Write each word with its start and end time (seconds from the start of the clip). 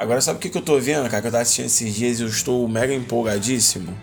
Agora 0.00 0.18
sabe 0.22 0.38
o 0.38 0.40
que, 0.40 0.48
que 0.48 0.56
eu 0.56 0.62
tô 0.62 0.78
vendo, 0.80 1.02
cara? 1.10 1.20
Que 1.20 1.28
eu 1.28 1.30
tava 1.30 1.42
assistindo 1.42 1.66
esses 1.66 1.94
dias 1.94 2.20
e 2.20 2.22
eu 2.22 2.28
estou 2.28 2.66
mega 2.66 2.94
empolgadíssimo. 2.94 3.94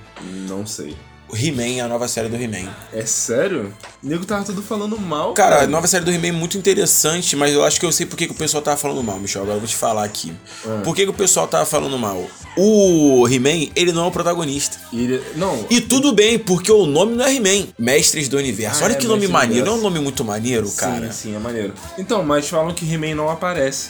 Não 0.48 0.64
sei. 0.64 0.96
O 1.28 1.36
He-Man, 1.36 1.84
a 1.84 1.88
nova 1.90 2.08
série 2.08 2.30
do 2.30 2.36
He-Man. 2.38 2.72
É 2.94 3.04
sério? 3.06 3.74
O 4.02 4.08
nego 4.08 4.24
tava 4.24 4.46
tudo 4.46 4.62
falando 4.62 4.98
mal. 4.98 5.34
Cara, 5.34 5.64
a 5.64 5.68
nova 5.68 5.88
série 5.88 6.06
do 6.06 6.12
He-Man 6.12 6.28
é 6.28 6.32
muito 6.32 6.56
interessante, 6.56 7.36
mas 7.36 7.52
eu 7.52 7.66
acho 7.66 7.80
que 7.80 7.86
eu 7.86 7.92
sei 7.92 8.06
por 8.06 8.16
que, 8.16 8.28
que 8.28 8.32
o 8.32 8.36
pessoal 8.36 8.62
tava 8.62 8.78
falando 8.78 9.04
mal, 9.04 9.18
Michel. 9.20 9.42
Agora 9.42 9.58
eu 9.58 9.60
vou 9.60 9.68
te 9.68 9.76
falar 9.76 10.04
aqui. 10.06 10.32
Ah. 10.66 10.82
Por 10.86 10.96
que, 10.96 11.04
que 11.04 11.10
o 11.10 11.14
pessoal 11.14 11.48
tava 11.48 11.66
falando 11.66 11.98
mal? 11.98 12.24
O 12.56 13.28
He-Man, 13.28 13.72
ele 13.76 13.92
não 13.92 14.06
é 14.06 14.08
o 14.08 14.12
protagonista. 14.12 14.78
Ele- 14.94 15.22
Não. 15.36 15.66
E 15.70 15.82
tudo 15.82 16.14
bem, 16.14 16.38
porque 16.40 16.72
o 16.72 16.86
nome 16.86 17.16
não 17.16 17.26
é 17.26 17.34
He-Man. 17.36 17.68
Mestres 17.78 18.30
do 18.30 18.38
Universo. 18.38 18.84
Ah, 18.84 18.86
Olha 18.86 18.94
é, 18.94 18.96
que 18.96 19.08
nome 19.08 19.28
maneiro. 19.28 19.66
Não 19.66 19.74
é 19.74 19.78
um 19.80 19.82
nome 19.82 20.00
muito 20.00 20.24
maneiro, 20.24 20.72
cara? 20.72 21.12
Sim, 21.12 21.32
sim, 21.32 21.36
é 21.36 21.40
maneiro. 21.40 21.74
Então, 21.98 22.24
mas 22.24 22.48
falam 22.48 22.74
que 22.74 22.86
He-Man 22.90 23.16
não 23.16 23.30
aparece. 23.30 23.90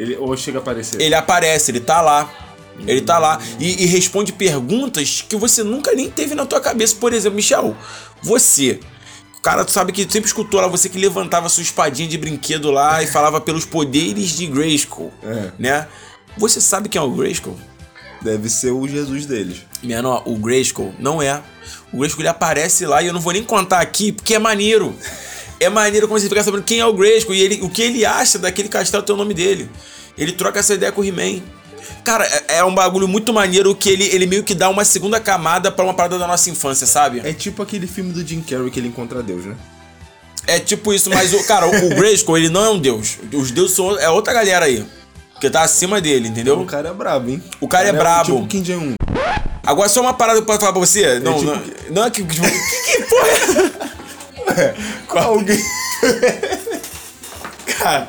Ele 0.00 0.16
ou 0.16 0.34
chega 0.36 0.58
a 0.58 0.62
aparecer. 0.62 1.00
Ele 1.00 1.14
aparece, 1.14 1.70
ele 1.70 1.80
tá 1.80 2.00
lá. 2.00 2.32
Ele 2.86 3.02
tá 3.02 3.18
lá 3.18 3.38
e, 3.58 3.82
e 3.82 3.86
responde 3.86 4.32
perguntas 4.32 5.22
que 5.28 5.36
você 5.36 5.62
nunca 5.62 5.92
nem 5.92 6.10
teve 6.10 6.34
na 6.34 6.46
tua 6.46 6.60
cabeça. 6.60 6.96
Por 6.98 7.12
exemplo, 7.12 7.36
Michel, 7.36 7.76
você. 8.22 8.80
O 9.36 9.42
cara, 9.42 9.64
tu 9.66 9.70
sabe 9.70 9.92
que 9.92 10.02
sempre 10.10 10.26
escutou 10.26 10.60
lá 10.60 10.66
você 10.66 10.88
que 10.88 10.98
levantava 10.98 11.48
sua 11.50 11.62
espadinha 11.62 12.08
de 12.08 12.16
brinquedo 12.16 12.70
lá 12.70 13.02
e 13.02 13.06
falava 13.06 13.38
pelos 13.40 13.66
poderes 13.66 14.30
de 14.30 14.46
Grayskull, 14.46 15.12
É. 15.22 15.50
né? 15.58 15.88
Você 16.38 16.60
sabe 16.60 16.88
quem 16.88 16.98
é 16.98 17.02
o 17.02 17.10
Grayskull? 17.10 17.58
Deve 18.22 18.48
ser 18.48 18.70
o 18.70 18.86
Jesus 18.88 19.26
deles. 19.26 19.58
Menor, 19.82 20.22
o 20.26 20.36
Grayskull 20.36 20.94
não 20.98 21.20
é. 21.20 21.42
O 21.92 21.98
Grayskull 21.98 22.22
ele 22.22 22.28
aparece 22.28 22.86
lá 22.86 23.02
e 23.02 23.06
eu 23.06 23.12
não 23.12 23.20
vou 23.20 23.32
nem 23.32 23.42
contar 23.42 23.80
aqui 23.80 24.12
porque 24.12 24.34
é 24.34 24.38
maneiro. 24.38 24.94
É 25.60 25.68
maneiro 25.68 26.08
como 26.08 26.18
você 26.18 26.28
ficar 26.28 26.42
sabendo 26.42 26.62
quem 26.62 26.80
é 26.80 26.86
o 26.86 26.92
Grayskull 26.92 27.34
e 27.34 27.42
ele, 27.42 27.60
o 27.62 27.68
que 27.68 27.82
ele 27.82 28.04
acha 28.04 28.38
daquele 28.38 28.68
castelo 28.68 29.02
tem 29.02 29.14
o 29.14 29.18
nome 29.18 29.34
dele. 29.34 29.70
Ele 30.16 30.32
troca 30.32 30.58
essa 30.58 30.74
ideia 30.74 30.90
com 30.90 31.02
o 31.02 31.04
He-Man. 31.04 31.42
Cara, 32.02 32.24
é, 32.24 32.58
é 32.58 32.64
um 32.64 32.74
bagulho 32.74 33.06
muito 33.06 33.32
maneiro 33.32 33.74
que 33.74 33.90
ele, 33.90 34.04
ele 34.04 34.26
meio 34.26 34.42
que 34.42 34.54
dá 34.54 34.70
uma 34.70 34.84
segunda 34.84 35.20
camada 35.20 35.70
pra 35.70 35.84
uma 35.84 35.92
parada 35.92 36.18
da 36.18 36.26
nossa 36.26 36.48
infância, 36.48 36.86
sabe? 36.86 37.20
É 37.22 37.32
tipo 37.34 37.62
aquele 37.62 37.86
filme 37.86 38.10
do 38.10 38.26
Jim 38.26 38.40
Carrey 38.40 38.70
que 38.70 38.80
ele 38.80 38.88
encontra 38.88 39.22
Deus, 39.22 39.44
né? 39.44 39.54
É 40.46 40.58
tipo 40.58 40.94
isso, 40.94 41.10
mas 41.10 41.34
o 41.34 41.44
cara, 41.44 41.66
o, 41.66 41.86
o 41.86 41.88
Grayskull, 41.90 42.38
ele 42.38 42.48
não 42.48 42.64
é 42.64 42.70
um 42.70 42.78
deus. 42.78 43.18
Os 43.32 43.50
deuses 43.50 43.76
são 43.76 43.98
é 43.98 44.08
outra 44.08 44.32
galera 44.32 44.64
aí. 44.64 44.84
Que 45.40 45.48
tá 45.48 45.62
acima 45.62 46.00
dele, 46.00 46.28
entendeu? 46.28 46.58
O 46.58 46.66
cara 46.66 46.88
é 46.88 46.92
brabo, 46.92 47.30
hein? 47.30 47.42
O 47.60 47.68
cara 47.68 47.88
é 47.88 47.92
brabo. 47.92 48.34
Tipo 48.34 48.46
Kim 48.46 48.62
Jong-un. 48.62 48.94
Agora 49.62 49.88
só 49.88 50.00
uma 50.00 50.12
parada 50.12 50.38
que 50.38 50.42
eu 50.42 50.46
posso 50.46 50.60
falar 50.60 50.72
pra 50.72 50.80
você. 50.80 51.18
Não, 51.20 51.38
tipo 51.38 51.50
não, 51.50 51.62
não 51.90 52.04
é 52.04 52.10
que. 52.10 52.22
Que, 52.30 52.96
que 52.96 53.02
porra 53.04 53.28
é? 53.28 53.99
Alguém. 55.08 55.60
Cara, 57.78 58.08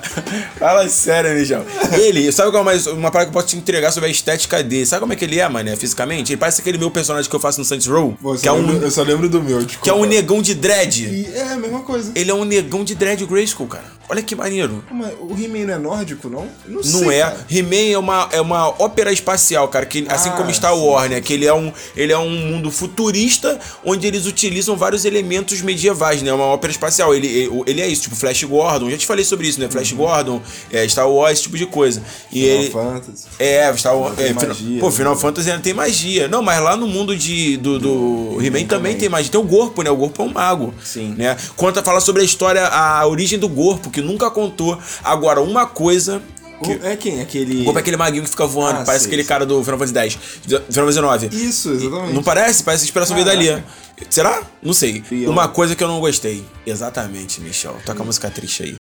fala 0.58 0.88
sério, 0.90 1.32
Michel. 1.40 1.66
Ele, 1.94 2.32
sabe 2.32 2.52
qual 2.52 2.62
é 2.62 2.66
mais 2.66 2.88
uma 2.88 3.12
parada 3.12 3.30
que 3.30 3.38
eu 3.38 3.42
posso 3.42 3.48
te 3.54 3.58
entregar 3.58 3.92
sobre 3.92 4.10
a 4.10 4.12
estética 4.12 4.62
dele? 4.64 4.86
Sabe 4.86 5.02
como 5.02 5.14
é 5.14 5.16
que 5.16 5.26
ele 5.26 5.40
é, 5.40 5.48
mano, 5.48 5.76
fisicamente? 5.78 6.32
Ele 6.32 6.38
parece 6.38 6.62
aquele 6.62 6.78
meu 6.78 6.92
personagem 6.92 7.30
que 7.30 7.36
eu 7.36 7.40
faço 7.40 7.60
no 7.60 7.66
Saints 7.66 7.88
Row, 7.88 8.18
Pô, 8.22 8.34
que 8.36 8.48
é, 8.48 8.52
só 8.52 8.56
lembro- 8.56 8.78
um, 8.78 8.82
Eu 8.82 8.92
só 8.92 9.04
lembro 9.04 9.30
do 9.30 9.42
meu, 9.42 9.58
desculpa. 9.60 9.84
que 9.84 9.90
é 9.90 9.94
um 9.94 10.06
negão 10.06 10.42
de 10.42 10.54
dread. 10.56 11.06
E 11.06 11.28
é 11.36 11.54
a 11.54 11.58
mesma 11.58 11.80
coisa. 11.82 12.12
Ele 12.16 12.32
é 12.32 12.34
um 12.34 12.46
negão 12.46 12.84
de 12.84 12.96
dread 12.96 13.26
Grayskull, 13.26 13.68
cara. 13.68 14.02
Olha 14.10 14.22
que 14.22 14.36
maneiro. 14.36 14.84
Mas 14.92 15.14
o 15.22 15.34
He-Man 15.40 15.66
não 15.68 15.74
é 15.74 15.78
nórdico, 15.78 16.30
não? 16.30 16.46
Eu 16.68 16.74
Não 16.74 16.84
sei, 16.84 17.20
é. 17.20 17.22
cara. 17.22 17.46
He-Man 17.50 17.94
é 17.94 17.98
uma, 17.98 18.30
é 18.34 18.42
uma 18.42 18.68
ópera 18.82 19.12
espacial, 19.14 19.68
cara. 19.70 19.86
Que, 19.86 20.06
assim 20.10 20.28
Ah, 20.30 20.34
como 20.34 20.54
Star 20.54 20.74
sim, 20.74 20.82
Wars, 20.82 21.10
né? 21.10 21.22
Que 21.22 21.34
ele 21.34 21.46
é, 21.46 21.54
um, 21.54 21.72
ele 21.96 22.12
é 22.12 22.18
um 22.18 22.30
mundo 22.30 22.70
futurista 22.70 23.58
onde 23.86 24.06
eles 24.06 24.26
utilizam 24.26 24.76
vários 24.76 25.06
elementos 25.06 25.62
medievais, 25.62 26.22
né? 26.22 26.30
É 26.30 26.34
uma 26.34 26.44
ópera 26.46 26.72
espacial. 26.72 27.16
Ele, 27.16 27.26
ele, 27.28 27.64
ele 27.66 27.82
é 27.82 27.88
isso, 27.88 28.02
tipo 28.04 28.16
Flash 28.18 28.44
Gordon. 28.44 28.90
Já 28.90 28.98
te 28.98 29.06
falei 29.08 29.24
sobre 29.24 29.48
isso, 29.48 29.51
né? 29.60 29.68
Flash 29.70 29.92
Gordon, 29.94 30.42
é, 30.72 30.88
Star 30.88 31.10
Wars, 31.10 31.34
esse 31.34 31.44
tipo 31.44 31.58
de 31.58 31.66
coisa. 31.66 32.02
E 32.32 32.42
Final 32.42 32.58
ele. 32.62 32.70
Fantasy. 32.72 33.24
É, 33.40 33.78
Star 33.78 33.98
Wars. 33.98 34.20
É, 34.20 34.28
Final- 34.28 34.48
magia, 34.48 34.80
pô, 34.80 34.90
né? 34.90 34.96
Final 34.96 35.16
Fantasy 35.18 35.50
ainda 35.52 35.64
tem 35.64 35.74
magia. 35.74 36.28
Não, 36.28 36.42
mas 36.42 36.62
lá 36.62 36.76
no 36.78 36.88
mundo 36.88 37.16
de, 37.16 37.58
do, 37.58 37.80
do 37.80 38.38
He-Man 38.42 38.66
também 38.66 38.96
tem 38.98 39.10
magia. 39.10 39.32
Tem 39.32 39.40
o 39.40 39.44
Gorpo, 39.44 39.82
né? 39.82 39.90
O 39.90 39.96
Gorpo 39.96 40.22
é 40.22 40.26
um 40.26 40.30
mago. 40.34 40.74
Sim. 40.84 41.16
Né? 41.18 41.36
Conta, 41.56 41.82
fala 41.84 42.00
sobre 42.00 42.22
a 42.22 42.26
história, 42.26 42.66
a 42.68 43.06
origem 43.08 43.38
do 43.40 43.48
Gorpo, 43.50 43.90
que 43.90 44.02
nunca 44.02 44.30
contou. 44.32 44.78
Agora, 45.04 45.42
uma 45.42 45.66
coisa. 45.66 46.22
Que, 46.64 46.74
É 46.84 46.96
quem? 46.96 47.20
Aquele. 47.22 47.62
o 47.62 47.64
Gorpo 47.64 47.80
é 47.80 47.82
aquele 47.82 47.98
maguinho 47.98 48.24
que 48.24 48.30
fica 48.30 48.46
voando, 48.46 48.82
Ah, 48.82 48.84
parece 48.86 49.06
sei, 49.06 49.10
aquele 49.10 49.24
sei. 49.24 49.28
cara 49.30 49.48
do 49.48 49.64
Final 49.64 49.80
Fantasy 49.80 49.98
X, 50.12 50.18
Final 50.46 50.62
Fantasy 50.70 51.02
9. 51.02 51.30
Isso, 51.32 51.72
exatamente. 51.72 52.14
Não 52.14 52.22
parece? 52.22 52.64
Parece 52.64 52.84
a 52.84 52.86
inspiração 52.86 53.16
veio 53.16 53.26
dali. 53.26 53.64
Será? 54.10 54.44
Não 54.62 54.72
sei. 54.74 55.04
Uma 55.28 55.48
coisa 55.48 55.76
que 55.76 55.84
eu 55.84 55.88
não 55.88 56.00
gostei. 56.00 56.44
Exatamente, 56.66 57.42
Michel. 57.42 57.76
Toca 57.84 58.02
a 58.04 58.06
música 58.06 58.30
triste 58.30 58.64
aí. 58.64 58.81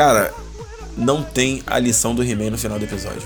Cara, 0.00 0.32
não 0.96 1.22
tem 1.22 1.62
a 1.66 1.78
lição 1.78 2.14
do 2.14 2.22
He-Man 2.22 2.48
no 2.50 2.56
final 2.56 2.78
do 2.78 2.84
episódio. 2.86 3.20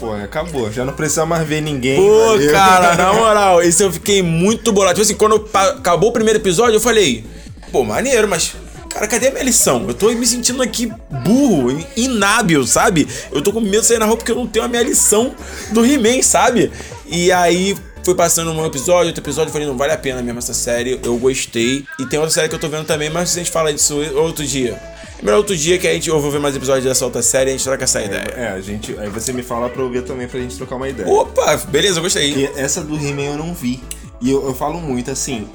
Pô, 0.00 0.14
acabou. 0.14 0.72
Já 0.72 0.82
não 0.82 0.94
precisa 0.94 1.26
mais 1.26 1.46
ver 1.46 1.60
ninguém. 1.60 1.96
Pô, 2.00 2.18
valeu. 2.28 2.50
cara, 2.52 2.94
na 2.96 3.12
moral, 3.12 3.60
esse 3.60 3.82
eu 3.82 3.92
fiquei 3.92 4.22
muito 4.22 4.72
bolado. 4.72 4.94
Tipo 4.94 5.02
assim, 5.04 5.14
quando 5.14 5.46
acabou 5.78 6.08
o 6.08 6.12
primeiro 6.12 6.38
episódio, 6.38 6.76
eu 6.76 6.80
falei, 6.80 7.22
pô, 7.70 7.84
maneiro, 7.84 8.26
mas. 8.26 8.54
Cara, 8.88 9.06
cadê 9.08 9.28
a 9.28 9.30
minha 9.30 9.44
lição? 9.44 9.84
Eu 9.86 9.92
tô 9.92 10.10
me 10.10 10.26
sentindo 10.26 10.62
aqui 10.62 10.90
burro, 11.22 11.70
in- 11.70 11.84
inábil, 11.98 12.66
sabe? 12.66 13.06
Eu 13.30 13.42
tô 13.42 13.52
com 13.52 13.60
medo 13.60 13.80
de 13.82 13.86
sair 13.86 13.98
na 13.98 14.06
rua 14.06 14.16
porque 14.16 14.32
eu 14.32 14.36
não 14.36 14.46
tenho 14.46 14.64
a 14.64 14.68
minha 14.68 14.82
lição 14.82 15.34
do 15.70 15.84
He-Man, 15.84 16.22
sabe? 16.22 16.72
E 17.06 17.30
aí 17.30 17.76
foi 18.02 18.14
passando 18.14 18.50
um 18.52 18.64
episódio, 18.64 19.08
outro 19.08 19.22
episódio, 19.22 19.50
eu 19.50 19.52
falei, 19.52 19.68
não 19.68 19.76
vale 19.76 19.92
a 19.92 19.98
pena 19.98 20.22
mesmo 20.22 20.38
essa 20.38 20.54
série, 20.54 20.98
eu 21.04 21.14
gostei. 21.18 21.84
E 22.00 22.06
tem 22.06 22.18
outra 22.18 22.32
série 22.32 22.48
que 22.48 22.54
eu 22.54 22.58
tô 22.58 22.70
vendo 22.70 22.86
também, 22.86 23.10
mas 23.10 23.32
a 23.32 23.38
gente 23.38 23.50
fala 23.50 23.70
disso 23.70 23.98
outro 24.14 24.46
dia. 24.46 24.80
É 25.18 25.24
melhor 25.24 25.38
outro 25.38 25.56
dia 25.56 25.78
que 25.78 25.86
a 25.86 25.92
gente 25.92 26.10
ver 26.30 26.38
mais 26.38 26.54
episódios 26.54 26.84
dessa 26.84 27.04
outra 27.04 27.22
série 27.22 27.50
e 27.50 27.54
a 27.54 27.56
gente 27.56 27.64
troca 27.64 27.84
essa 27.84 28.02
ideia. 28.02 28.34
É, 28.36 28.48
a 28.48 28.60
gente. 28.60 28.98
Aí 28.98 29.08
você 29.08 29.32
me 29.32 29.42
fala 29.42 29.68
pra 29.68 29.82
eu 29.82 29.90
ver 29.90 30.02
também 30.02 30.28
pra 30.28 30.38
gente 30.38 30.56
trocar 30.56 30.76
uma 30.76 30.88
ideia. 30.88 31.08
Opa, 31.08 31.56
beleza, 31.68 31.98
eu 31.98 32.02
gostei. 32.02 32.34
E 32.34 32.44
essa 32.56 32.82
do 32.82 32.94
He-Man 32.96 33.22
eu 33.22 33.36
não 33.36 33.54
vi. 33.54 33.82
E 34.20 34.30
eu, 34.30 34.46
eu 34.46 34.54
falo 34.54 34.80
muito 34.80 35.10
assim. 35.10 35.48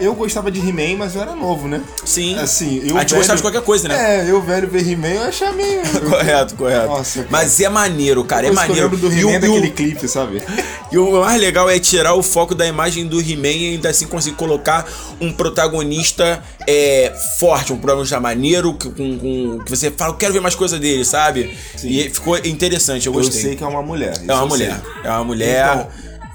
Eu 0.00 0.14
gostava 0.14 0.50
de 0.50 0.60
He-Man, 0.60 0.96
mas 0.98 1.14
eu 1.14 1.22
era 1.22 1.34
novo, 1.34 1.66
né? 1.68 1.80
Sim. 2.04 2.38
Assim, 2.38 2.80
eu. 2.84 2.96
A 2.96 3.00
gente 3.00 3.14
gostava 3.14 3.36
de 3.36 3.42
qualquer 3.42 3.62
coisa, 3.62 3.88
né? 3.88 4.20
É, 4.26 4.30
eu 4.30 4.40
velho 4.40 4.68
ver 4.68 4.88
He-Man, 4.88 5.08
eu 5.08 5.22
achava 5.24 5.52
meio. 5.52 5.80
Correto, 6.08 6.54
correto. 6.54 6.86
Nossa, 6.86 7.18
cara. 7.20 7.28
Mas 7.30 7.60
é 7.60 7.68
maneiro, 7.68 8.22
cara, 8.24 8.46
é 8.46 8.50
Depois 8.50 8.66
que 8.66 8.68
maneiro. 8.68 8.86
Eu 8.88 8.92
lembro 8.92 9.08
do 9.10 9.14
He-Man 9.14 9.38
o- 9.38 9.40
daquele 9.40 9.70
clipe, 9.70 10.08
sabe? 10.08 10.42
E 10.90 10.96
o 10.96 11.20
mais 11.20 11.38
legal 11.38 11.68
é 11.68 11.78
tirar 11.78 12.14
o 12.14 12.22
foco 12.22 12.54
da 12.54 12.66
imagem 12.66 13.06
do 13.06 13.20
He-Man 13.20 13.48
e 13.48 13.68
ainda 13.74 13.90
assim 13.90 14.06
conseguir 14.06 14.36
colocar 14.36 14.88
um 15.20 15.30
protagonista 15.30 16.42
é, 16.66 17.12
forte, 17.38 17.74
um 17.74 17.76
protagonista 17.76 18.18
maneiro, 18.18 18.72
que, 18.72 18.88
com, 18.90 19.18
com- 19.18 19.58
que 19.64 19.70
você 19.70 19.90
fala, 19.90 20.12
eu 20.12 20.16
quero 20.16 20.32
ver 20.32 20.40
mais 20.40 20.54
coisa 20.54 20.78
dele, 20.78 21.04
sabe? 21.04 21.54
E 21.84 22.08
ficou 22.08 22.38
interessante, 22.38 23.06
eu 23.06 23.12
Eu 23.12 23.18
gostei. 23.18 23.42
sei 23.42 23.56
que 23.56 23.62
é 23.62 23.66
uma 23.66 23.82
mulher. 23.82 24.12
isso 24.12 24.30
é 24.30 24.34
uma 24.34 24.42
eu 24.44 24.48
mulher. 24.48 24.80
É 25.04 25.10
uma 25.10 25.24
mulher 25.24 25.66
Então, 25.76 25.88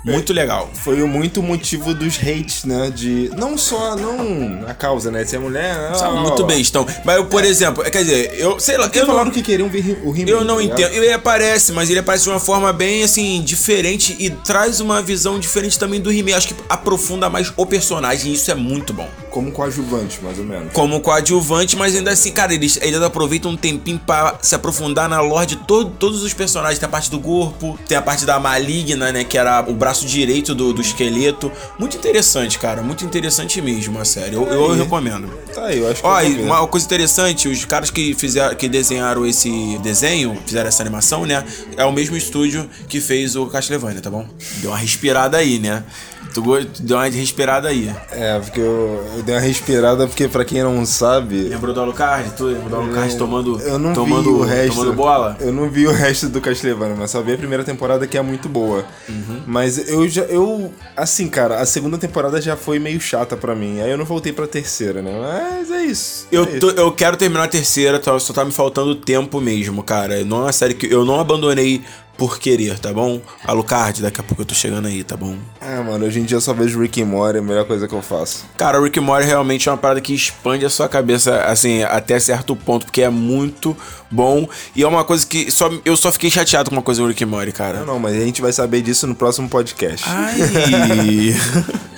muito 0.03 0.33
legal. 0.33 0.69
Foi 0.73 1.01
o 1.01 1.07
muito 1.07 1.41
motivo 1.41 1.93
dos 1.93 2.17
hates, 2.17 2.65
né? 2.65 2.91
De. 2.93 3.31
Não 3.37 3.57
só. 3.57 3.95
Não 3.95 4.67
a 4.67 4.73
causa, 4.73 5.09
né? 5.09 5.23
Se 5.25 5.35
é 5.35 5.39
mulher. 5.39 5.95
Sabe, 5.95 6.11
blá, 6.13 6.21
muito 6.21 6.45
blá. 6.45 6.55
bestão. 6.55 6.85
Mas 7.05 7.15
eu, 7.17 7.25
por 7.25 7.43
exemplo, 7.43 7.83
quer 7.83 8.03
dizer, 8.03 8.33
eu 8.37 8.59
sei 8.59 8.77
lá, 8.77 8.89
eu 8.93 9.01
não, 9.01 9.07
falaram 9.07 9.31
que 9.31 9.41
queriam 9.41 9.69
ver 9.69 10.01
o 10.03 10.15
He-Man. 10.15 10.29
Eu 10.29 10.43
não 10.43 10.57
tá 10.57 10.63
entendo. 10.63 10.93
Ele 10.93 11.11
aparece, 11.11 11.71
mas 11.71 11.89
ele 11.89 11.99
aparece 11.99 12.25
de 12.25 12.29
uma 12.29 12.39
forma 12.39 12.73
bem 12.73 13.03
assim, 13.03 13.41
diferente 13.41 14.15
e 14.19 14.29
traz 14.29 14.79
uma 14.79 15.01
visão 15.01 15.39
diferente 15.39 15.79
também 15.79 16.01
do 16.01 16.11
He-Man. 16.11 16.35
Acho 16.35 16.49
que 16.49 16.55
aprofunda 16.67 17.29
mais 17.29 17.53
o 17.55 17.65
personagem 17.65 18.31
e 18.31 18.35
isso 18.35 18.51
é 18.51 18.55
muito 18.55 18.93
bom. 18.93 19.09
Como 19.33 19.51
coadjuvante, 19.51 20.19
mais 20.23 20.37
ou 20.37 20.45
menos. 20.45 20.71
Como 20.73 20.99
coadjuvante, 21.01 21.75
mas 21.75 21.95
ainda 21.95 22.11
assim, 22.11 22.31
cara, 22.31 22.53
eles, 22.53 22.77
eles 22.83 23.01
aproveitam 23.01 23.49
um 23.49 23.57
tempinho 23.57 23.97
pra 23.97 24.37
se 24.43 24.53
aprofundar 24.53 25.09
na 25.09 25.19
lore 25.21 25.47
de 25.47 25.55
todo- 25.55 25.89
todos 25.89 26.21
os 26.21 26.33
personagens. 26.35 26.77
Tem 26.77 26.85
a 26.85 26.89
parte 26.91 27.09
do 27.09 27.19
corpo, 27.19 27.77
tem 27.87 27.97
a 27.97 28.01
parte 28.01 28.25
da 28.25 28.39
maligna, 28.39 29.11
né? 29.11 29.23
Que 29.23 29.35
era 29.35 29.65
o 29.67 29.73
braço 29.73 30.05
direito 30.05 30.53
do, 30.53 30.71
do 30.71 30.81
esqueleto. 30.81 31.51
Muito 31.79 31.97
interessante, 31.97 32.59
cara. 32.59 32.83
Muito 32.83 33.03
interessante 33.03 33.59
mesmo 33.59 33.99
a 33.99 34.05
série. 34.05 34.35
Eu, 34.35 34.45
eu 34.45 34.71
Aí. 34.71 34.77
recomendo. 34.77 35.27
Tá 35.51 35.65
aí, 35.65 35.79
eu 35.79 35.89
acho 35.89 36.01
que. 36.01 36.07
Ó, 36.07 36.21
eu 36.21 36.43
uma 36.43 36.67
coisa 36.67 36.85
interessante, 36.85 37.47
os 37.47 37.65
caras 37.65 37.89
que 37.89 38.13
fizeram, 38.13 38.55
que 38.55 38.69
desenharam 38.69 39.25
esse 39.25 39.79
desenho, 39.79 40.37
fizeram 40.45 40.67
essa 40.67 40.83
animação, 40.83 41.25
né? 41.25 41.43
É 41.75 41.83
o 41.83 41.91
mesmo 41.91 42.15
estúdio 42.15 42.69
que 42.87 43.01
fez 43.01 43.35
o 43.35 43.47
Castlevania, 43.47 43.99
tá 43.99 44.11
bom? 44.11 44.27
Deu 44.61 44.69
uma 44.69 44.77
respirada 44.77 45.37
aí, 45.37 45.57
né? 45.57 45.83
Tu 46.33 46.41
deu 46.79 46.97
uma 46.97 47.05
respirada 47.07 47.67
aí. 47.67 47.93
É, 48.11 48.39
porque 48.39 48.59
eu, 48.59 49.03
eu 49.17 49.23
dei 49.23 49.35
uma 49.35 49.41
respirada, 49.41 50.07
porque 50.07 50.27
pra 50.27 50.43
quem 50.43 50.63
não 50.63 50.85
sabe. 50.85 51.43
Lembrou 51.43 51.73
do 51.73 51.81
Alucard? 51.81 52.31
Tu 52.35 52.45
lembrou 52.45 52.69
do 52.69 52.75
Alucard 52.77 53.17
tomando, 53.17 53.59
Eu 53.61 53.77
não 53.77 53.93
tomando, 53.93 54.23
vi 54.23 54.29
o 54.29 54.41
resto. 54.43 54.75
tomando 54.75 54.93
bola? 54.93 55.37
Eu 55.39 55.51
não 55.53 55.69
vi 55.69 55.85
o 55.87 55.91
resto 55.91 56.29
do 56.29 56.41
Castlevania, 56.41 56.95
mas 56.97 57.11
só 57.11 57.21
vi 57.21 57.33
a 57.33 57.37
primeira 57.37 57.63
temporada 57.63 58.07
que 58.07 58.17
é 58.17 58.21
muito 58.21 58.49
boa. 58.49 58.83
Uhum. 59.07 59.41
Mas 59.45 59.89
eu 59.89 60.07
já. 60.07 60.23
Eu. 60.23 60.73
Assim, 60.97 61.27
cara, 61.27 61.59
a 61.59 61.65
segunda 61.65 61.97
temporada 61.97 62.41
já 62.41 62.55
foi 62.55 62.79
meio 62.79 62.99
chata 62.99 63.37
pra 63.37 63.53
mim. 63.55 63.79
Aí 63.81 63.91
eu 63.91 63.97
não 63.97 64.05
voltei 64.05 64.33
pra 64.33 64.47
terceira, 64.47 65.01
né? 65.01 65.11
Mas 65.21 65.69
é 65.71 65.83
isso. 65.85 66.27
é 66.31 66.35
Eu, 66.35 66.43
isso. 66.45 66.59
tô- 66.59 66.69
eu 66.71 66.91
quero 66.91 67.15
terminar 67.17 67.43
a 67.43 67.47
terceira, 67.47 67.99
tá- 67.99 68.17
só 68.19 68.33
tá 68.33 68.43
me 68.43 68.51
faltando 68.51 68.95
tempo 68.95 69.39
mesmo, 69.39 69.83
cara. 69.83 70.23
Não 70.23 70.37
é 70.37 70.41
uma 70.43 70.51
série 70.51 70.73
que 70.73 70.91
eu 70.91 71.05
não 71.05 71.19
abandonei 71.19 71.83
por 72.17 72.39
querer, 72.39 72.77
tá 72.79 72.93
bom? 72.93 73.21
Alucard, 73.45 74.01
daqui 74.01 74.21
a 74.21 74.23
pouco 74.23 74.41
eu 74.41 74.45
tô 74.45 74.53
chegando 74.53 74.87
aí, 74.87 75.03
tá 75.03 75.17
bom? 75.17 75.35
Ah, 75.59 75.81
mano, 75.81 76.05
hoje 76.05 76.19
em 76.19 76.23
dia 76.23 76.37
eu 76.37 76.41
só 76.41 76.53
vejo 76.53 76.79
Rick 76.79 77.01
and 77.01 77.07
Morty, 77.07 77.37
é 77.37 77.39
a 77.39 77.43
melhor 77.43 77.65
coisa 77.65 77.87
que 77.87 77.93
eu 77.93 78.01
faço. 78.01 78.45
Cara, 78.57 78.79
o 78.79 78.83
Rick 78.83 78.99
and 78.99 79.03
Morty 79.03 79.25
realmente 79.25 79.67
é 79.67 79.71
uma 79.71 79.77
parada 79.77 79.99
que 79.99 80.13
expande 80.13 80.65
a 80.65 80.69
sua 80.69 80.87
cabeça, 80.87 81.41
assim, 81.43 81.83
até 81.83 82.19
certo 82.19 82.55
ponto, 82.55 82.85
porque 82.85 83.01
é 83.01 83.09
muito 83.09 83.75
bom. 84.09 84.47
E 84.75 84.83
é 84.83 84.87
uma 84.87 85.03
coisa 85.03 85.25
que 85.25 85.51
só, 85.51 85.71
eu 85.83 85.97
só 85.97 86.11
fiquei 86.11 86.29
chateado 86.29 86.69
com 86.69 86.75
uma 86.75 86.83
coisa 86.83 87.01
do 87.01 87.07
Rick 87.07 87.23
and 87.23 87.27
Morty, 87.27 87.51
cara. 87.51 87.79
Não, 87.79 87.85
não, 87.85 87.99
mas 87.99 88.15
a 88.15 88.19
gente 88.19 88.41
vai 88.41 88.53
saber 88.53 88.81
disso 88.81 89.07
no 89.07 89.15
próximo 89.15 89.49
podcast. 89.49 90.05
Ai... 90.07 91.35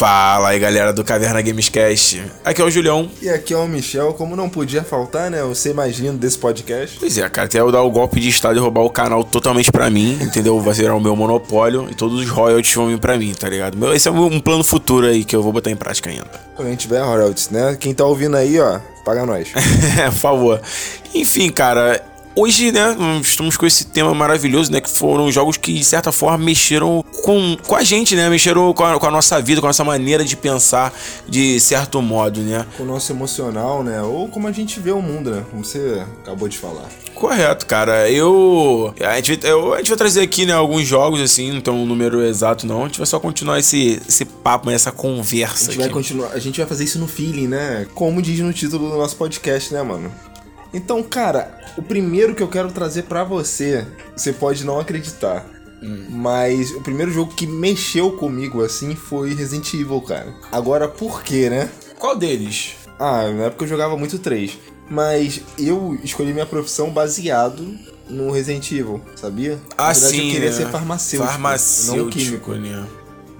Fala 0.00 0.48
aí, 0.48 0.58
galera 0.58 0.94
do 0.94 1.04
Caverna 1.04 1.42
Gamescast. 1.42 2.24
Aqui 2.42 2.62
é 2.62 2.64
o 2.64 2.70
Julião. 2.70 3.10
E 3.20 3.28
aqui 3.28 3.52
é 3.52 3.56
o 3.58 3.68
Michel, 3.68 4.14
como 4.14 4.34
não 4.34 4.48
podia 4.48 4.82
faltar, 4.82 5.30
né? 5.30 5.44
O 5.44 5.54
ser 5.54 5.74
mais 5.74 5.98
lindo 5.98 6.16
desse 6.16 6.38
podcast. 6.38 6.96
Pois 6.98 7.18
é, 7.18 7.28
cara, 7.28 7.46
até 7.46 7.60
eu 7.60 7.70
dar 7.70 7.82
o 7.82 7.90
golpe 7.90 8.18
de 8.18 8.30
estado 8.30 8.56
e 8.56 8.58
roubar 8.58 8.80
o 8.80 8.88
canal 8.88 9.22
totalmente 9.22 9.70
pra 9.70 9.90
mim, 9.90 10.18
entendeu? 10.22 10.58
Vai 10.58 10.72
ser 10.72 10.90
o 10.90 10.98
meu 10.98 11.14
monopólio 11.14 11.86
e 11.90 11.94
todos 11.94 12.18
os 12.18 12.30
royalties 12.30 12.74
vão 12.74 12.86
vir 12.86 12.98
pra 12.98 13.18
mim, 13.18 13.34
tá 13.38 13.46
ligado? 13.46 13.76
Meu, 13.76 13.92
esse 13.92 14.08
é 14.08 14.10
um 14.10 14.40
plano 14.40 14.64
futuro 14.64 15.06
aí 15.06 15.22
que 15.22 15.36
eu 15.36 15.42
vou 15.42 15.52
botar 15.52 15.70
em 15.70 15.76
prática 15.76 16.08
ainda. 16.08 16.30
Quando 16.56 16.68
a 16.68 16.70
gente 16.70 16.80
tiver 16.80 17.02
royalties, 17.02 17.50
né? 17.50 17.76
Quem 17.78 17.92
tá 17.92 18.06
ouvindo 18.06 18.38
aí, 18.38 18.58
ó, 18.58 18.80
paga 19.04 19.26
nós. 19.26 19.50
Por 20.06 20.12
favor. 20.12 20.62
Enfim, 21.14 21.50
cara, 21.50 22.00
hoje, 22.40 22.72
né, 22.72 22.96
estamos 23.22 23.56
com 23.56 23.66
esse 23.66 23.86
tema 23.86 24.14
maravilhoso, 24.14 24.72
né, 24.72 24.80
que 24.80 24.88
foram 24.88 25.30
jogos 25.30 25.56
que, 25.56 25.74
de 25.74 25.84
certa 25.84 26.10
forma, 26.10 26.38
mexeram 26.38 27.04
com, 27.22 27.56
com 27.66 27.76
a 27.76 27.82
gente, 27.82 28.16
né, 28.16 28.28
mexeram 28.30 28.72
com 28.72 28.84
a, 28.84 28.98
com 28.98 29.06
a 29.06 29.10
nossa 29.10 29.40
vida, 29.40 29.60
com 29.60 29.66
a 29.66 29.70
nossa 29.70 29.84
maneira 29.84 30.24
de 30.24 30.36
pensar, 30.36 30.92
de 31.28 31.60
certo 31.60 32.00
modo, 32.00 32.40
né. 32.40 32.66
Com 32.76 32.84
o 32.84 32.86
nosso 32.86 33.12
emocional, 33.12 33.82
né? 33.82 34.00
Ou 34.02 34.28
como 34.28 34.48
a 34.48 34.52
gente 34.52 34.80
vê 34.80 34.90
o 34.90 35.02
mundo, 35.02 35.30
né? 35.30 35.44
Como 35.50 35.64
você 35.64 36.02
acabou 36.22 36.48
de 36.48 36.56
falar. 36.56 36.88
Correto, 37.14 37.66
cara. 37.66 38.10
Eu. 38.10 38.94
A 38.98 39.20
gente, 39.20 39.46
eu, 39.46 39.74
a 39.74 39.78
gente 39.78 39.88
vai 39.88 39.98
trazer 39.98 40.22
aqui, 40.22 40.46
né, 40.46 40.54
alguns 40.54 40.86
jogos, 40.86 41.20
assim, 41.20 41.52
não 41.52 41.60
tem 41.60 41.72
um 41.74 41.84
número 41.84 42.22
exato, 42.22 42.66
não. 42.66 42.84
A 42.84 42.86
gente 42.86 42.98
vai 42.98 43.06
só 43.06 43.20
continuar 43.20 43.58
esse, 43.58 44.00
esse 44.08 44.24
papo, 44.24 44.70
né, 44.70 44.74
essa 44.74 44.88
A 44.88 44.92
conversa 44.92 45.66
gente 45.66 45.72
aqui. 45.72 45.78
vai 45.78 45.88
continuar, 45.90 46.28
a 46.32 46.38
gente 46.38 46.58
vai 46.58 46.66
fazer 46.66 46.84
isso 46.84 46.98
no 46.98 47.06
feeling, 47.06 47.48
né? 47.48 47.86
Como 47.94 48.22
diz 48.22 48.40
no 48.40 48.52
título 48.52 48.90
do 48.90 48.96
nosso 48.96 49.16
podcast, 49.16 49.74
né, 49.74 49.82
mano? 49.82 50.10
Então, 50.72 51.02
cara, 51.02 51.58
o 51.76 51.82
primeiro 51.82 52.34
que 52.34 52.42
eu 52.42 52.48
quero 52.48 52.70
trazer 52.70 53.02
pra 53.04 53.24
você, 53.24 53.86
você 54.16 54.32
pode 54.32 54.64
não 54.64 54.78
acreditar, 54.78 55.44
mas 56.08 56.70
o 56.72 56.80
primeiro 56.82 57.10
jogo 57.10 57.34
que 57.34 57.46
mexeu 57.46 58.12
comigo 58.12 58.62
assim 58.62 58.94
foi 58.94 59.34
Resident 59.34 59.72
Evil, 59.74 60.00
cara. 60.00 60.32
Agora, 60.52 60.86
por 60.86 61.22
quê, 61.22 61.48
né? 61.50 61.70
Qual 61.98 62.16
deles? 62.16 62.74
Ah, 62.98 63.28
na 63.30 63.44
época 63.44 63.64
eu 63.64 63.68
jogava 63.68 63.96
muito 63.96 64.18
3, 64.18 64.58
mas 64.88 65.40
eu 65.58 65.98
escolhi 66.04 66.32
minha 66.32 66.46
profissão 66.46 66.90
baseado 66.90 67.66
no 68.08 68.30
Resident 68.30 68.70
Evil, 68.72 69.00
sabia? 69.16 69.58
Ah, 69.78 69.92
verdade, 69.92 70.16
sim. 70.16 70.26
eu 70.26 70.32
queria 70.34 70.50
né? 70.50 70.56
ser 70.56 70.66
farmacêutico, 70.68 71.32
Farmacêutico, 71.32 72.04
não 72.04 72.10
químico. 72.10 72.52
né? 72.54 72.86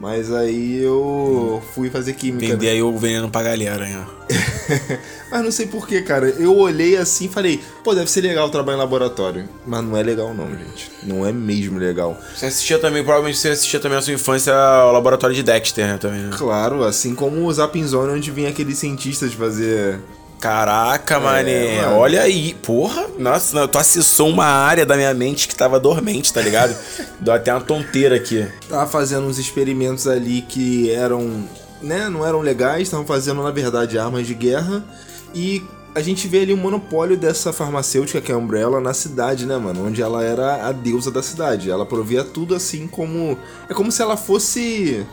Mas 0.01 0.33
aí 0.33 0.83
eu 0.83 1.63
fui 1.75 1.91
fazer 1.91 2.15
química. 2.15 2.47
né? 2.47 2.53
Vender 2.55 2.71
aí 2.71 2.83
o 2.83 2.97
veneno 2.97 3.29
pra 3.29 3.43
galera, 3.43 3.85
né? 3.87 4.07
Mas 5.31 5.45
não 5.45 5.51
sei 5.51 5.67
porquê, 5.67 6.01
cara. 6.01 6.27
Eu 6.31 6.57
olhei 6.57 6.97
assim 6.97 7.27
e 7.27 7.29
falei, 7.29 7.61
pô, 7.85 7.95
deve 7.95 8.11
ser 8.11 8.23
legal 8.23 8.49
trabalhar 8.49 8.79
em 8.79 8.81
laboratório. 8.81 9.47
Mas 9.67 9.85
não 9.85 9.95
é 9.95 10.03
legal 10.03 10.33
não, 10.33 10.49
gente. 10.57 10.91
Não 11.03 11.27
é 11.27 11.33
mesmo 11.33 11.79
legal. 11.79 12.19
Você 12.35 12.47
assistia 12.47 12.79
também, 12.79 13.03
provavelmente 13.05 13.37
você 13.37 13.51
assistia 13.51 13.79
também 13.79 13.97
na 13.97 14.03
sua 14.03 14.15
infância 14.15 14.55
ao 14.55 14.91
laboratório 14.91 15.37
de 15.37 15.43
Dexter, 15.43 15.87
né? 15.87 15.99
Também, 15.99 16.21
né? 16.23 16.31
Claro, 16.35 16.83
assim 16.83 17.15
como 17.15 17.45
o 17.45 17.53
Zapping 17.53 17.87
Zone, 17.87 18.15
onde 18.15 18.31
vinha 18.31 18.49
aqueles 18.49 18.79
cientistas 18.79 19.35
fazer... 19.35 20.01
Caraca, 20.41 21.21
mané. 21.21 21.83
mano. 21.83 21.99
Olha 21.99 22.23
aí. 22.23 22.55
Porra, 22.55 23.07
nossa, 23.19 23.55
não, 23.55 23.69
tu 23.69 23.77
acessou 23.77 24.29
uma 24.29 24.47
área 24.47 24.87
da 24.87 24.97
minha 24.97 25.13
mente 25.13 25.47
que 25.47 25.55
tava 25.55 25.79
dormente, 25.79 26.33
tá 26.33 26.41
ligado? 26.41 26.75
Deu 27.21 27.35
até 27.35 27.53
uma 27.53 27.61
tonteira 27.61 28.17
aqui. 28.17 28.49
Tava 28.69 28.87
fazendo 28.91 29.27
uns 29.27 29.39
experimentos 29.39 30.07
ali 30.07 30.43
que 30.43 30.91
eram... 30.91 31.45
Né, 31.83 32.11
não 32.11 32.27
eram 32.27 32.41
legais, 32.41 32.83
estavam 32.83 33.07
fazendo, 33.07 33.43
na 33.43 33.51
verdade, 33.51 33.99
armas 33.99 34.27
de 34.27 34.35
guerra. 34.35 34.85
E 35.35 35.63
a 35.95 36.01
gente 36.01 36.29
vê 36.29 36.41
ali 36.41 36.53
o 36.53 36.57
monopólio 36.57 37.17
dessa 37.17 37.53
farmacêutica, 37.53 38.21
que 38.21 38.31
é 38.31 38.35
a 38.35 38.39
Umbrella, 38.39 38.81
na 38.81 38.95
cidade, 38.95 39.47
né, 39.47 39.57
mano? 39.57 39.87
Onde 39.87 40.03
ela 40.03 40.23
era 40.23 40.67
a 40.67 40.73
deusa 40.73 41.11
da 41.11 41.23
cidade. 41.23 41.71
Ela 41.71 41.85
provia 41.87 42.25
tudo 42.25 42.55
assim 42.55 42.87
como... 42.87 43.37
É 43.69 43.75
como 43.75 43.91
se 43.91 44.01
ela 44.01 44.17
fosse 44.17 45.07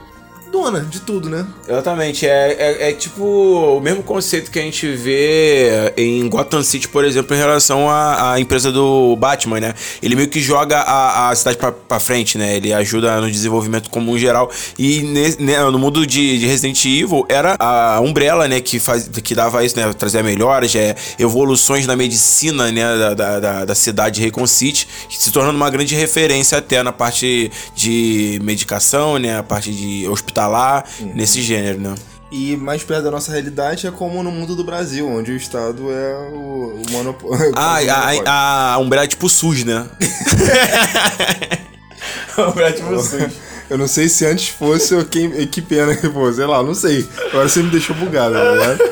dona 0.52 0.82
de 0.82 1.02
tudo, 1.02 1.30
né? 1.30 1.46
Exatamente, 1.68 2.26
é, 2.26 2.56
é, 2.60 2.90
é 2.90 2.94
tipo 2.94 3.24
o 3.24 3.80
mesmo 3.82 4.02
conceito 4.04 4.50
que 4.52 4.60
a 4.60 4.62
gente 4.62 4.88
vê 4.96 5.94
em 5.98 6.28
Gotham 6.30 6.64
City, 6.64 6.88
por 6.88 7.04
exemplo, 7.06 7.36
em 7.36 7.40
relação 7.40 7.90
à, 7.90 8.34
à 8.34 8.40
empresa 8.40 8.72
do 8.72 9.16
Batman, 9.18 9.60
né? 9.60 9.74
Ele 10.02 10.16
meio 10.16 10.28
que 10.30 10.40
joga 10.42 10.80
a, 10.80 11.30
a 11.30 11.36
cidade 11.36 11.58
pra, 11.58 11.72
pra 11.72 12.00
frente, 12.00 12.38
né? 12.38 12.56
Ele 12.56 12.74
ajuda 12.74 13.20
no 13.22 13.30
desenvolvimento 13.30 13.90
comum 13.90 14.18
geral. 14.18 14.50
E 14.78 15.02
ne- 15.02 15.58
no 15.72 15.78
mundo 15.80 16.06
de, 16.06 16.40
de 16.40 16.46
Resident 16.46 16.84
Evil 16.86 17.26
era 17.30 17.56
a 17.60 18.00
Umbrella, 18.02 18.48
né? 18.48 18.62
Que, 18.62 18.80
faz, 18.80 19.08
que 19.08 19.36
dava 19.36 19.64
isso, 19.64 19.78
né? 19.78 19.92
Trazia 19.94 20.24
melhoras, 20.24 20.74
é, 20.76 20.96
evoluções 21.20 21.86
na 21.86 21.96
medicina, 21.96 22.72
né? 22.72 22.98
Da, 22.98 23.14
da, 23.14 23.40
da, 23.40 23.66
da 23.66 23.76
cidade 23.76 24.16
de 24.16 24.22
Raycon 24.22 24.48
City, 24.48 24.88
se 25.10 25.32
tornando 25.32 25.56
uma 25.58 25.70
grande 25.70 25.96
referência 25.96 26.58
até 26.58 26.82
na 26.82 26.92
parte 26.92 27.52
de 27.76 28.40
medicação, 28.44 29.18
né? 29.18 29.38
A 29.38 29.44
parte 29.44 29.72
de 29.72 30.08
hospitalar, 30.38 30.86
nesse 31.16 31.42
gênero, 31.42 31.80
né? 31.80 31.96
E 32.32 32.56
mais 32.58 32.84
perto 32.84 33.04
da 33.04 33.12
nossa 33.12 33.32
realidade 33.32 33.88
é 33.88 33.92
como 33.92 34.22
no 34.22 34.32
mundo 34.32 34.56
do 34.56 34.64
Brasil, 34.64 35.08
onde 35.08 35.32
o 35.32 35.36
Estado 35.36 35.90
é 35.90 36.30
o, 36.34 36.82
o 36.82 36.84
monopólio. 36.92 37.54
Ah, 37.56 37.78
a, 37.78 38.12
a, 38.26 38.74
a 38.74 38.78
Umbrella 38.78 39.06
é 39.06 39.08
tipo 39.08 39.30
SUS, 39.30 39.64
né? 39.64 39.88
a 42.38 42.50
Umbrella 42.50 42.70
é 42.70 42.74
tipo 42.74 43.00
SUS. 43.00 43.34
Eu 43.70 43.78
não 43.78 43.88
sei 43.88 44.08
se 44.08 44.26
antes 44.26 44.50
fosse 44.50 44.96
ou 44.96 45.06
quem, 45.06 45.30
que 45.48 45.62
pena 45.62 45.96
que 45.96 46.10
fosse, 46.10 46.38
sei 46.38 46.46
lá, 46.46 46.64
não 46.64 46.74
sei. 46.74 47.08
Agora 47.30 47.50
você 47.50 47.64
me 47.64 47.70
deixou 47.70 47.96
bugado, 47.96 48.36
tá 48.36 48.52
ligado? 48.52 48.84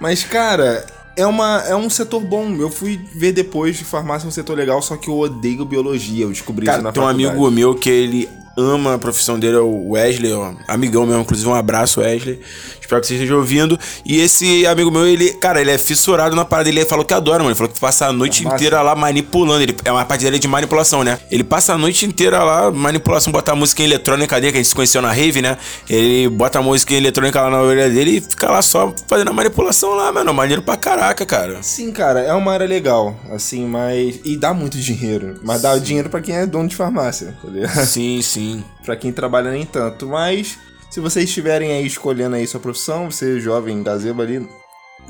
Mas, 0.00 0.24
cara, 0.24 0.84
é, 1.16 1.26
uma, 1.26 1.64
é 1.66 1.74
um 1.74 1.90
setor 1.90 2.20
bom. 2.20 2.54
Eu 2.56 2.70
fui 2.70 3.00
ver 3.12 3.32
depois 3.32 3.76
de 3.76 3.84
farmácia 3.84 4.28
um 4.28 4.30
setor 4.30 4.56
legal, 4.56 4.80
só 4.82 4.96
que 4.96 5.08
eu 5.08 5.18
odeio 5.18 5.64
biologia. 5.64 6.24
Eu 6.24 6.30
descobri 6.30 6.64
isso 6.64 6.72
Cara, 6.72 6.82
na 6.82 6.92
tem 6.92 7.02
um 7.02 7.06
faculdade. 7.06 7.28
amigo 7.28 7.50
meu 7.50 7.74
que 7.74 7.90
ele 7.90 8.28
ama 8.56 8.94
a 8.94 8.98
profissão 8.98 9.38
dele, 9.38 9.56
é 9.56 9.60
o 9.60 9.90
Wesley, 9.90 10.32
ó, 10.32 10.52
amigão 10.68 11.06
mesmo, 11.06 11.22
inclusive 11.22 11.48
um 11.48 11.54
abraço, 11.54 12.00
Wesley. 12.00 12.40
Espero 12.90 13.00
que 13.02 13.06
você 13.06 13.14
esteja 13.14 13.36
ouvindo. 13.36 13.78
E 14.04 14.20
esse 14.20 14.66
amigo 14.66 14.90
meu, 14.90 15.06
ele, 15.06 15.32
cara, 15.34 15.60
ele 15.60 15.70
é 15.70 15.78
fissurado 15.78 16.34
na 16.34 16.44
parada. 16.44 16.68
Ele 16.68 16.84
falou 16.84 17.04
que 17.04 17.14
adora, 17.14 17.38
mano. 17.38 17.50
Ele 17.50 17.54
falou 17.54 17.72
que 17.72 17.78
passa 17.78 18.06
a 18.06 18.12
noite 18.12 18.42
Farmácia. 18.42 18.56
inteira 18.56 18.82
lá 18.82 18.96
manipulando. 18.96 19.62
Ele, 19.62 19.76
é 19.84 19.92
uma 19.92 20.04
parte 20.04 20.24
dele 20.24 20.40
de 20.40 20.48
manipulação, 20.48 21.04
né? 21.04 21.20
Ele 21.30 21.44
passa 21.44 21.74
a 21.74 21.78
noite 21.78 22.04
inteira 22.04 22.42
lá, 22.42 22.68
manipulação, 22.72 23.32
bota 23.32 23.52
a 23.52 23.54
música 23.54 23.82
em 23.82 23.84
eletrônica 23.84 24.40
dele, 24.40 24.50
que 24.50 24.58
a 24.58 24.60
gente 24.60 24.68
se 24.70 24.74
conheceu 24.74 25.00
na 25.00 25.12
Rave, 25.12 25.40
né? 25.40 25.56
Ele 25.88 26.28
bota 26.30 26.58
a 26.58 26.62
música 26.62 26.92
em 26.92 26.96
eletrônica 26.96 27.40
lá 27.40 27.48
na 27.48 27.60
orelha 27.60 27.88
dele 27.88 28.16
e 28.16 28.20
fica 28.20 28.50
lá 28.50 28.60
só 28.60 28.92
fazendo 29.06 29.30
a 29.30 29.32
manipulação 29.32 29.94
lá, 29.94 30.12
mano. 30.12 30.34
Maneiro 30.34 30.62
pra 30.62 30.76
caraca, 30.76 31.24
cara. 31.24 31.62
Sim, 31.62 31.92
cara, 31.92 32.20
é 32.20 32.32
uma 32.32 32.52
área 32.52 32.66
legal, 32.66 33.14
assim, 33.30 33.66
mas. 33.66 34.18
E 34.24 34.36
dá 34.36 34.52
muito 34.52 34.76
dinheiro. 34.76 35.38
Mas 35.44 35.62
dá 35.62 35.78
dinheiro 35.78 36.10
pra 36.10 36.20
quem 36.20 36.34
é 36.34 36.44
dono 36.44 36.68
de 36.68 36.74
farmácia, 36.74 37.36
tá 37.40 37.48
ligado? 37.48 37.86
Sim, 37.86 38.20
sim. 38.20 38.64
pra 38.84 38.96
quem 38.96 39.12
trabalha 39.12 39.52
nem 39.52 39.64
tanto. 39.64 40.08
Mas 40.08 40.58
se 40.90 41.00
vocês 41.00 41.26
estiverem 41.26 41.70
aí 41.70 41.86
escolhendo 41.86 42.36
aí 42.36 42.46
sua 42.46 42.60
profissão, 42.60 43.10
você 43.10 43.40
jovem 43.40 43.82
gazebo 43.82 44.22
ali. 44.22 44.48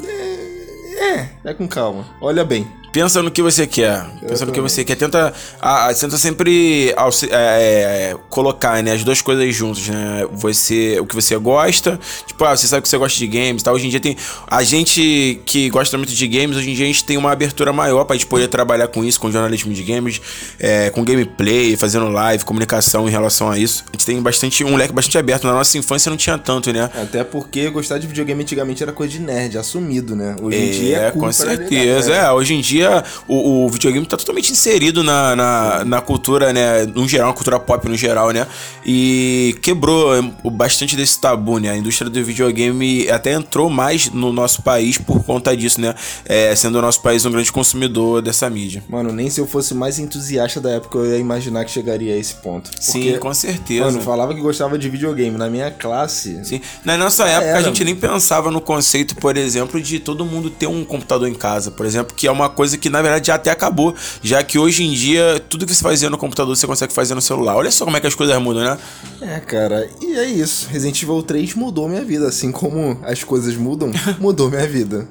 É, 0.05 1.15
é, 1.15 1.31
é 1.45 1.55
com 1.55 1.67
calma. 1.67 2.07
Olha 2.21 2.45
bem. 2.45 2.67
Pensa 2.93 3.23
no 3.23 3.31
que 3.31 3.41
você 3.41 3.67
quer. 3.69 4.05
Pensa 4.27 4.45
no 4.45 4.51
que 4.53 4.61
você 4.61 4.85
quer. 4.85 4.97
Tenta, 4.97 5.33
a, 5.61 5.89
a- 5.89 5.95
tenta 5.95 6.19
sempre 6.19 6.91
é, 7.31 7.31
é, 7.31 8.17
colocar 8.29 8.83
né, 8.83 8.93
as 8.93 9.05
duas 9.05 9.23
coisas 9.23 9.55
juntas, 9.55 9.87
né? 9.89 10.27
Você, 10.33 10.99
o 11.01 11.07
que 11.07 11.15
você 11.15 11.37
gosta. 11.37 11.99
Tipo, 12.27 12.45
ah, 12.45 12.57
você 12.57 12.67
sabe 12.67 12.83
que 12.83 12.89
você 12.89 12.99
gosta 12.99 13.17
de 13.17 13.27
games 13.29 13.63
e 13.63 13.65
tal. 13.65 13.75
Hoje 13.75 13.87
em 13.87 13.91
dia 13.91 14.01
tem. 14.01 14.17
A 14.47 14.65
gente 14.65 15.41
que 15.47 15.71
gosta 15.71 15.97
muito 15.97 16.13
de 16.13 16.27
games, 16.27 16.57
hoje 16.57 16.71
em 16.71 16.75
dia 16.75 16.85
a 16.85 16.89
gente 16.89 17.05
tem 17.05 17.17
uma 17.17 17.31
abertura 17.31 17.73
maior 17.73 18.05
pra 18.05 18.17
gente 18.17 18.27
poder 18.27 18.49
trabalhar 18.49 18.89
com 18.89 19.05
isso, 19.05 19.21
com 19.21 19.31
jornalismo 19.31 19.73
de 19.73 19.85
games, 19.85 20.21
é, 20.59 20.91
com 20.91 21.05
gameplay, 21.05 21.77
fazendo 21.77 22.09
live, 22.09 22.45
comunicação 22.45 23.07
em 23.09 23.11
relação 23.13 23.49
a 23.51 23.57
isso. 23.57 23.85
A 23.89 23.93
gente 23.93 24.07
tem 24.07 24.21
bastante, 24.21 24.65
um 24.65 24.75
leque 24.75 24.93
bastante 24.93 25.17
aberto. 25.17 25.47
Na 25.47 25.53
nossa 25.53 25.79
infância 25.79 26.11
não 26.11 26.17
tinha 26.17 26.37
tanto, 26.37 26.73
né? 26.73 26.91
Até 27.01 27.23
porque 27.23 27.71
gostar 27.71 27.99
de 27.99 28.09
videogame 28.09 28.43
antigamente 28.43 28.83
era 28.83 28.91
coisa 28.93 29.13
de 29.13 29.21
nerd, 29.21 29.57
assumido, 29.59 30.17
né? 30.17 30.35
Hoje 30.43 30.57
em 30.59 30.71
dia 30.73 30.97
é 30.97 31.07
É, 31.07 31.11
cool 31.13 31.21
com 31.23 31.33
certeza. 31.33 31.71
negar, 31.71 32.23
né? 32.23 32.27
É, 32.27 32.33
hoje 32.33 32.55
em 32.55 32.61
dia 32.61 32.80
dia 32.81 33.05
o, 33.29 33.65
o 33.65 33.69
videogame 33.69 34.07
tá 34.07 34.17
totalmente 34.17 34.51
inserido 34.51 35.03
na, 35.05 35.37
na, 35.37 35.85
na, 35.85 36.01
cultura, 36.01 36.53
né? 36.53 36.87
No 36.87 37.07
geral, 37.07 37.29
na 37.29 37.35
cultura 37.35 37.61
pop 37.61 37.89
no 37.89 37.97
geral, 37.97 38.31
né? 38.31 38.47
E 38.85 39.57
quebrou 39.63 40.23
bastante 40.51 40.97
desse 40.97 41.21
tabu, 41.21 41.59
né? 41.59 41.71
A 41.71 41.77
indústria 41.77 42.11
do 42.11 42.25
videogame 42.25 43.09
até 43.11 43.33
entrou 43.33 43.69
mais 43.69 44.11
no 44.11 44.33
nosso 44.33 44.63
país 44.63 44.99
por 44.99 45.23
conta 45.25 45.57
disso, 45.57 45.81
né? 45.81 45.95
É, 46.25 46.55
sendo 46.57 46.79
o 46.79 46.83
nosso 46.83 47.03
país 47.03 47.25
um 47.25 47.31
grande 47.31 47.53
consumidor 47.53 48.23
dessa 48.23 48.49
mídia. 48.49 48.83
Mano, 48.89 49.13
nem 49.13 49.29
se 49.29 49.41
eu 49.41 49.47
fosse 49.47 49.75
mais 49.75 49.99
entusiasta 49.99 50.61
da 50.61 50.71
época 50.71 50.99
eu 50.99 51.07
ia 51.07 51.19
imaginar 51.19 51.65
que 51.65 51.71
chegaria 51.71 52.15
a 52.15 52.17
esse 52.17 52.35
ponto. 52.35 52.71
Porque, 52.71 52.83
Sim, 52.83 53.19
com 53.19 53.33
certeza. 53.35 53.85
Mano, 53.85 54.01
falava 54.01 54.35
que 54.35 54.41
gostava 54.41 54.79
de 54.79 54.89
videogame. 54.89 55.37
Na 55.37 55.49
minha 55.49 55.71
classe. 55.71 56.45
Sim. 56.45 56.61
Na 56.85 56.97
nossa 56.97 57.27
época, 57.27 57.47
era. 57.47 57.59
a 57.59 57.63
gente 57.63 57.85
nem 57.85 57.95
pensava 57.95 58.51
no 58.51 58.61
conceito, 58.61 59.15
por 59.17 59.37
exemplo, 59.37 59.81
de 59.81 59.99
todo 59.99 60.25
mundo 60.25 60.51
ter 60.51 60.67
um 60.67 60.85
computador 60.85 61.29
em 61.29 61.35
casa, 61.35 61.71
por 61.71 61.87
exemplo, 61.87 62.15
que 62.15 62.27
é 62.27 62.33
uma 62.33 62.49
coisa 62.49 62.70
que 62.79 62.91
na 62.91 63.03
verdade 63.03 63.29
já 63.29 63.35
até 63.35 63.51
acabou, 63.51 63.95
já 64.23 64.43
que 64.43 64.59
hoje 64.59 64.85
em 64.85 64.93
dia 64.93 65.43
tudo 65.49 65.67
que 65.67 65.75
você 65.75 65.83
fazia 65.83 66.11
no 66.11 66.19
computador 66.19 66.57
você 66.57 66.67
consegue 66.67 66.93
fazer 66.93 67.15
no 67.15 67.23
celular. 67.23 67.57
Olha 67.57 67.71
só 67.71 67.85
como 67.85 67.97
é 67.97 68.01
que 68.01 68.07
as 68.07 68.15
coisas 68.15 68.41
mudam, 68.41 68.63
né? 68.63 68.79
É, 69.21 69.41
cara, 69.41 69.89
e 70.01 70.17
é 70.17 70.25
isso. 70.25 70.69
Resident 70.71 71.03
Evil 71.03 71.23
3 71.23 71.55
mudou 71.55 71.89
minha 71.89 72.05
vida, 72.05 72.29
assim 72.29 72.51
como 72.51 72.99
as 73.03 73.25
coisas 73.25 73.57
mudam, 73.57 73.91
mudou 74.19 74.51
minha 74.51 74.67
vida. 74.67 75.09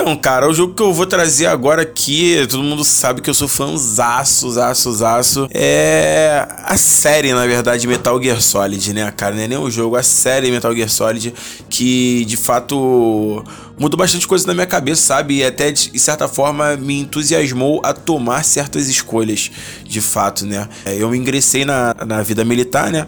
Então, 0.00 0.16
cara, 0.16 0.48
o 0.48 0.54
jogo 0.54 0.72
que 0.72 0.82
eu 0.82 0.94
vou 0.94 1.04
trazer 1.04 1.44
agora 1.44 1.82
aqui, 1.82 2.46
todo 2.48 2.62
mundo 2.62 2.82
sabe 2.82 3.20
que 3.20 3.28
eu 3.28 3.34
sou 3.34 3.46
fãzaço, 3.46 4.50
zaço, 4.50 4.90
zaço. 4.94 5.46
É 5.52 6.48
a 6.64 6.74
série, 6.78 7.34
na 7.34 7.46
verdade, 7.46 7.86
Metal 7.86 8.20
Gear 8.22 8.40
Solid, 8.40 8.94
né, 8.94 9.12
cara? 9.14 9.34
Não 9.34 9.42
é 9.42 9.48
nem 9.48 9.58
o 9.58 9.70
jogo, 9.70 9.96
a 9.96 10.02
série 10.02 10.50
Metal 10.50 10.74
Gear 10.74 10.88
Solid, 10.88 11.34
que 11.68 12.24
de 12.24 12.38
fato 12.38 13.44
mudou 13.78 13.98
bastante 13.98 14.26
coisa 14.26 14.46
na 14.46 14.54
minha 14.54 14.66
cabeça, 14.66 15.02
sabe? 15.02 15.38
E 15.38 15.44
até, 15.44 15.70
de 15.70 15.98
certa 15.98 16.26
forma, 16.26 16.76
me 16.76 17.00
entusiasmou 17.00 17.82
a 17.84 17.92
tomar 17.92 18.42
certas 18.42 18.88
escolhas, 18.88 19.50
de 19.84 20.00
fato, 20.00 20.46
né? 20.46 20.66
É, 20.84 20.96
eu 20.96 21.14
ingressei 21.14 21.64
na, 21.64 21.94
na 22.06 22.22
vida 22.22 22.42
militar, 22.42 22.90
né? 22.90 23.06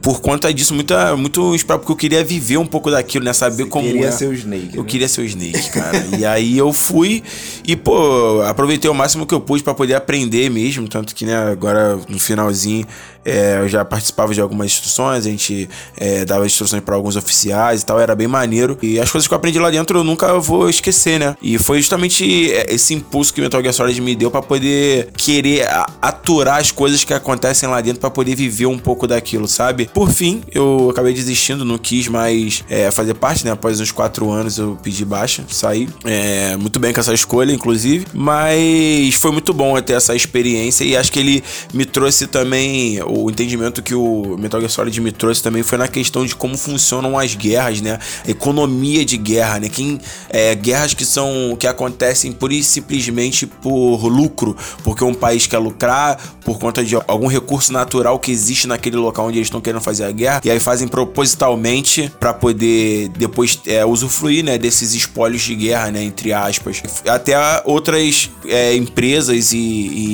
Por 0.00 0.20
conta 0.20 0.52
disso, 0.52 0.74
muita, 0.74 1.16
muito 1.16 1.54
esperado, 1.54 1.80
porque 1.80 1.92
eu 1.92 1.96
queria 1.96 2.24
viver 2.24 2.56
um 2.56 2.66
pouco 2.66 2.90
daquilo, 2.90 3.24
né? 3.24 3.32
Saber 3.32 3.64
Você 3.64 3.68
como. 3.68 3.86
Eu 3.86 3.92
queria 3.92 4.08
é. 4.08 4.12
ser 4.12 4.26
o 4.26 4.32
Snake. 4.32 4.76
Eu 4.76 4.82
né? 4.82 4.88
queria 4.88 5.08
ser 5.08 5.20
o 5.22 5.24
Snake, 5.24 5.70
cara. 5.70 6.06
e 6.18 6.24
aí 6.24 6.56
eu 6.56 6.72
fui 6.72 7.22
e, 7.66 7.76
pô, 7.76 8.42
aproveitei 8.42 8.90
o 8.90 8.94
máximo 8.94 9.26
que 9.26 9.34
eu 9.34 9.40
pude 9.40 9.62
para 9.62 9.74
poder 9.74 9.94
aprender 9.94 10.50
mesmo. 10.50 10.88
Tanto 10.88 11.14
que, 11.14 11.24
né, 11.24 11.36
agora 11.36 11.98
no 12.08 12.18
finalzinho 12.18 12.86
é, 13.28 13.58
eu 13.60 13.68
já 13.68 13.84
participava 13.84 14.32
de 14.32 14.40
algumas 14.40 14.66
instruções, 14.66 15.26
a 15.26 15.30
gente 15.30 15.68
é, 15.96 16.24
dava 16.24 16.46
instruções 16.46 16.82
para 16.82 16.94
alguns 16.94 17.14
oficiais 17.14 17.82
e 17.82 17.86
tal, 17.86 18.00
era 18.00 18.14
bem 18.14 18.26
maneiro. 18.26 18.78
E 18.82 18.98
as 18.98 19.10
coisas 19.10 19.28
que 19.28 19.34
eu 19.34 19.36
aprendi 19.36 19.58
lá 19.58 19.70
dentro 19.70 19.98
eu 19.98 20.04
nunca 20.04 20.38
vou 20.38 20.68
esquecer, 20.70 21.20
né? 21.20 21.36
E 21.42 21.58
foi 21.58 21.78
justamente 21.78 22.52
é, 22.52 22.74
esse 22.74 22.94
impulso 22.94 23.32
que 23.34 23.40
Metal 23.40 23.60
Gear 23.60 23.74
Solid 23.74 24.00
me 24.00 24.16
deu 24.16 24.30
para 24.30 24.40
poder 24.40 25.10
querer 25.16 25.68
aturar 26.00 26.58
as 26.58 26.70
coisas 26.70 27.04
que 27.04 27.12
acontecem 27.12 27.68
lá 27.68 27.80
dentro 27.80 28.00
para 28.00 28.10
poder 28.10 28.34
viver 28.34 28.66
um 28.66 28.78
pouco 28.78 29.06
daquilo, 29.06 29.46
sabe? 29.46 29.90
Por 29.92 30.10
fim, 30.10 30.42
eu 30.50 30.88
acabei 30.90 31.12
desistindo, 31.12 31.64
não 31.64 31.76
quis 31.76 32.08
mais 32.08 32.64
é, 32.68 32.90
fazer 32.90 33.14
parte, 33.14 33.44
né? 33.44 33.50
Após 33.50 33.78
uns 33.78 33.92
quatro 33.92 34.30
anos 34.30 34.58
eu 34.58 34.78
pedi 34.82 35.04
baixa, 35.04 35.44
saí. 35.50 35.88
É, 36.04 36.56
muito 36.56 36.78
bem 36.78 36.92
com 36.92 37.00
essa 37.00 37.12
escolha, 37.12 37.52
inclusive. 37.52 38.06
Mas 38.14 39.14
foi 39.16 39.32
muito 39.32 39.52
bom 39.52 39.78
ter 39.80 39.94
essa 39.94 40.14
experiência 40.14 40.84
e 40.84 40.96
acho 40.96 41.12
que 41.12 41.18
ele 41.18 41.44
me 41.74 41.84
trouxe 41.84 42.26
também 42.26 43.00
o 43.24 43.30
entendimento 43.30 43.82
que 43.82 43.94
o 43.94 44.36
Metal 44.38 44.60
Gear 44.60 44.70
Solid 44.70 45.00
me 45.00 45.12
trouxe 45.12 45.42
também 45.42 45.62
foi 45.62 45.78
na 45.78 45.88
questão 45.88 46.24
de 46.24 46.34
como 46.34 46.56
funcionam 46.56 47.18
as 47.18 47.34
guerras, 47.34 47.80
né? 47.80 47.98
A 48.26 48.30
economia 48.30 49.04
de 49.04 49.16
guerra, 49.16 49.60
né? 49.60 49.68
Quem, 49.68 50.00
é, 50.28 50.54
guerras 50.54 50.94
que 50.94 51.04
são 51.04 51.56
que 51.58 51.66
acontecem 51.66 52.32
pura 52.32 52.54
e 52.54 52.62
simplesmente 52.62 53.46
por 53.46 54.06
lucro, 54.06 54.56
porque 54.82 55.04
um 55.04 55.14
país 55.14 55.46
quer 55.46 55.58
lucrar 55.58 56.18
por 56.44 56.58
conta 56.58 56.84
de 56.84 56.94
algum 57.06 57.26
recurso 57.26 57.72
natural 57.72 58.18
que 58.18 58.30
existe 58.30 58.66
naquele 58.66 58.96
local 58.96 59.26
onde 59.26 59.38
eles 59.38 59.48
estão 59.48 59.60
querendo 59.60 59.82
fazer 59.82 60.04
a 60.04 60.10
guerra 60.10 60.40
e 60.44 60.50
aí 60.50 60.60
fazem 60.60 60.88
propositalmente 60.88 62.10
para 62.18 62.32
poder 62.32 63.08
depois 63.10 63.60
é, 63.66 63.84
usufruir, 63.84 64.44
né? 64.44 64.58
Desses 64.58 64.94
espólios 64.94 65.42
de 65.42 65.54
guerra, 65.54 65.90
né? 65.90 66.02
Entre 66.02 66.32
aspas. 66.32 66.82
Até 67.06 67.36
outras 67.64 68.30
é, 68.46 68.74
empresas 68.74 69.52
e, 69.52 69.58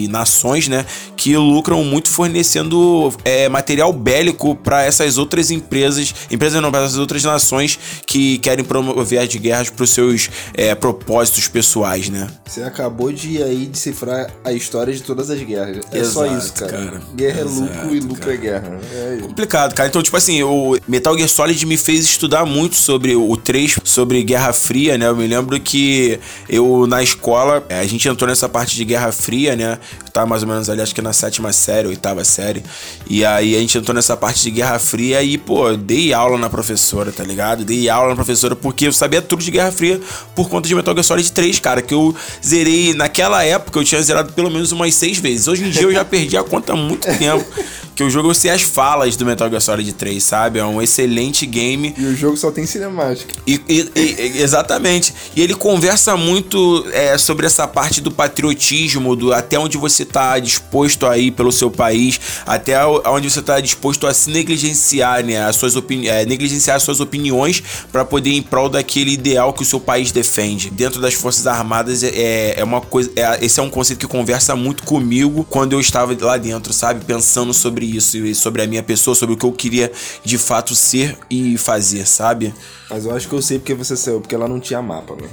e 0.04 0.08
nações, 0.08 0.68
né? 0.68 0.84
Que 1.16 1.36
lucram 1.36 1.82
muito 1.84 2.10
fornecendo 2.10 2.83
é, 3.24 3.48
material 3.48 3.92
bélico 3.92 4.54
para 4.54 4.82
essas 4.82 5.18
outras 5.18 5.50
empresas, 5.50 6.14
empresas 6.30 6.60
não, 6.60 6.70
para 6.70 6.84
essas 6.84 6.98
outras 6.98 7.22
nações 7.24 7.78
que 8.06 8.38
querem 8.38 8.64
promover 8.64 9.20
as 9.20 9.34
guerras 9.34 9.70
para 9.70 9.84
os 9.84 9.90
seus 9.90 10.30
é, 10.54 10.74
propósitos 10.74 11.48
pessoais, 11.48 12.08
né? 12.08 12.28
Você 12.46 12.62
acabou 12.62 13.12
de 13.12 13.42
aí 13.42 13.66
decifrar 13.66 14.30
a 14.44 14.52
história 14.52 14.92
de 14.92 15.02
todas 15.02 15.30
as 15.30 15.40
guerras. 15.42 15.84
É 15.92 15.98
Exato, 15.98 16.12
só 16.12 16.38
isso, 16.38 16.52
cara. 16.54 16.72
cara. 16.72 17.02
Guerra 17.14 17.40
Exato, 17.40 17.62
é 17.62 17.82
lucro 17.82 17.96
e 17.96 18.00
lucro 18.00 18.20
cara. 18.20 18.34
é 18.34 18.36
guerra. 18.36 18.80
É 18.92 19.18
Complicado, 19.22 19.74
cara. 19.74 19.88
Então, 19.88 20.02
tipo 20.02 20.16
assim, 20.16 20.42
o 20.42 20.78
Metal 20.86 21.16
Gear 21.16 21.28
Solid 21.28 21.66
me 21.66 21.76
fez 21.76 22.04
estudar 22.04 22.44
muito 22.44 22.76
sobre 22.76 23.14
o 23.16 23.36
3, 23.36 23.78
sobre 23.84 24.22
Guerra 24.22 24.52
Fria, 24.52 24.96
né? 24.98 25.06
Eu 25.06 25.16
me 25.16 25.26
lembro 25.26 25.58
que 25.60 26.18
eu, 26.48 26.86
na 26.86 27.02
escola, 27.02 27.64
a 27.68 27.86
gente 27.86 28.08
entrou 28.08 28.28
nessa 28.28 28.48
parte 28.48 28.76
de 28.76 28.84
Guerra 28.84 29.12
Fria, 29.12 29.56
né? 29.56 29.78
Eu 30.04 30.12
tava 30.12 30.26
mais 30.26 30.42
ou 30.42 30.48
menos 30.48 30.68
ali, 30.68 30.80
acho 30.80 30.94
que 30.94 31.02
na 31.02 31.12
sétima 31.12 31.52
série, 31.52 31.88
oitava 31.88 32.24
série. 32.24 32.62
E 33.06 33.24
aí 33.24 33.54
a 33.54 33.58
gente 33.58 33.76
entrou 33.76 33.94
nessa 33.94 34.16
parte 34.16 34.42
de 34.42 34.50
Guerra 34.50 34.78
Fria 34.78 35.22
e, 35.22 35.36
pô, 35.36 35.76
dei 35.76 36.12
aula 36.12 36.38
na 36.38 36.48
professora, 36.48 37.12
tá 37.12 37.22
ligado? 37.22 37.64
Dei 37.64 37.88
aula 37.88 38.10
na 38.10 38.14
professora 38.14 38.56
porque 38.56 38.86
eu 38.86 38.92
sabia 38.92 39.20
tudo 39.20 39.42
de 39.42 39.50
Guerra 39.50 39.70
Fria 39.70 40.00
por 40.34 40.48
conta 40.48 40.66
de 40.66 40.74
Metal 40.74 40.94
Gear 40.94 41.04
Solid 41.04 41.32
3, 41.32 41.58
cara, 41.58 41.82
que 41.82 41.92
eu 41.92 42.14
zerei 42.44 42.94
naquela 42.94 43.44
época, 43.44 43.78
eu 43.78 43.84
tinha 43.84 44.02
zerado 44.02 44.32
pelo 44.32 44.50
menos 44.50 44.72
umas 44.72 44.94
seis 44.94 45.18
vezes. 45.18 45.48
Hoje 45.48 45.64
em 45.64 45.70
dia 45.70 45.82
eu 45.82 45.92
já 45.92 46.04
perdi 46.04 46.36
a 46.36 46.42
conta 46.42 46.72
há 46.72 46.76
muito 46.76 47.06
tempo. 47.18 47.44
que 47.94 48.02
o 48.02 48.10
jogo 48.10 48.34
sei 48.34 48.50
as 48.50 48.62
falas 48.62 49.16
do 49.16 49.24
Metal 49.24 49.48
Gear 49.48 49.60
Solid 49.60 49.92
3, 49.92 50.22
sabe? 50.22 50.58
É 50.58 50.64
um 50.64 50.82
excelente 50.82 51.46
game. 51.46 51.94
E 51.96 52.04
o 52.06 52.16
jogo 52.16 52.36
só 52.36 52.50
tem 52.50 52.66
cinemática. 52.66 53.34
E, 53.46 53.60
e, 53.68 53.90
e, 53.94 54.42
exatamente. 54.42 55.14
E 55.36 55.40
ele 55.40 55.54
conversa 55.54 56.16
muito 56.16 56.84
é, 56.92 57.16
sobre 57.16 57.46
essa 57.46 57.68
parte 57.68 58.00
do 58.00 58.10
patriotismo, 58.10 59.14
do 59.14 59.32
até 59.32 59.58
onde 59.58 59.78
você 59.78 60.04
tá 60.04 60.38
disposto 60.38 61.06
a 61.06 61.16
ir 61.16 61.30
pelo 61.30 61.52
seu 61.52 61.70
país, 61.70 62.20
até 62.44 62.84
onde 62.86 63.30
você 63.30 63.42
tá 63.42 63.60
disposto 63.60 64.06
a 64.06 64.14
se 64.14 64.30
negligenciar, 64.30 65.24
né? 65.24 65.44
As 65.44 65.56
suas 65.56 65.76
opini 65.76 66.08
é, 66.08 66.24
negligenciar 66.24 66.76
as 66.76 66.82
suas 66.82 67.00
opiniões 67.00 67.62
para 67.92 68.04
poder 68.04 68.30
ir 68.30 68.36
em 68.36 68.42
prol 68.42 68.68
daquele 68.68 69.12
ideal 69.12 69.52
que 69.52 69.62
o 69.62 69.66
seu 69.66 69.78
país 69.78 70.10
defende. 70.10 70.70
Dentro 70.70 71.00
das 71.00 71.14
Forças 71.14 71.46
Armadas 71.46 72.02
é, 72.02 72.54
é 72.58 72.64
uma 72.64 72.80
coisa. 72.80 73.10
É, 73.14 73.44
esse 73.44 73.60
é 73.60 73.62
um 73.62 73.70
conceito 73.70 74.00
que 74.00 74.06
conversa 74.06 74.56
muito 74.56 74.82
comigo 74.82 75.46
quando 75.48 75.74
eu 75.74 75.80
estava 75.80 76.16
lá 76.20 76.36
dentro, 76.36 76.72
sabe? 76.72 77.04
Pensando 77.04 77.54
sobre 77.54 77.83
sobre 77.84 77.96
isso 77.96 78.16
e 78.18 78.34
sobre 78.34 78.62
a 78.62 78.66
minha 78.66 78.82
pessoa, 78.82 79.14
sobre 79.14 79.34
o 79.34 79.38
que 79.38 79.44
eu 79.44 79.52
queria 79.52 79.92
de 80.24 80.38
fato 80.38 80.74
ser 80.74 81.16
e 81.28 81.58
fazer, 81.58 82.06
sabe? 82.06 82.54
Mas 82.88 83.04
eu 83.04 83.14
acho 83.14 83.28
que 83.28 83.34
eu 83.34 83.42
sei 83.42 83.58
porque 83.58 83.74
você 83.74 83.96
saiu, 83.96 84.20
porque 84.20 84.34
ela 84.34 84.48
não 84.48 84.60
tinha 84.60 84.80
mapa, 84.80 85.14
né? 85.14 85.28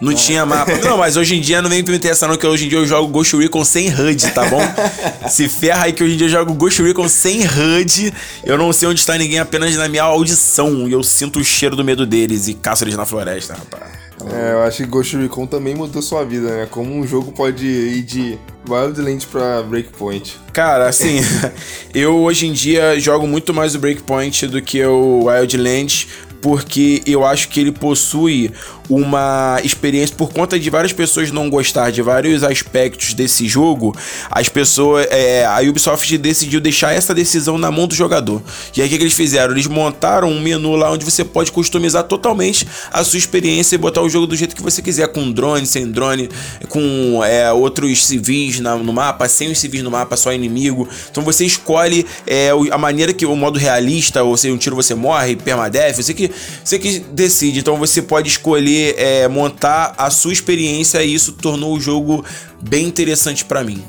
Não 0.00 0.12
ah. 0.12 0.14
tinha 0.14 0.44
mapa. 0.44 0.74
Não, 0.84 0.98
mas 0.98 1.16
hoje 1.16 1.36
em 1.36 1.40
dia 1.40 1.62
não 1.62 1.70
vem 1.70 1.82
me 1.82 2.00
essa 2.08 2.26
não, 2.26 2.36
que 2.36 2.46
hoje 2.46 2.66
em 2.66 2.68
dia 2.68 2.78
eu 2.78 2.86
jogo 2.86 3.08
Ghost 3.08 3.36
Recon 3.36 3.64
sem 3.64 3.88
HUD, 3.88 4.30
tá 4.32 4.44
bom? 4.46 4.60
Se 5.30 5.48
ferra 5.48 5.84
aí 5.84 5.92
que 5.92 6.02
hoje 6.02 6.14
em 6.14 6.16
dia 6.16 6.26
eu 6.26 6.30
jogo 6.30 6.52
Ghost 6.54 6.82
Recon 6.82 7.08
sem 7.08 7.40
HUD. 7.42 8.12
Eu 8.42 8.58
não 8.58 8.72
sei 8.72 8.88
onde 8.88 9.00
está 9.00 9.16
ninguém, 9.16 9.38
apenas 9.38 9.74
na 9.76 9.88
minha 9.88 10.02
audição. 10.02 10.88
E 10.88 10.92
eu 10.92 11.02
sinto 11.02 11.38
o 11.38 11.44
cheiro 11.44 11.76
do 11.76 11.84
medo 11.84 12.04
deles 12.04 12.48
e 12.48 12.54
caço 12.54 12.84
eles 12.84 12.96
na 12.96 13.06
floresta, 13.06 13.54
rapaz. 13.54 14.03
É, 14.32 14.52
eu 14.52 14.62
acho 14.62 14.78
que 14.78 14.88
Ghost 14.88 15.16
Recon 15.16 15.46
também 15.46 15.74
mudou 15.74 16.00
sua 16.00 16.24
vida, 16.24 16.48
né? 16.48 16.68
Como 16.70 16.94
um 16.94 17.06
jogo 17.06 17.32
pode 17.32 17.66
ir 17.66 18.02
de 18.02 18.38
Wildlands 18.68 19.24
pra 19.24 19.62
Breakpoint. 19.62 20.36
Cara, 20.52 20.88
assim, 20.88 21.20
eu 21.94 22.16
hoje 22.16 22.46
em 22.46 22.52
dia 22.52 22.98
jogo 22.98 23.26
muito 23.26 23.52
mais 23.52 23.74
o 23.74 23.78
Breakpoint 23.78 24.46
do 24.46 24.62
que 24.62 24.84
o 24.84 25.24
Wildlands, 25.24 26.06
porque 26.40 27.02
eu 27.06 27.24
acho 27.24 27.48
que 27.48 27.60
ele 27.60 27.72
possui 27.72 28.52
uma 28.88 29.58
experiência 29.64 30.14
por 30.14 30.32
conta 30.32 30.58
de 30.58 30.68
várias 30.68 30.92
pessoas 30.92 31.30
não 31.30 31.48
gostar 31.48 31.90
de 31.90 32.02
vários 32.02 32.44
aspectos 32.44 33.14
desse 33.14 33.48
jogo, 33.48 33.96
as 34.30 34.48
pessoas, 34.48 35.06
é, 35.10 35.44
a 35.46 35.60
Ubisoft 35.60 36.16
decidiu 36.18 36.60
deixar 36.60 36.92
essa 36.92 37.14
decisão 37.14 37.56
na 37.56 37.70
mão 37.70 37.86
do 37.86 37.94
jogador. 37.94 38.42
E 38.76 38.82
aí 38.82 38.86
o 38.86 38.90
que, 38.90 38.96
eles 38.96 39.14
fizeram? 39.14 39.52
Eles 39.52 39.66
montaram 39.66 40.28
um 40.28 40.40
menu 40.40 40.76
lá 40.76 40.90
onde 40.90 41.04
você 41.04 41.24
pode 41.24 41.50
customizar 41.50 42.04
totalmente 42.04 42.66
a 42.92 43.02
sua 43.02 43.18
experiência 43.18 43.74
e 43.74 43.78
botar 43.78 44.02
o 44.02 44.08
jogo 44.08 44.26
do 44.26 44.36
jeito 44.36 44.54
que 44.54 44.62
você 44.62 44.82
quiser, 44.82 45.08
com 45.08 45.30
drone, 45.30 45.66
sem 45.66 45.90
drone, 45.90 46.28
com 46.68 47.22
é, 47.24 47.52
outros 47.52 48.06
civis 48.06 48.60
na, 48.60 48.76
no 48.76 48.92
mapa, 48.92 49.28
sem 49.28 49.50
os 49.50 49.58
civis 49.58 49.82
no 49.82 49.90
mapa, 49.90 50.16
só 50.16 50.32
inimigo. 50.32 50.88
Então 51.10 51.22
você 51.22 51.44
escolhe 51.44 52.06
é, 52.26 52.50
a 52.70 52.78
maneira 52.78 53.12
que 53.12 53.24
o 53.24 53.34
modo 53.34 53.58
realista, 53.58 54.22
ou 54.22 54.36
seja, 54.36 54.54
um 54.54 54.58
tiro 54.58 54.76
você 54.76 54.94
morre, 54.94 55.36
permadeath, 55.36 55.96
você 55.96 56.12
que, 56.12 56.30
você 56.62 56.78
que 56.78 56.98
decide. 56.98 57.60
Então 57.60 57.76
você 57.76 58.02
pode 58.02 58.28
escolher 58.28 58.73
é, 58.96 59.28
montar 59.28 59.94
a 59.96 60.10
sua 60.10 60.32
experiência 60.32 61.02
e 61.02 61.14
isso 61.14 61.32
tornou 61.32 61.74
o 61.74 61.80
jogo 61.80 62.24
bem 62.60 62.86
interessante 62.86 63.44
para 63.44 63.62
mim. 63.62 63.82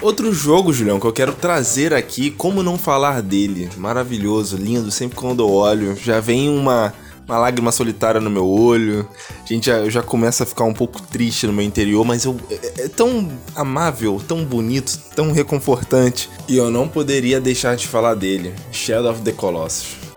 Outro 0.00 0.32
jogo, 0.32 0.72
Julião, 0.72 1.00
que 1.00 1.06
eu 1.06 1.12
quero 1.12 1.32
trazer 1.32 1.92
aqui, 1.92 2.30
como 2.30 2.62
não 2.62 2.78
falar 2.78 3.20
dele? 3.20 3.68
Maravilhoso, 3.76 4.56
lindo, 4.56 4.90
sempre 4.90 5.18
quando 5.18 5.42
eu 5.42 5.50
olho, 5.50 5.96
já 5.96 6.20
vem 6.20 6.48
uma, 6.48 6.94
uma 7.26 7.36
lágrima 7.36 7.70
solitária 7.70 8.20
no 8.20 8.30
meu 8.30 8.48
olho. 8.48 9.06
Gente, 9.44 9.66
já, 9.66 9.78
eu 9.78 9.90
já 9.90 10.02
começo 10.02 10.42
a 10.42 10.46
ficar 10.46 10.64
um 10.64 10.72
pouco 10.72 11.02
triste 11.02 11.46
no 11.46 11.52
meu 11.52 11.64
interior, 11.64 12.04
mas 12.06 12.24
eu, 12.24 12.36
é, 12.50 12.84
é 12.84 12.88
tão 12.88 13.28
amável, 13.56 14.22
tão 14.26 14.44
bonito, 14.44 14.98
tão 15.14 15.32
reconfortante. 15.32 16.30
E 16.48 16.56
eu 16.56 16.70
não 16.70 16.88
poderia 16.88 17.40
deixar 17.40 17.76
de 17.76 17.86
falar 17.86 18.14
dele, 18.14 18.54
Shadow 18.72 19.10
of 19.12 19.20
the 19.22 19.32
Colossus. 19.32 20.07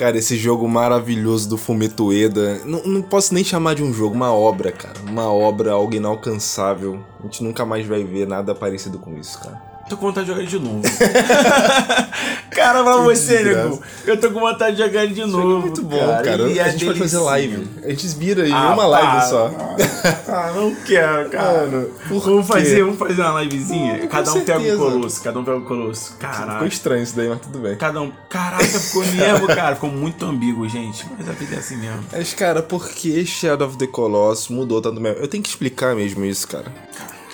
Cara, 0.00 0.16
esse 0.16 0.34
jogo 0.34 0.66
maravilhoso 0.66 1.46
do 1.46 1.58
Fumeto 1.58 2.06
Ueda, 2.06 2.62
não, 2.64 2.82
não 2.84 3.02
posso 3.02 3.34
nem 3.34 3.44
chamar 3.44 3.74
de 3.74 3.82
um 3.82 3.92
jogo, 3.92 4.14
uma 4.14 4.32
obra, 4.32 4.72
cara. 4.72 4.94
Uma 5.06 5.30
obra, 5.30 5.72
algo 5.72 5.94
inalcançável. 5.94 7.04
A 7.18 7.24
gente 7.24 7.44
nunca 7.44 7.66
mais 7.66 7.86
vai 7.86 8.02
ver 8.02 8.26
nada 8.26 8.54
parecido 8.54 8.98
com 8.98 9.14
isso, 9.18 9.38
cara. 9.38 9.69
Tô 9.90 9.96
com 9.96 10.06
vontade 10.06 10.26
de 10.26 10.32
jogar 10.32 10.46
de 10.46 10.58
novo. 10.60 10.82
cara, 12.52 12.84
pra 12.84 12.96
você, 12.98 13.42
nego. 13.42 13.82
Eu 14.06 14.20
tô 14.20 14.30
com 14.30 14.38
vontade 14.38 14.76
de 14.76 14.82
jogar 14.84 15.04
de 15.04 15.24
novo. 15.24 15.58
é 15.58 15.60
muito 15.62 15.82
bom, 15.82 15.98
cara. 15.98 16.48
E 16.48 16.60
a 16.60 16.68
é 16.68 16.70
gente 16.70 16.86
pode 16.86 17.00
fazer 17.00 17.18
live. 17.18 17.68
A 17.82 17.88
gente 17.90 18.06
vira 18.16 18.48
em 18.48 18.52
Ah, 18.52 18.72
uma 18.72 18.86
live 18.86 19.28
só. 19.28 19.50
Ah, 20.32 20.52
não 20.54 20.72
quero, 20.86 21.28
cara. 21.28 21.66
Mano, 21.66 21.88
vamos 22.08 22.46
quê? 22.46 22.52
fazer, 22.52 22.82
vamos 22.84 22.98
fazer 23.00 23.20
uma 23.20 23.42
livezinha. 23.42 23.98
Com 23.98 24.06
Cada 24.08 24.30
um 24.30 24.34
pega 24.34 24.58
o 24.58 24.62
certeza. 24.62 24.78
colosso, 24.78 25.22
cada 25.24 25.38
um 25.40 25.44
pega 25.44 25.56
o 25.58 25.64
colosso. 25.64 26.12
Ficou 26.12 26.30
Caralho. 26.30 26.66
estranho 26.68 27.02
isso 27.02 27.16
daí, 27.16 27.28
mas 27.28 27.40
tudo 27.40 27.58
bem. 27.58 27.76
Cada 27.76 28.00
um. 28.00 28.12
Caraca, 28.28 28.64
ficou 28.64 29.04
mesmo, 29.10 29.46
cara. 29.48 29.74
Ficou 29.74 29.90
muito 29.90 30.24
ambíguo, 30.24 30.68
gente. 30.68 31.04
Mas 31.18 31.28
a 31.28 31.32
vida 31.32 31.56
é 31.56 31.58
assim 31.58 31.76
mesmo. 31.78 32.04
Mas, 32.12 32.32
cara, 32.32 32.62
por 32.62 32.88
que 32.88 33.26
Shadow 33.26 33.66
of 33.66 33.76
the 33.76 33.88
Colossus 33.88 34.48
mudou 34.50 34.80
tanto 34.80 35.00
mesmo? 35.00 35.18
Eu 35.18 35.26
tenho 35.26 35.42
que 35.42 35.48
explicar 35.48 35.96
mesmo 35.96 36.24
isso, 36.24 36.46
cara. 36.46 36.72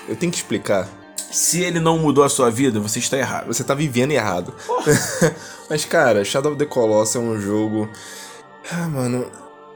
Eu 0.09 0.17
tenho 0.17 0.33
que 0.33 0.39
explicar. 0.39 0.89
Se 1.31 1.63
ele 1.63 1.81
não 1.81 1.99
mudou 1.99 2.25
a 2.25 2.29
sua 2.29 2.51
vida, 2.51 2.81
você 2.81 2.99
está 2.99 3.17
errado. 3.17 3.47
Você 3.47 3.65
tá 3.65 3.75
vivendo 3.75 4.13
errado. 4.13 4.55
Mas, 5.69 5.85
cara, 5.85 6.25
Shadow 6.25 6.53
of 6.53 6.59
the 6.59 6.67
Colossus 6.67 7.17
é 7.17 7.19
um 7.19 7.39
jogo. 7.41 7.89
Ah, 8.71 8.89
mano. 8.89 9.27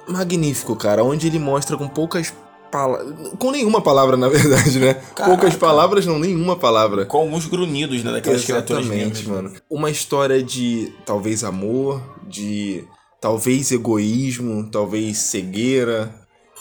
Magnífico, 0.08 0.76
cara. 0.76 1.04
Onde 1.04 1.26
ele 1.26 1.38
mostra 1.38 1.76
com 1.76 1.88
poucas 1.88 2.32
palavras. 2.70 3.32
Com 3.38 3.50
nenhuma 3.50 3.80
palavra, 3.80 4.16
na 4.16 4.28
verdade, 4.28 4.78
né? 4.78 4.94
Poucas 5.16 5.54
palavras, 5.56 6.06
não, 6.06 6.18
nenhuma 6.18 6.56
palavra. 6.56 7.04
Com 7.04 7.18
alguns 7.18 7.46
grunhidos, 7.46 8.02
né? 8.04 8.12
Daquelas 8.12 8.44
criaturas 8.44 8.84
Exatamente, 8.84 9.26
negras. 9.26 9.44
mano. 9.44 9.52
Uma 9.68 9.90
história 9.90 10.42
de 10.42 10.92
talvez 11.04 11.44
amor, 11.44 12.00
de 12.26 12.84
talvez 13.20 13.70
egoísmo, 13.70 14.68
talvez 14.70 15.18
cegueira, 15.18 16.14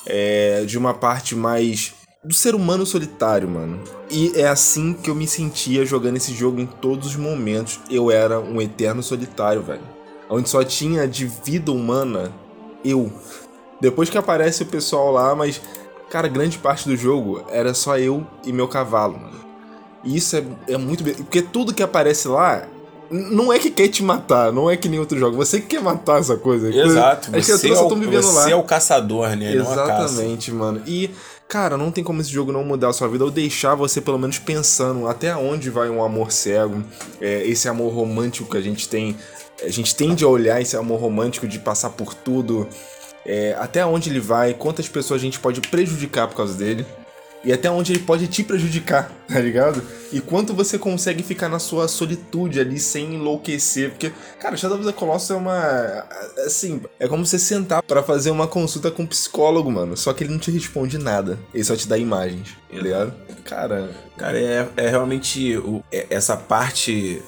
é, 0.05 0.63
de 0.65 0.77
uma 0.77 0.93
parte 0.93 1.35
mais 1.35 1.93
do 2.23 2.33
ser 2.33 2.53
humano 2.53 2.85
solitário, 2.85 3.47
mano. 3.47 3.79
E 4.09 4.33
é 4.35 4.47
assim 4.47 4.93
que 4.93 5.09
eu 5.09 5.15
me 5.15 5.27
sentia 5.27 5.85
jogando 5.85 6.17
esse 6.17 6.33
jogo 6.33 6.59
em 6.59 6.65
todos 6.65 7.09
os 7.09 7.15
momentos. 7.15 7.79
Eu 7.89 8.11
era 8.11 8.39
um 8.39 8.61
eterno 8.61 9.01
solitário, 9.01 9.61
velho. 9.61 9.81
Onde 10.29 10.49
só 10.49 10.63
tinha 10.63 11.07
de 11.07 11.25
vida 11.25 11.71
humana 11.71 12.31
eu. 12.83 13.11
Depois 13.81 14.09
que 14.09 14.17
aparece 14.17 14.63
o 14.63 14.65
pessoal 14.65 15.11
lá, 15.11 15.33
mas, 15.33 15.61
cara, 16.09 16.27
grande 16.27 16.57
parte 16.57 16.87
do 16.87 16.95
jogo 16.95 17.43
era 17.49 17.73
só 17.73 17.97
eu 17.97 18.25
e 18.45 18.51
meu 18.51 18.67
cavalo, 18.67 19.17
mano. 19.17 19.39
E 20.03 20.15
isso 20.15 20.35
é, 20.35 20.43
é 20.67 20.77
muito. 20.77 21.03
Porque 21.03 21.41
tudo 21.41 21.73
que 21.73 21.81
aparece 21.81 22.27
lá 22.27 22.67
não 23.09 23.51
é 23.51 23.57
que 23.57 23.71
quer 23.71 23.87
te 23.87 24.03
matar, 24.03 24.51
não 24.51 24.69
é 24.69 24.77
que 24.77 24.87
nem 24.87 24.99
outro 24.99 25.17
jogo. 25.17 25.35
Você 25.37 25.59
que 25.59 25.67
quer 25.67 25.81
matar 25.81 26.19
essa 26.19 26.37
coisa. 26.37 26.69
Exato. 26.69 27.31
Você, 27.31 27.37
é 27.37 27.41
criaturas 27.41 27.77
só 27.77 27.87
o, 27.87 28.11
você 28.11 28.51
é 28.51 28.55
o 28.55 28.63
caçador, 28.63 29.35
né? 29.35 29.53
Exatamente, 29.55 30.51
mano. 30.51 30.81
E, 30.85 31.09
cara, 31.49 31.75
não 31.75 31.91
tem 31.91 32.03
como 32.03 32.21
esse 32.21 32.31
jogo 32.31 32.51
não 32.51 32.63
mudar 32.63 32.89
a 32.89 32.93
sua 32.93 33.07
vida 33.07 33.25
ou 33.25 33.31
deixar 33.31 33.73
você 33.73 33.99
pelo 33.99 34.19
menos 34.19 34.37
pensando 34.37 35.07
até 35.07 35.35
onde 35.35 35.71
vai 35.71 35.89
um 35.89 36.03
amor 36.03 36.31
cego, 36.31 36.83
é, 37.19 37.43
esse 37.43 37.67
amor 37.67 37.91
romântico 37.91 38.51
que 38.51 38.57
a 38.57 38.61
gente 38.61 38.87
tem. 38.87 39.17
A 39.63 39.69
gente 39.69 39.95
tende 39.95 40.23
a 40.23 40.27
olhar 40.27 40.61
esse 40.61 40.77
amor 40.77 41.01
romântico 41.01 41.47
de 41.47 41.57
passar 41.57 41.89
por 41.89 42.13
tudo, 42.13 42.69
é, 43.25 43.55
até 43.59 43.83
onde 43.83 44.11
ele 44.11 44.19
vai, 44.19 44.53
quantas 44.53 44.87
pessoas 44.87 45.19
a 45.19 45.23
gente 45.23 45.39
pode 45.39 45.59
prejudicar 45.59 46.27
por 46.27 46.37
causa 46.37 46.53
dele. 46.53 46.85
E 47.43 47.53
até 47.53 47.71
onde 47.71 47.93
ele 47.93 47.99
pode 48.03 48.27
te 48.27 48.43
prejudicar, 48.43 49.09
tá 49.27 49.39
ligado? 49.39 49.81
E 50.11 50.19
quanto 50.19 50.53
você 50.53 50.77
consegue 50.77 51.23
ficar 51.23 51.47
na 51.47 51.59
sua 51.59 51.87
solitude 51.87 52.59
ali 52.59 52.79
sem 52.79 53.15
enlouquecer. 53.15 53.91
Porque, 53.91 54.11
cara, 54.39 54.57
Shadow 54.57 54.77
of 54.77 54.85
the 54.85 54.91
Colossus 54.91 55.29
é 55.31 55.35
uma. 55.35 56.05
Assim, 56.45 56.81
é 56.99 57.07
como 57.07 57.25
você 57.25 57.39
sentar 57.39 57.81
pra 57.83 58.03
fazer 58.03 58.31
uma 58.31 58.47
consulta 58.47 58.91
com 58.91 59.03
um 59.03 59.07
psicólogo, 59.07 59.71
mano. 59.71 59.95
Só 59.95 60.11
que 60.13 60.23
ele 60.23 60.31
não 60.33 60.39
te 60.39 60.51
responde 60.51 60.97
nada. 60.97 61.39
Ele 61.53 61.63
só 61.63 61.75
te 61.75 61.87
dá 61.87 61.97
imagens, 61.97 62.49
tá 62.71 62.77
ligado? 62.77 63.13
Cara, 63.45 63.89
Cara, 64.17 64.37
é, 64.37 64.67
é 64.75 64.89
realmente 64.89 65.55
o- 65.57 65.81
é- 65.91 66.07
essa 66.09 66.35
parte 66.35 67.21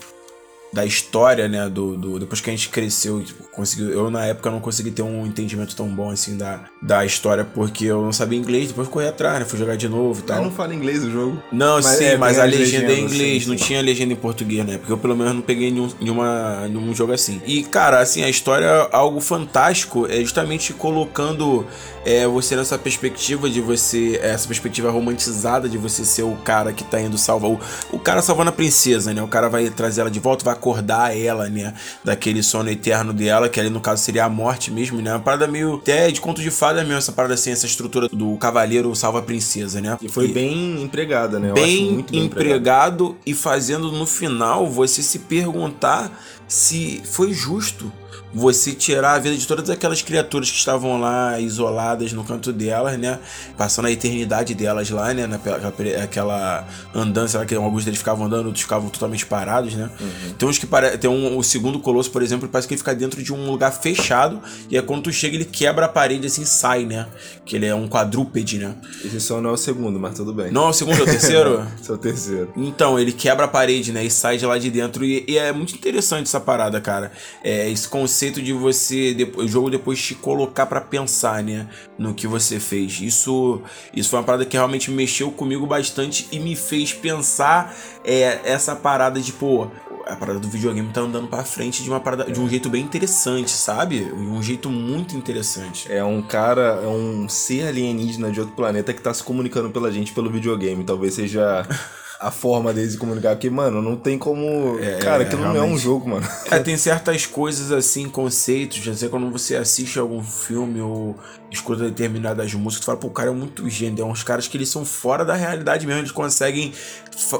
da 0.74 0.86
história, 0.86 1.48
né? 1.48 1.68
Do, 1.70 1.98
do- 1.98 2.20
depois 2.20 2.40
que 2.42 2.50
a 2.50 2.54
gente 2.54 2.70
cresceu, 2.70 3.22
tipo, 3.24 3.44
conseguiu. 3.52 3.90
Eu 3.92 4.10
na 4.10 4.26
época 4.26 4.50
não 4.50 4.60
consegui 4.60 4.92
ter 4.92 5.02
um 5.02 5.26
entendimento 5.26 5.76
tão 5.76 5.88
bom 5.88 6.10
assim 6.12 6.38
da, 6.38 6.62
da 6.82 7.06
história, 7.06 7.44
porque 7.44 7.86
eu 7.86 8.02
não 8.02 8.14
sabia 8.14 8.38
inglês, 8.40 8.70
depois 8.70 8.88
corri 8.88 9.08
atrás, 9.08 9.40
né? 9.40 9.46
Fui 9.46 9.60
jogar 9.60 9.76
de 9.76 9.88
novo 9.90 10.20
e 10.20 10.24
tal. 10.24 10.44
não 10.44 10.52
fala 10.52 10.74
inglês 10.74 11.04
o 11.04 11.12
jogo. 11.12 11.42
Não, 11.52 11.76
Mas 11.82 11.86
sim, 11.86 12.06
é, 12.06 12.18
mas 12.18 12.40
a 12.40 12.46
as 12.46 12.52
legenda 12.52 12.92
é 12.92 12.96
em 12.96 13.04
inglês, 13.06 13.44
sim, 13.44 13.50
não 13.50 13.58
sim. 13.58 13.66
tinha 13.66 13.82
legenda 13.82 14.14
em 14.14 14.16
português, 14.16 14.66
né? 14.66 14.78
Porque 14.78 14.92
eu 14.94 14.98
pelo 14.98 15.16
menos 15.16 15.34
não 15.34 15.42
peguei 15.42 15.72
nenhum, 15.72 15.90
nenhuma, 16.00 16.68
nenhum 16.68 16.94
jogo 16.96 17.12
assim. 17.14 17.42
E, 17.46 17.64
cara, 17.64 18.00
assim, 18.00 18.24
a 18.24 18.30
história 18.30 18.66
é 18.66 18.90
algo 18.92 19.20
fantástico, 19.20 20.08
é 20.10 20.22
justamente 20.22 20.74
colocando 20.74 21.66
é, 22.06 22.26
você 22.28 22.56
nessa 22.56 22.78
perspectiva 22.78 23.50
de 23.50 23.62
você, 23.62 24.20
essa 24.24 24.48
perspectiva 24.48 24.90
romantizada 24.90 25.68
de 25.70 25.78
você 25.78 26.04
ser 26.06 26.24
o 26.24 26.36
cara 26.38 26.72
que 26.74 26.84
tá 26.84 27.00
indo 27.02 27.18
salvar, 27.18 27.52
o, 27.52 27.60
o 27.92 28.00
cara 28.00 28.22
salvando 28.22 28.50
a 28.50 28.54
princesa, 28.54 29.14
né? 29.14 29.22
O 29.22 29.28
cara 29.28 29.50
vai 29.50 29.70
trazer 29.70 30.02
ela 30.02 30.10
de 30.12 30.20
volta, 30.20 30.44
vai 30.46 30.54
acordar 30.62 31.18
ela, 31.18 31.50
né? 31.50 31.74
Daquele 32.04 32.44
sono 32.44 32.70
eterno 32.70 33.12
dela, 33.12 33.50
que 33.50 33.60
ali 33.60 33.70
no 33.70 33.82
caso 33.82 34.04
seria 34.04 34.26
a 34.26 34.30
morte 34.30 34.72
mesmo, 34.72 35.02
né? 35.02 35.12
Uma 35.12 35.20
parada 35.20 35.48
meio 35.48 35.76
até 35.76 36.12
de 36.12 36.22
conto 36.22 36.42
de 36.42 36.52
fada 36.52 36.84
mesmo, 36.84 37.00
essa 37.00 37.12
parada 37.12 37.34
assim, 37.34 37.52
essa 37.52 37.66
estrutura 37.66 38.08
do 38.08 38.38
cavaleiro 38.38 38.96
salva 38.96 39.20
a 39.20 39.22
princesa, 39.24 39.82
né? 39.82 39.98
E 40.02 40.08
foi 40.08 40.28
bem 40.28 40.84
empregada, 40.84 41.40
né? 41.40 41.50
Eu 41.50 41.54
bem, 41.56 42.06
bem 42.10 42.26
empregado 42.26 43.18
e 43.26 43.34
fazendo 43.34 43.92
no 43.92 44.06
final 44.06 44.70
você 44.70 45.02
se 45.02 45.20
perguntar 45.20 46.12
se 46.48 47.02
foi 47.06 47.34
justo 47.34 47.92
você 48.34 48.74
tirar 48.74 49.14
a 49.14 49.20
vida 49.20 49.36
de 49.36 49.48
todas 49.48 49.70
aquelas 49.70 50.02
criaturas 50.02 50.50
que 50.50 50.58
estavam 50.58 51.00
lá 51.00 51.40
isoladas 51.40 52.14
no 52.14 52.24
canto 52.24 52.52
delas, 52.54 52.98
né? 52.98 53.20
Passando 53.58 53.86
a 53.88 53.92
eternidade 53.92 54.54
delas 54.54 54.90
lá, 54.90 55.14
né? 55.14 55.28
Naquela 55.28 55.74
aquela 56.04 56.68
andança 56.94 57.40
lá 57.40 57.46
que 57.46 57.56
alguns 57.56 57.86
deles 57.86 58.00
ficavam 58.00 58.26
andando, 58.26 58.48
outros 58.48 58.64
ficavam 58.64 58.90
totalmente 58.90 59.26
parados, 59.26 59.74
né? 59.76 59.90
Tem 60.38 60.48
uns 60.48 60.58
que 60.58 60.66
pare... 60.66 60.98
tem 60.98 61.10
um 61.10 61.38
o 61.38 61.44
segundo 61.44 61.80
colosso, 61.80 62.12
por 62.12 62.22
exemplo, 62.22 62.48
parece 62.48 62.68
que 62.68 62.74
ele 62.74 62.80
fica 62.80 62.94
dentro 62.94 63.22
de 63.22 63.34
um 63.34 63.50
lugar 63.50 63.72
fechado 63.72 64.42
e 64.70 64.78
aí 64.78 64.84
quando 64.84 65.04
tu 65.04 65.14
chega 65.14 65.36
ele 65.36 65.46
quebra 65.46 65.86
a 65.86 65.90
parede 65.90 66.28
assim, 66.28 66.42
e 66.42 66.46
sai, 66.46 66.86
né? 66.86 67.08
Que 67.46 67.56
ele 67.56 67.66
é 67.66 67.76
um 67.76 67.88
quadrúpede, 67.88 68.58
né? 68.58 68.76
Esse 69.04 69.20
só 69.20 69.42
não 69.42 69.52
é 69.52 69.54
o 69.54 69.58
segundo, 69.58 70.00
mas 70.00 70.16
tudo 70.16 70.34
bem. 70.34 70.52
Não, 70.52 70.68
é 70.68 70.70
o 70.70 70.74
segundo 70.74 70.98
ou 70.98 71.04
o 71.04 71.06
terceiro? 71.06 71.68
Esse 71.80 71.92
é 71.92 71.94
o 71.94 71.98
terceiro. 71.98 72.54
Então, 72.56 73.00
ele 73.00 73.12
quebra 73.12 73.46
a 73.46 73.48
parede, 73.48 73.92
né? 73.92 74.04
E 74.04 74.10
sai 74.10 74.38
de 74.38 74.46
lá 74.46 74.58
de 74.58 74.70
dentro. 74.70 75.04
E, 75.04 75.26
e 75.28 75.38
é 75.38 75.52
muito 75.52 75.74
interessante 75.74 76.28
essa 76.28 76.40
parada, 76.40 76.80
cara. 76.80 77.12
É 77.44 77.70
esse 77.70 77.88
conceito 77.88 78.21
de 78.30 78.54
você, 78.54 79.14
depois, 79.14 79.48
o 79.48 79.50
jogo 79.50 79.70
depois 79.70 80.00
te 80.00 80.14
colocar 80.14 80.66
pra 80.66 80.82
pensar, 80.82 81.42
né? 81.42 81.68
No 81.98 82.14
que 82.14 82.28
você 82.28 82.60
fez. 82.60 83.00
Isso, 83.02 83.62
isso 83.96 84.10
foi 84.10 84.20
uma 84.20 84.26
parada 84.26 84.46
que 84.46 84.58
realmente 84.58 84.92
mexeu 84.92 85.32
comigo 85.32 85.66
bastante 85.66 86.28
e 86.32 86.40
me 86.40 86.56
fez 86.56 86.94
pensar 86.94 87.74
é, 88.04 88.40
essa 88.44 88.76
parada 88.76 89.20
de, 89.20 89.32
pô. 89.34 89.68
A 90.06 90.16
parada 90.16 90.40
do 90.40 90.50
videogame 90.50 90.92
tá 90.92 91.02
andando 91.02 91.28
pra 91.28 91.44
frente 91.44 91.84
de 91.84 91.90
uma 91.90 92.00
parada, 92.00 92.30
de 92.30 92.40
um 92.40 92.50
jeito 92.50 92.70
bem 92.70 92.84
interessante, 92.84 93.52
sabe? 93.52 94.00
De 94.00 94.12
um 94.12 94.42
jeito 94.42 94.70
muito 94.70 95.16
interessante. 95.16 95.90
É 95.92 96.04
um 96.04 96.22
cara, 96.22 96.82
é 96.84 96.88
um 96.88 97.30
ser 97.30 97.68
alienígena 97.68 98.32
de 98.32 98.40
outro 98.40 98.56
planeta 98.56 98.94
que 98.94 99.02
tá 99.02 99.14
se 99.14 99.24
comunicando 99.24 99.70
pela 99.70 99.92
gente 99.92 100.12
pelo 100.12 100.30
videogame. 100.30 100.84
Talvez 100.84 101.14
seja 101.14 101.66
a 102.22 102.30
forma 102.30 102.72
deles 102.72 102.92
de 102.92 102.98
comunicar. 103.00 103.32
Porque, 103.32 103.50
mano, 103.50 103.82
não 103.82 103.96
tem 103.96 104.18
como. 104.18 104.78
cara, 105.02 105.24
aquilo 105.24 105.42
não 105.42 105.48
é 105.48 105.52
um 105.52 105.54
realmente. 105.54 105.82
jogo, 105.82 106.10
mano. 106.10 106.28
É, 106.52 106.60
tem 106.60 106.78
certas 106.78 107.26
coisas 107.26 107.72
assim, 107.72 108.08
conceitos, 108.08 108.78
já 108.78 108.94
sei 108.94 109.10
quando 109.10 109.30
você 109.32 109.56
assiste 109.56 109.98
algum 109.98 110.22
filme 110.24 110.80
ou 110.82 111.16
escuta 111.50 111.84
determinadas 111.84 112.54
músicas, 112.54 112.82
tu 112.82 112.86
fala, 112.86 112.98
pô, 112.98 113.08
o 113.08 113.12
cara 113.12 113.30
é 113.30 113.34
muito 113.34 113.70
gênio, 113.70 114.04
é 114.04 114.06
uns 114.06 114.24
caras 114.24 114.48
que 114.48 114.56
eles 114.56 114.70
são 114.70 114.86
fora 114.86 115.26
da 115.26 115.34
realidade 115.34 115.86
mesmo, 115.86 116.02
eles 116.02 116.12
conseguem 116.12 116.72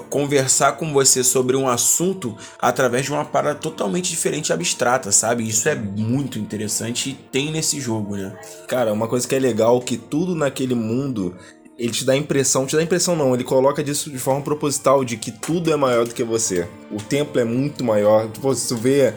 conversar 0.10 0.74
com 0.74 0.92
você 0.92 1.24
sobre 1.24 1.56
um 1.56 1.68
assunto 1.68 2.36
através 2.60 3.06
de 3.06 3.12
uma 3.12 3.24
parada 3.24 3.58
totalmente 3.58 4.10
diferente 4.10 4.50
e 4.50 4.54
abstrata, 4.54 5.12
sabe? 5.12 5.48
Isso 5.48 5.70
é 5.70 5.76
muito 5.76 6.38
interessante 6.38 7.12
e 7.12 7.14
tem 7.14 7.52
nesse 7.52 7.80
jogo, 7.80 8.18
né? 8.18 8.36
Cara, 8.68 8.92
uma 8.92 9.08
coisa 9.08 9.28
que 9.28 9.36
é 9.36 9.40
legal 9.40 9.80
que 9.80 9.96
tudo 9.96 10.36
naquele 10.36 10.76
mundo 10.76 11.36
ele 11.82 11.92
te 11.92 12.06
dá 12.06 12.14
a 12.14 12.18
impressão, 12.18 12.68
te 12.68 12.76
dá 12.76 12.82
a 12.82 12.84
impressão 12.84 13.16
não, 13.16 13.34
ele 13.34 13.44
coloca 13.44 13.84
disso 13.84 14.12
de 14.12 14.20
forma 14.20 14.42
proposital 14.42 15.04
de 15.04 15.18
que 15.18 15.32
tudo 15.32 15.74
é 15.74 15.76
maior 15.76 16.06
do 16.06 16.14
que 16.14 16.24
você. 16.24 16.68
O 16.92 16.98
templo 16.98 17.42
é 17.42 17.44
muito 17.44 17.84
maior. 17.84 18.30
Tipo, 18.30 18.54
se 18.54 18.68
tu 18.68 18.78
vê 18.78 19.16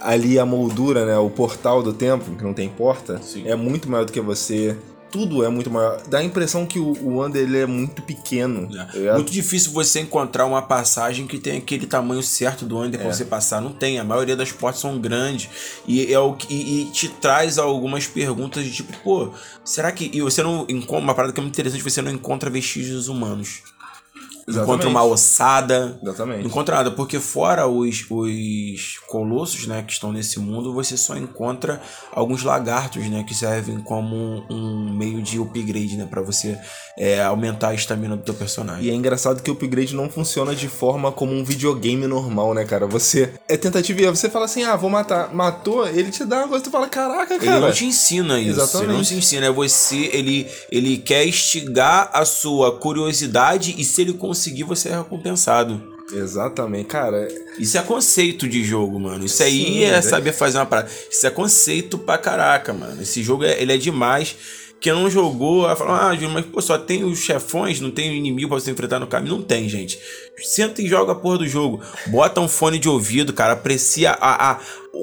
ali 0.00 0.38
a 0.38 0.46
moldura, 0.46 1.04
né, 1.04 1.18
o 1.18 1.28
portal 1.28 1.82
do 1.82 1.92
templo, 1.92 2.34
que 2.34 2.42
não 2.42 2.54
tem 2.54 2.70
porta, 2.70 3.20
Sim. 3.22 3.46
é 3.46 3.54
muito 3.54 3.90
maior 3.90 4.06
do 4.06 4.12
que 4.12 4.20
você. 4.20 4.74
Tudo 5.10 5.44
é 5.44 5.48
muito 5.48 5.70
maior. 5.70 6.00
Dá 6.08 6.18
a 6.18 6.24
impressão 6.24 6.66
que 6.66 6.78
o, 6.78 6.92
o 7.02 7.16
Wander 7.16 7.42
ele 7.42 7.58
é 7.58 7.66
muito 7.66 8.02
pequeno. 8.02 8.68
tá 8.68 8.88
É. 8.94 8.98
ligado? 8.98 9.14
Muito 9.16 9.32
difícil 9.32 9.72
você 9.72 10.00
encontrar 10.00 10.44
uma 10.46 10.62
passagem 10.62 11.26
que 11.26 11.38
tem 11.38 11.58
aquele 11.58 11.86
tamanho 11.86 12.22
certo 12.22 12.64
do 12.64 12.78
Under 12.78 13.00
pra 13.00 13.12
você 13.12 13.24
passar. 13.24 13.60
Não 13.60 13.72
tem. 13.72 13.98
A 13.98 14.04
maioria 14.04 14.36
das 14.36 14.52
portas 14.52 14.80
são 14.80 14.98
grandes. 14.98 15.48
E, 15.86 16.12
é 16.12 16.18
o 16.18 16.34
que, 16.34 16.52
e, 16.52 16.82
e 16.82 16.84
te 16.90 17.08
traz 17.08 17.58
algumas 17.58 18.06
perguntas 18.06 18.64
de 18.64 18.72
tipo, 18.72 18.92
pô, 19.04 19.30
será 19.64 19.90
que. 19.92 20.10
E 20.12 20.20
você 20.20 20.42
não 20.42 20.66
encontra. 20.68 21.04
Uma 21.04 21.14
parada 21.14 21.32
que 21.32 21.40
é 21.40 21.42
muito 21.42 21.54
interessante, 21.54 21.82
você 21.82 22.02
não 22.02 22.10
encontra 22.10 22.50
vestígios 22.50 23.08
humanos. 23.08 23.62
Exatamente. 24.48 24.70
Encontra 24.70 24.88
uma 24.88 25.02
ossada. 25.02 25.98
Exatamente. 26.02 26.40
Não 26.40 26.46
encontra 26.46 26.76
nada, 26.76 26.90
porque 26.92 27.18
fora 27.18 27.66
os, 27.66 28.04
os 28.08 28.98
colossos, 29.08 29.66
né, 29.66 29.82
que 29.82 29.92
estão 29.92 30.12
nesse 30.12 30.38
mundo, 30.38 30.72
você 30.72 30.96
só 30.96 31.16
encontra 31.16 31.80
alguns 32.12 32.42
lagartos, 32.42 33.04
né, 33.08 33.24
que 33.26 33.34
servem 33.34 33.80
como 33.80 34.44
um 34.48 34.92
meio 34.92 35.20
de 35.20 35.38
upgrade, 35.40 35.96
né, 35.96 36.06
para 36.08 36.22
você 36.22 36.58
é, 36.98 37.22
aumentar 37.22 37.68
a 37.68 37.74
estamina 37.74 38.16
do 38.16 38.22
teu 38.22 38.34
personagem. 38.34 38.84
E 38.84 38.90
é 38.90 38.94
engraçado 38.94 39.42
que 39.42 39.50
o 39.50 39.54
upgrade 39.54 39.94
não 39.94 40.08
funciona 40.08 40.54
de 40.54 40.68
forma 40.68 41.12
como 41.12 41.32
um 41.32 41.44
videogame 41.44 42.06
normal, 42.06 42.54
né, 42.54 42.64
cara? 42.64 42.86
Você. 42.86 43.34
É 43.48 43.56
tentativa 43.56 44.00
e. 44.00 44.06
Você 44.06 44.30
fala 44.30 44.46
assim, 44.46 44.62
ah, 44.62 44.76
vou 44.76 44.88
matar. 44.88 45.34
Matou, 45.34 45.86
ele 45.86 46.10
te 46.10 46.24
dá 46.24 46.38
uma 46.38 46.48
coisa, 46.48 46.64
tu 46.64 46.70
fala, 46.70 46.88
caraca, 46.88 47.34
Ele 47.34 47.44
cara. 47.44 47.60
não 47.60 47.72
te 47.72 47.84
ensina 47.84 48.40
isso. 48.40 48.60
Exatamente. 48.60 48.90
Ele 48.90 48.96
não 48.96 49.04
te 49.04 49.14
ensina. 49.14 49.46
É 49.46 49.50
você. 49.50 50.10
Ele, 50.12 50.48
ele 50.70 50.96
quer 50.98 51.26
instigar 51.26 52.10
a 52.12 52.24
sua 52.24 52.78
curiosidade 52.78 53.74
e 53.76 53.84
se 53.84 54.00
ele 54.00 54.14
conseguir, 54.14 54.35
você 54.64 54.88
é 54.88 54.96
recompensado. 54.96 55.96
Exatamente, 56.12 56.86
cara. 56.86 57.26
Isso 57.58 57.76
é 57.76 57.82
conceito 57.82 58.48
de 58.48 58.62
jogo, 58.64 58.98
mano. 59.00 59.24
Isso 59.24 59.42
aí 59.42 59.64
Sim, 59.64 59.84
é 59.84 59.92
né? 59.92 60.02
saber 60.02 60.32
fazer 60.32 60.58
uma 60.58 60.66
parada. 60.66 60.90
Isso 61.10 61.26
é 61.26 61.30
conceito 61.30 61.98
pra 61.98 62.16
caraca, 62.18 62.72
mano. 62.72 63.02
Esse 63.02 63.22
jogo 63.22 63.44
é, 63.44 63.60
ele 63.60 63.72
é 63.72 63.76
demais. 63.76 64.36
Quem 64.78 64.92
não 64.92 65.10
jogou, 65.10 65.62
vai 65.62 65.74
falar, 65.74 66.10
ah, 66.10 66.14
Júlio, 66.14 66.30
mas 66.30 66.44
pô, 66.44 66.60
só 66.60 66.76
tem 66.76 67.02
os 67.02 67.18
chefões, 67.18 67.80
não 67.80 67.90
tem 67.90 68.14
inimigo 68.14 68.50
pra 68.50 68.60
você 68.60 68.70
enfrentar 68.70 69.00
no 69.00 69.06
caminho. 69.06 69.36
Não 69.36 69.42
tem, 69.42 69.68
gente. 69.68 69.98
Senta 70.36 70.82
e 70.82 70.86
joga 70.86 71.12
a 71.12 71.14
porra 71.14 71.38
do 71.38 71.48
jogo. 71.48 71.80
Bota 72.08 72.40
um 72.40 72.48
fone 72.48 72.78
de 72.78 72.88
ouvido, 72.88 73.32
cara. 73.32 73.54
Aprecia 73.54 74.12
a, 74.12 74.52
a, 74.52 74.60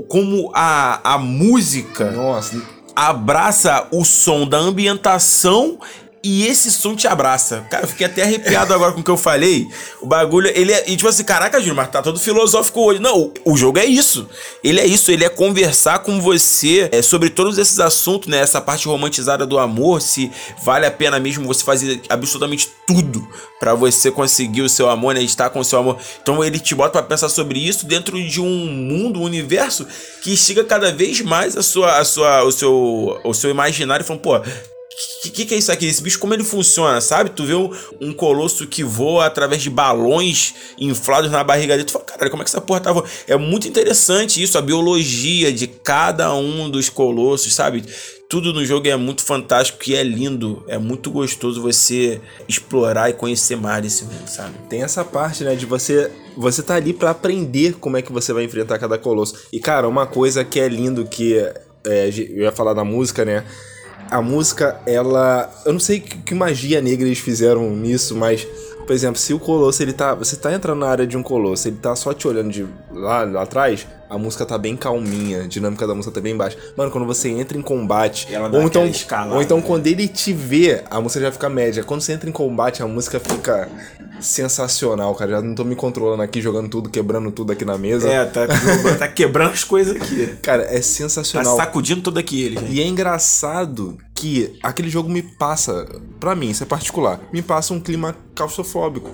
como 0.08 0.52
a, 0.54 1.16
a 1.16 1.18
música 1.18 2.12
Nossa, 2.12 2.62
abraça 2.96 3.88
o 3.92 4.06
som 4.06 4.48
da 4.48 4.58
ambientação 4.58 5.80
e 6.24 6.48
esse 6.48 6.72
som 6.72 6.96
te 6.96 7.06
abraça. 7.06 7.68
Cara, 7.70 7.84
eu 7.84 7.88
fiquei 7.88 8.06
até 8.06 8.24
arrepiado 8.24 8.74
agora 8.74 8.94
com 8.94 9.02
o 9.02 9.04
que 9.04 9.12
eu 9.12 9.18
falei. 9.18 9.68
O 10.02 10.06
bagulho, 10.06 10.50
ele 10.56 10.72
é. 10.72 10.90
E 10.90 10.96
tipo 10.96 11.10
assim, 11.10 11.26
caraca, 11.26 11.60
Júnior, 11.60 11.76
mas 11.76 11.92
tá 11.92 12.02
todo 12.02 12.18
filosófico 12.18 12.80
hoje. 12.80 13.02
Não, 13.02 13.34
o, 13.44 13.58
jogo 13.58 13.78
é 13.78 13.86
isso. 13.86 14.30
Ele 14.64 14.80
é 14.80 14.86
isso, 14.86 15.12
ele 15.12 15.26
é 15.26 15.30
conversar 15.30 16.00
com 16.00 16.22
você 16.22 16.88
é, 16.94 17.02
sobre 17.02 17.30
todos 17.30 17.58
esses 17.58 17.78
assuntos, 17.82 18.30
né? 18.30 18.40
Essa 18.40 18.62
parte 18.62 18.88
romantizada 18.88 19.46
do 19.46 19.60
amor, 19.60 20.02
se 20.02 20.32
vale 20.64 20.86
a 20.86 20.92
pena 20.92 21.20
mesmo 21.20 21.46
você 21.46 21.62
fazer 21.62 22.02
absolutamente 22.08 22.70
tudo 22.88 23.28
pra 23.60 23.74
você 23.74 24.10
conseguir 24.10 24.62
o 24.62 24.70
seu 24.70 24.90
amor, 24.90 25.14
né? 25.14 25.22
Estar 25.22 25.50
com 25.50 25.60
o 25.60 25.66
seu 25.66 25.78
amor. 25.78 25.98
Então 26.22 26.42
ele 26.42 26.58
te 26.58 26.74
bota 26.74 26.92
pra 26.92 27.04
pensar 27.04 27.28
sobre 27.28 27.60
isso 27.60 27.86
dentro 27.86 28.22
de 28.24 28.40
um 28.40 28.48
mundo, 28.48 29.20
um 29.20 29.24
universo 29.24 29.86
que 30.22 30.32
instiga 30.32 30.64
cada 30.64 30.90
vez 30.90 31.20
mais 31.20 31.58
a 31.58 31.62
sua, 31.62 31.98
a 31.98 32.06
sua, 32.06 32.44
o, 32.44 32.52
seu, 32.52 33.20
o 33.26 33.34
seu 33.34 33.50
imaginário, 33.50 34.06
falando, 34.06 34.22
pô. 34.22 34.42
O 35.26 35.32
que, 35.32 35.46
que 35.46 35.56
é 35.56 35.58
isso 35.58 35.72
aqui? 35.72 35.86
Esse 35.86 36.04
bicho, 36.04 36.20
como 36.20 36.34
ele 36.34 36.44
funciona, 36.44 37.00
sabe? 37.00 37.30
Tu 37.30 37.46
vê 37.46 37.56
um, 37.56 37.72
um 38.00 38.14
colosso 38.14 38.68
que 38.68 38.84
voa 38.84 39.26
através 39.26 39.62
de 39.62 39.70
balões 39.70 40.54
inflados 40.78 41.32
na 41.32 41.44
barriga 41.44 41.76
dele. 41.76 41.86
Tu 41.86 41.94
fala, 41.94 42.06
caralho, 42.06 42.30
como 42.30 42.44
é 42.44 42.46
que 42.46 42.52
essa 42.52 42.62
porra 42.62 42.82
tá 42.82 42.92
voando? 42.92 43.10
É 43.28 43.38
muito 43.38 43.68
interessante 43.68 44.44
isso, 44.44 44.58
a 44.58 44.62
biologia 44.62 45.52
de 45.52 45.68
cada 45.68 46.34
um 46.36 46.70
dos 46.70 46.90
colossos, 46.90 47.54
sabe? 47.54 47.84
Tudo 48.30 48.54
no 48.54 48.66
jogo 48.66 48.88
é 48.88 48.96
muito 48.96 49.24
fantástico 49.24 49.80
e 49.88 49.96
é 49.96 50.04
lindo. 50.04 50.64
É 50.68 50.78
muito 50.78 51.10
gostoso 51.10 51.62
você 51.62 52.20
explorar 52.48 53.10
e 53.10 53.14
conhecer 53.14 53.56
mais 53.56 53.82
desse 53.82 54.04
mundo, 54.04 54.28
sabe? 54.28 54.54
tem 54.70 54.84
essa 54.84 55.06
parte, 55.06 55.44
né, 55.44 55.56
de 55.56 55.66
você 55.66 56.12
você 56.36 56.64
tá 56.64 56.74
ali 56.74 56.94
pra 56.94 57.12
aprender 57.12 57.76
como 57.76 57.96
é 57.96 58.02
que 58.02 58.12
você 58.12 58.34
vai 58.34 58.44
enfrentar 58.44 58.80
cada 58.80 58.98
colosso. 58.98 59.36
E 59.54 59.60
cara, 59.60 59.88
uma 59.88 60.08
coisa 60.08 60.44
que 60.44 60.60
é 60.60 60.68
lindo 60.68 61.06
que 61.06 61.38
é, 61.86 62.10
eu 62.10 62.44
ia 62.44 62.52
falar 62.52 62.74
da 62.74 62.84
música, 62.84 63.24
né? 63.24 63.46
A 64.14 64.22
música, 64.22 64.80
ela, 64.86 65.52
eu 65.66 65.74
não 65.74 65.80
sei 65.80 66.00
que, 66.00 66.18
que 66.20 66.36
magia 66.36 66.80
negra 66.82 67.08
eles 67.08 67.18
fizeram 67.18 67.70
nisso, 67.72 68.16
mas 68.16 68.48
por 68.86 68.94
exemplo, 68.94 69.18
se 69.18 69.34
o 69.34 69.40
colosso 69.40 69.82
ele 69.82 69.94
tá, 69.94 70.14
você 70.14 70.36
tá 70.36 70.54
entrando 70.54 70.80
na 70.80 70.88
área 70.88 71.08
de 71.08 71.18
um 71.18 71.24
colosso, 71.24 71.68
ele 71.68 71.78
tá 71.78 71.96
só 71.96 72.14
te 72.14 72.28
olhando 72.28 72.52
de 72.52 72.68
lá, 72.92 73.24
lá 73.24 73.42
atrás, 73.42 73.88
a 74.10 74.18
música 74.18 74.46
tá 74.46 74.58
bem 74.58 74.76
calminha, 74.76 75.44
a 75.44 75.48
dinâmica 75.48 75.86
da 75.88 75.94
música 75.96 76.14
tá 76.14 76.22
bem 76.22 76.36
baixa. 76.36 76.58
Mano, 76.78 76.92
quando 76.92 77.06
você 77.06 77.30
entra 77.30 77.58
em 77.58 77.62
combate, 77.62 78.28
Ela 78.34 78.50
dá 78.50 78.58
ou 78.60 78.64
então, 78.66 78.86
escalada, 78.86 79.34
ou 79.36 79.42
então 79.42 79.58
né? 79.58 79.64
quando 79.66 79.88
ele 79.88 80.08
te 80.08 80.32
vê, 80.34 80.84
a 80.90 81.00
música 81.02 81.22
já 81.26 81.32
fica 81.32 81.50
média. 81.50 81.84
Quando 81.84 82.02
você 82.02 82.14
entra 82.14 82.30
em 82.30 82.34
combate, 82.34 82.82
a 82.84 82.88
música 82.88 83.20
fica 83.20 83.68
sensacional, 84.20 85.14
cara. 85.16 85.32
Já 85.32 85.42
não 85.42 85.54
tô 85.56 85.64
me 85.64 85.76
controlando 85.76 86.22
aqui, 86.22 86.42
jogando 86.42 86.70
tudo, 86.70 86.90
quebrando 86.90 87.32
tudo 87.32 87.52
aqui 87.52 87.66
na 87.66 87.78
mesa. 87.78 88.08
É, 88.10 88.26
tá, 88.26 88.48
tá 88.98 89.08
quebrando 89.08 89.52
as 89.54 89.64
coisas 89.64 89.96
aqui. 89.96 90.28
Cara, 90.42 90.64
é 90.64 90.78
Tá 90.78 90.82
sensacional. 90.82 91.56
sacudindo 91.58 92.02
tudo 92.02 92.20
aqui 92.20 92.42
ele, 92.44 92.58
gente. 92.60 92.72
E 92.74 92.82
é 92.82 92.86
engraçado 92.88 93.98
que 94.14 94.58
aquele 94.64 94.90
jogo 94.90 95.10
me 95.10 95.22
passa, 95.22 95.86
pra 96.20 96.36
mim, 96.36 96.50
isso 96.50 96.64
é 96.64 96.66
particular, 96.66 97.20
me 97.32 97.42
passa 97.42 97.74
um 97.74 97.80
clima 97.80 98.16
claustrofóbico. 98.36 99.10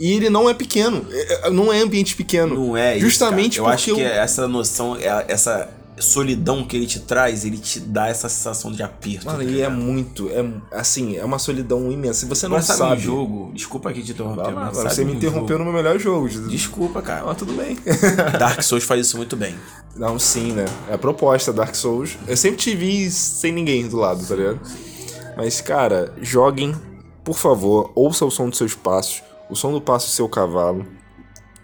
E 0.00 0.12
ele 0.12 0.28
não 0.30 0.48
é 0.48 0.54
pequeno, 0.54 1.04
é- 1.10 1.46
é- 1.46 1.50
não 1.50 1.72
é 1.72 1.80
ambiente 1.80 2.16
pequeno. 2.16 2.54
Não 2.54 2.76
é 2.76 2.96
isso, 2.96 3.06
Justamente 3.06 3.58
cara. 3.58 3.68
Eu 3.70 3.74
acho 3.74 3.94
que 3.94 4.02
essa 4.02 4.48
noção, 4.48 4.96
é- 4.96 5.24
essa 5.28 5.68
solidão 5.98 6.64
que 6.64 6.74
ele 6.76 6.86
te 6.86 6.98
traz, 7.00 7.44
ele 7.44 7.58
te 7.58 7.78
dá 7.78 8.08
essa 8.08 8.28
sensação 8.28 8.72
de 8.72 8.82
aperto. 8.82 9.26
Mano, 9.26 9.38
tá 9.38 9.44
e 9.44 9.60
é 9.60 9.68
muito, 9.68 10.28
é 10.30 10.44
assim, 10.72 11.16
é 11.16 11.24
uma 11.24 11.38
solidão 11.38 11.92
imensa. 11.92 12.20
Se 12.20 12.26
você 12.26 12.48
não 12.48 12.56
Mas 12.56 12.64
sabe, 12.64 12.78
sabe. 12.78 13.00
jogo, 13.02 13.52
desculpa 13.54 13.90
aqui 13.90 14.02
te 14.02 14.10
interromper, 14.12 14.52
lá, 14.52 14.72
mas 14.74 14.76
você 14.78 15.04
me 15.04 15.12
interrompeu 15.14 15.58
jogo- 15.58 15.58
no 15.58 15.64
meu 15.72 15.72
melhor 15.82 15.98
jogo. 16.00 16.28
Desculpa, 16.48 17.00
cara. 17.02 17.24
Mas 17.26 17.36
tudo 17.36 17.52
bem. 17.52 17.76
Dark 18.38 18.62
Souls 18.62 18.82
faz 18.84 19.06
isso 19.06 19.16
muito 19.16 19.36
bem. 19.36 19.54
Não, 19.94 20.18
sim, 20.18 20.52
né? 20.52 20.64
É 20.90 20.94
a 20.94 20.98
proposta 20.98 21.52
Dark 21.52 21.74
Souls. 21.76 22.16
Eu 22.26 22.36
sempre 22.36 22.56
te 22.56 22.74
vi 22.74 23.08
sem 23.10 23.52
ninguém 23.52 23.86
do 23.86 23.96
lado, 23.98 24.26
tá 24.26 24.34
ligado? 24.34 24.60
Mas, 25.36 25.60
cara, 25.60 26.12
joguem, 26.20 26.74
por 27.22 27.36
favor, 27.36 27.92
ouça 27.94 28.24
o 28.24 28.30
som 28.30 28.48
dos 28.48 28.58
seus 28.58 28.74
passos, 28.74 29.22
o 29.52 29.54
som 29.56 29.70
do 29.70 29.80
passo 29.80 30.06
do 30.06 30.12
seu 30.12 30.28
cavalo 30.28 30.86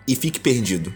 e 0.06 0.14
fique 0.14 0.38
perdido. 0.38 0.92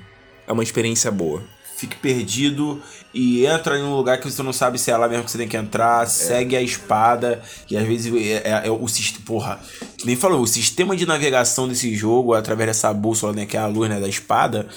É 0.47 0.53
uma 0.53 0.63
experiência 0.63 1.11
boa. 1.11 1.43
Fique 1.77 1.97
perdido 1.97 2.81
e 3.15 3.47
entra 3.47 3.79
em 3.79 3.83
um 3.83 3.97
lugar 3.97 4.19
que 4.21 4.31
você 4.31 4.43
não 4.43 4.53
sabe 4.53 4.79
se 4.79 4.91
é 4.91 4.97
lá 4.97 5.09
mesmo 5.09 5.25
que 5.25 5.31
você 5.31 5.39
tem 5.39 5.49
que 5.49 5.57
entrar, 5.57 6.07
segue 6.07 6.55
a 6.55 6.61
espada, 6.63 7.43
e 7.69 7.77
às 7.77 7.85
vezes 7.87 8.13
é, 8.15 8.49
é- 8.49 8.63
é 8.69 8.71
o 8.71 8.87
sistema. 8.87 9.25
Porra, 9.25 9.61
que 9.97 10.07
nem 10.07 10.15
falou, 10.15 10.43
o 10.43 10.47
sistema 10.47 10.95
de 10.95 11.07
navegação 11.07 11.67
desse 11.67 11.93
jogo, 11.97 12.35
através 12.35 12.69
dessa 12.69 12.93
bússola, 12.93 13.33
né, 13.33 13.47
que 13.47 13.57
é 13.57 13.61
a 13.61 13.67
luz 13.67 13.89
né, 13.91 13.99
da 13.99 14.07
espada, 14.09 14.69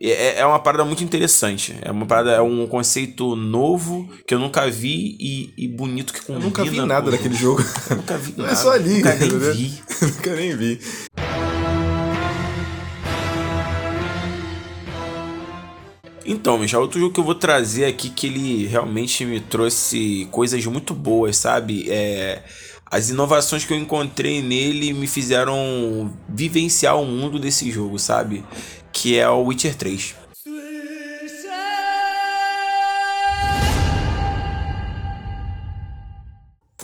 é, 0.00 0.40
é 0.40 0.46
uma 0.46 0.58
parada 0.60 0.84
muito 0.84 1.02
interessante. 1.02 1.74
É 1.82 1.90
uma 1.90 2.06
parada, 2.06 2.32
é 2.32 2.40
um 2.42 2.66
conceito 2.68 3.34
novo 3.34 4.08
que 4.26 4.34
eu 4.34 4.38
nunca 4.38 4.70
vi 4.70 5.16
e, 5.18 5.54
e 5.56 5.66
bonito 5.68 6.12
que 6.12 6.20
Eu 6.20 6.24
combina. 6.26 6.44
nunca 6.44 6.64
vi 6.64 6.80
nada 6.82 7.10
daquele 7.10 7.34
jogo. 7.34 7.62
jogo. 7.62 7.74
Nunca 7.96 8.18
vi 8.18 8.34
Não 8.36 8.44
nada. 8.44 8.52
é 8.52 8.60
só 8.60 8.70
ali, 8.72 8.94
Nunca 8.98 9.14
nem 9.16 9.30
né? 9.32 9.50
vi. 9.52 9.82
nunca 10.02 10.36
nem 10.36 10.56
vi. 10.56 10.80
Então, 16.26 16.58
Michel, 16.58 16.80
outro 16.80 16.98
jogo 16.98 17.12
que 17.12 17.20
eu 17.20 17.24
vou 17.24 17.34
trazer 17.34 17.84
aqui 17.84 18.08
que 18.08 18.26
ele 18.26 18.66
realmente 18.66 19.24
me 19.26 19.40
trouxe 19.40 20.26
coisas 20.30 20.64
muito 20.64 20.94
boas, 20.94 21.36
sabe? 21.36 21.90
É, 21.90 22.42
as 22.90 23.10
inovações 23.10 23.64
que 23.64 23.72
eu 23.74 23.76
encontrei 23.76 24.40
nele 24.40 24.92
me 24.94 25.06
fizeram 25.06 26.10
vivenciar 26.28 26.98
o 26.98 27.04
mundo 27.04 27.38
desse 27.38 27.70
jogo, 27.70 27.98
sabe? 27.98 28.42
Que 28.90 29.18
é 29.18 29.28
o 29.28 29.42
Witcher 29.42 29.74
3. 29.74 30.14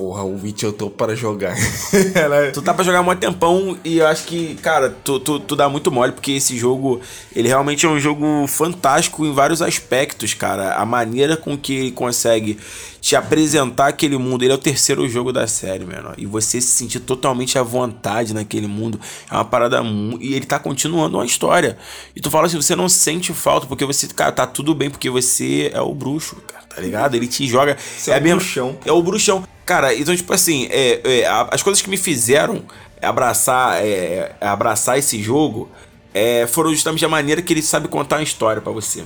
Porra, 0.00 0.22
o 0.24 0.40
Witch 0.42 0.62
eu 0.62 0.72
tô 0.72 0.88
para 0.88 1.14
jogar. 1.14 1.54
Ela- 2.16 2.50
Tu 2.52 2.62
tá 2.62 2.72
pra 2.72 2.82
jogar 2.82 3.02
muito 3.02 3.18
tempão 3.18 3.76
e 3.84 3.98
eu 3.98 4.06
acho 4.06 4.24
que, 4.24 4.54
cara, 4.62 4.88
tu, 5.04 5.20
tu, 5.20 5.38
tu 5.38 5.54
dá 5.54 5.68
muito 5.68 5.92
mole, 5.92 6.12
porque 6.12 6.32
esse 6.32 6.56
jogo, 6.56 7.02
ele 7.36 7.48
realmente 7.48 7.84
é 7.84 7.88
um 7.90 8.00
jogo 8.00 8.46
fantástico 8.48 9.26
em 9.26 9.32
vários 9.34 9.60
aspectos, 9.60 10.32
cara. 10.32 10.72
A 10.76 10.86
maneira 10.86 11.36
com 11.36 11.54
que 11.54 11.74
ele 11.74 11.90
consegue 11.90 12.58
te 13.00 13.16
apresentar 13.16 13.88
aquele 13.88 14.18
mundo, 14.18 14.42
ele 14.42 14.52
é 14.52 14.54
o 14.54 14.58
terceiro 14.58 15.08
jogo 15.08 15.32
da 15.32 15.46
série, 15.46 15.84
mano. 15.84 16.12
E 16.18 16.26
você 16.26 16.60
se 16.60 16.68
sentir 16.68 17.00
totalmente 17.00 17.58
à 17.58 17.62
vontade 17.62 18.34
naquele 18.34 18.66
mundo 18.66 19.00
é 19.30 19.34
uma 19.34 19.44
parada 19.44 19.82
E 20.20 20.34
ele 20.34 20.44
tá 20.44 20.58
continuando 20.58 21.16
uma 21.16 21.24
história. 21.24 21.78
E 22.14 22.20
tu 22.20 22.30
fala 22.30 22.46
assim, 22.46 22.56
você 22.60 22.76
não 22.76 22.88
sente 22.88 23.32
falta, 23.32 23.66
porque 23.66 23.84
você, 23.84 24.06
cara, 24.08 24.32
tá 24.32 24.46
tudo 24.46 24.74
bem, 24.74 24.90
porque 24.90 25.08
você 25.08 25.70
é 25.72 25.80
o 25.80 25.94
bruxo, 25.94 26.36
cara, 26.46 26.64
tá 26.64 26.80
ligado? 26.80 27.14
Ele 27.14 27.26
te 27.26 27.46
joga. 27.46 27.76
Você 27.96 28.10
é 28.10 28.18
o 28.18 28.22
mesmo- 28.22 28.40
bruxão. 28.40 28.78
é 28.84 28.92
o 28.92 29.02
bruxão. 29.02 29.44
Cara, 29.64 29.94
então, 29.94 30.14
tipo 30.14 30.32
assim, 30.34 30.66
é, 30.70 31.00
é, 31.04 31.26
as 31.50 31.62
coisas 31.62 31.80
que 31.80 31.88
me 31.88 31.96
fizeram 31.96 32.64
abraçar, 33.00 33.82
é, 33.82 34.34
abraçar 34.40 34.98
esse 34.98 35.22
jogo 35.22 35.70
é, 36.12 36.46
foram 36.46 36.70
justamente 36.70 37.04
a 37.04 37.08
maneira 37.08 37.40
que 37.40 37.52
ele 37.52 37.62
sabe 37.62 37.88
contar 37.88 38.16
a 38.16 38.22
história 38.22 38.60
pra 38.60 38.72
você. 38.72 39.04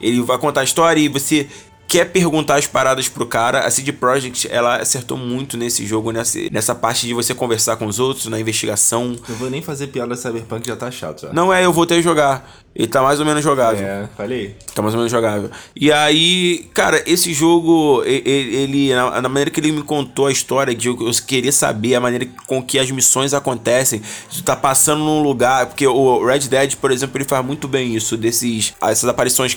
Ele 0.00 0.20
vai 0.22 0.38
contar 0.38 0.60
a 0.60 0.64
história 0.64 1.00
e 1.00 1.08
você 1.08 1.48
quer 1.88 2.04
perguntar 2.12 2.56
as 2.56 2.66
paradas 2.66 3.08
pro 3.08 3.26
cara. 3.26 3.60
A 3.60 3.70
CD 3.70 3.92
Projekt, 3.92 4.46
ela 4.50 4.76
acertou 4.76 5.16
muito 5.16 5.56
nesse 5.56 5.86
jogo, 5.86 6.12
nessa, 6.12 6.38
nessa 6.52 6.74
parte 6.74 7.06
de 7.06 7.14
você 7.14 7.34
conversar 7.34 7.76
com 7.76 7.86
os 7.86 7.98
outros, 7.98 8.26
na 8.26 8.38
investigação. 8.38 9.16
Não 9.26 9.36
vou 9.36 9.50
nem 9.50 9.62
fazer 9.62 9.86
piada 9.88 10.14
Cyberpunk, 10.14 10.66
já 10.66 10.76
tá 10.76 10.90
chato 10.90 11.22
já. 11.22 11.32
Não 11.32 11.52
é, 11.52 11.64
eu 11.64 11.72
voltei 11.72 11.98
a 11.98 12.02
jogar. 12.02 12.48
Ele 12.78 12.86
tá 12.86 13.02
mais 13.02 13.18
ou 13.18 13.26
menos 13.26 13.42
jogável. 13.42 13.84
É, 13.84 14.08
falei. 14.16 14.54
Tá 14.72 14.80
mais 14.80 14.94
ou 14.94 14.98
menos 14.98 15.10
jogável. 15.10 15.50
E 15.74 15.90
aí, 15.90 16.64
cara, 16.72 17.02
esse 17.06 17.34
jogo, 17.34 18.04
e- 18.06 18.22
e- 18.24 18.54
ele, 18.62 18.94
na 18.94 19.20
na 19.20 19.28
maneira 19.28 19.50
que 19.50 19.58
ele 19.58 19.72
me 19.72 19.82
contou 19.82 20.26
a 20.28 20.32
história, 20.32 20.72
de 20.74 20.86
eu 20.86 20.96
eu 21.00 21.10
querer 21.26 21.50
saber 21.50 21.96
a 21.96 22.00
maneira 22.00 22.26
com 22.46 22.62
que 22.62 22.78
as 22.78 22.88
missões 22.90 23.34
acontecem, 23.34 24.00
tu 24.32 24.42
tá 24.44 24.54
passando 24.54 25.00
num 25.02 25.20
lugar, 25.22 25.66
porque 25.66 25.86
o 25.88 26.24
Red 26.24 26.40
Dead, 26.48 26.76
por 26.76 26.92
exemplo, 26.92 27.16
ele 27.18 27.24
faz 27.24 27.44
muito 27.44 27.66
bem 27.66 27.96
isso, 27.96 28.16
desses, 28.16 28.72
essas 28.80 29.08
aparições 29.08 29.52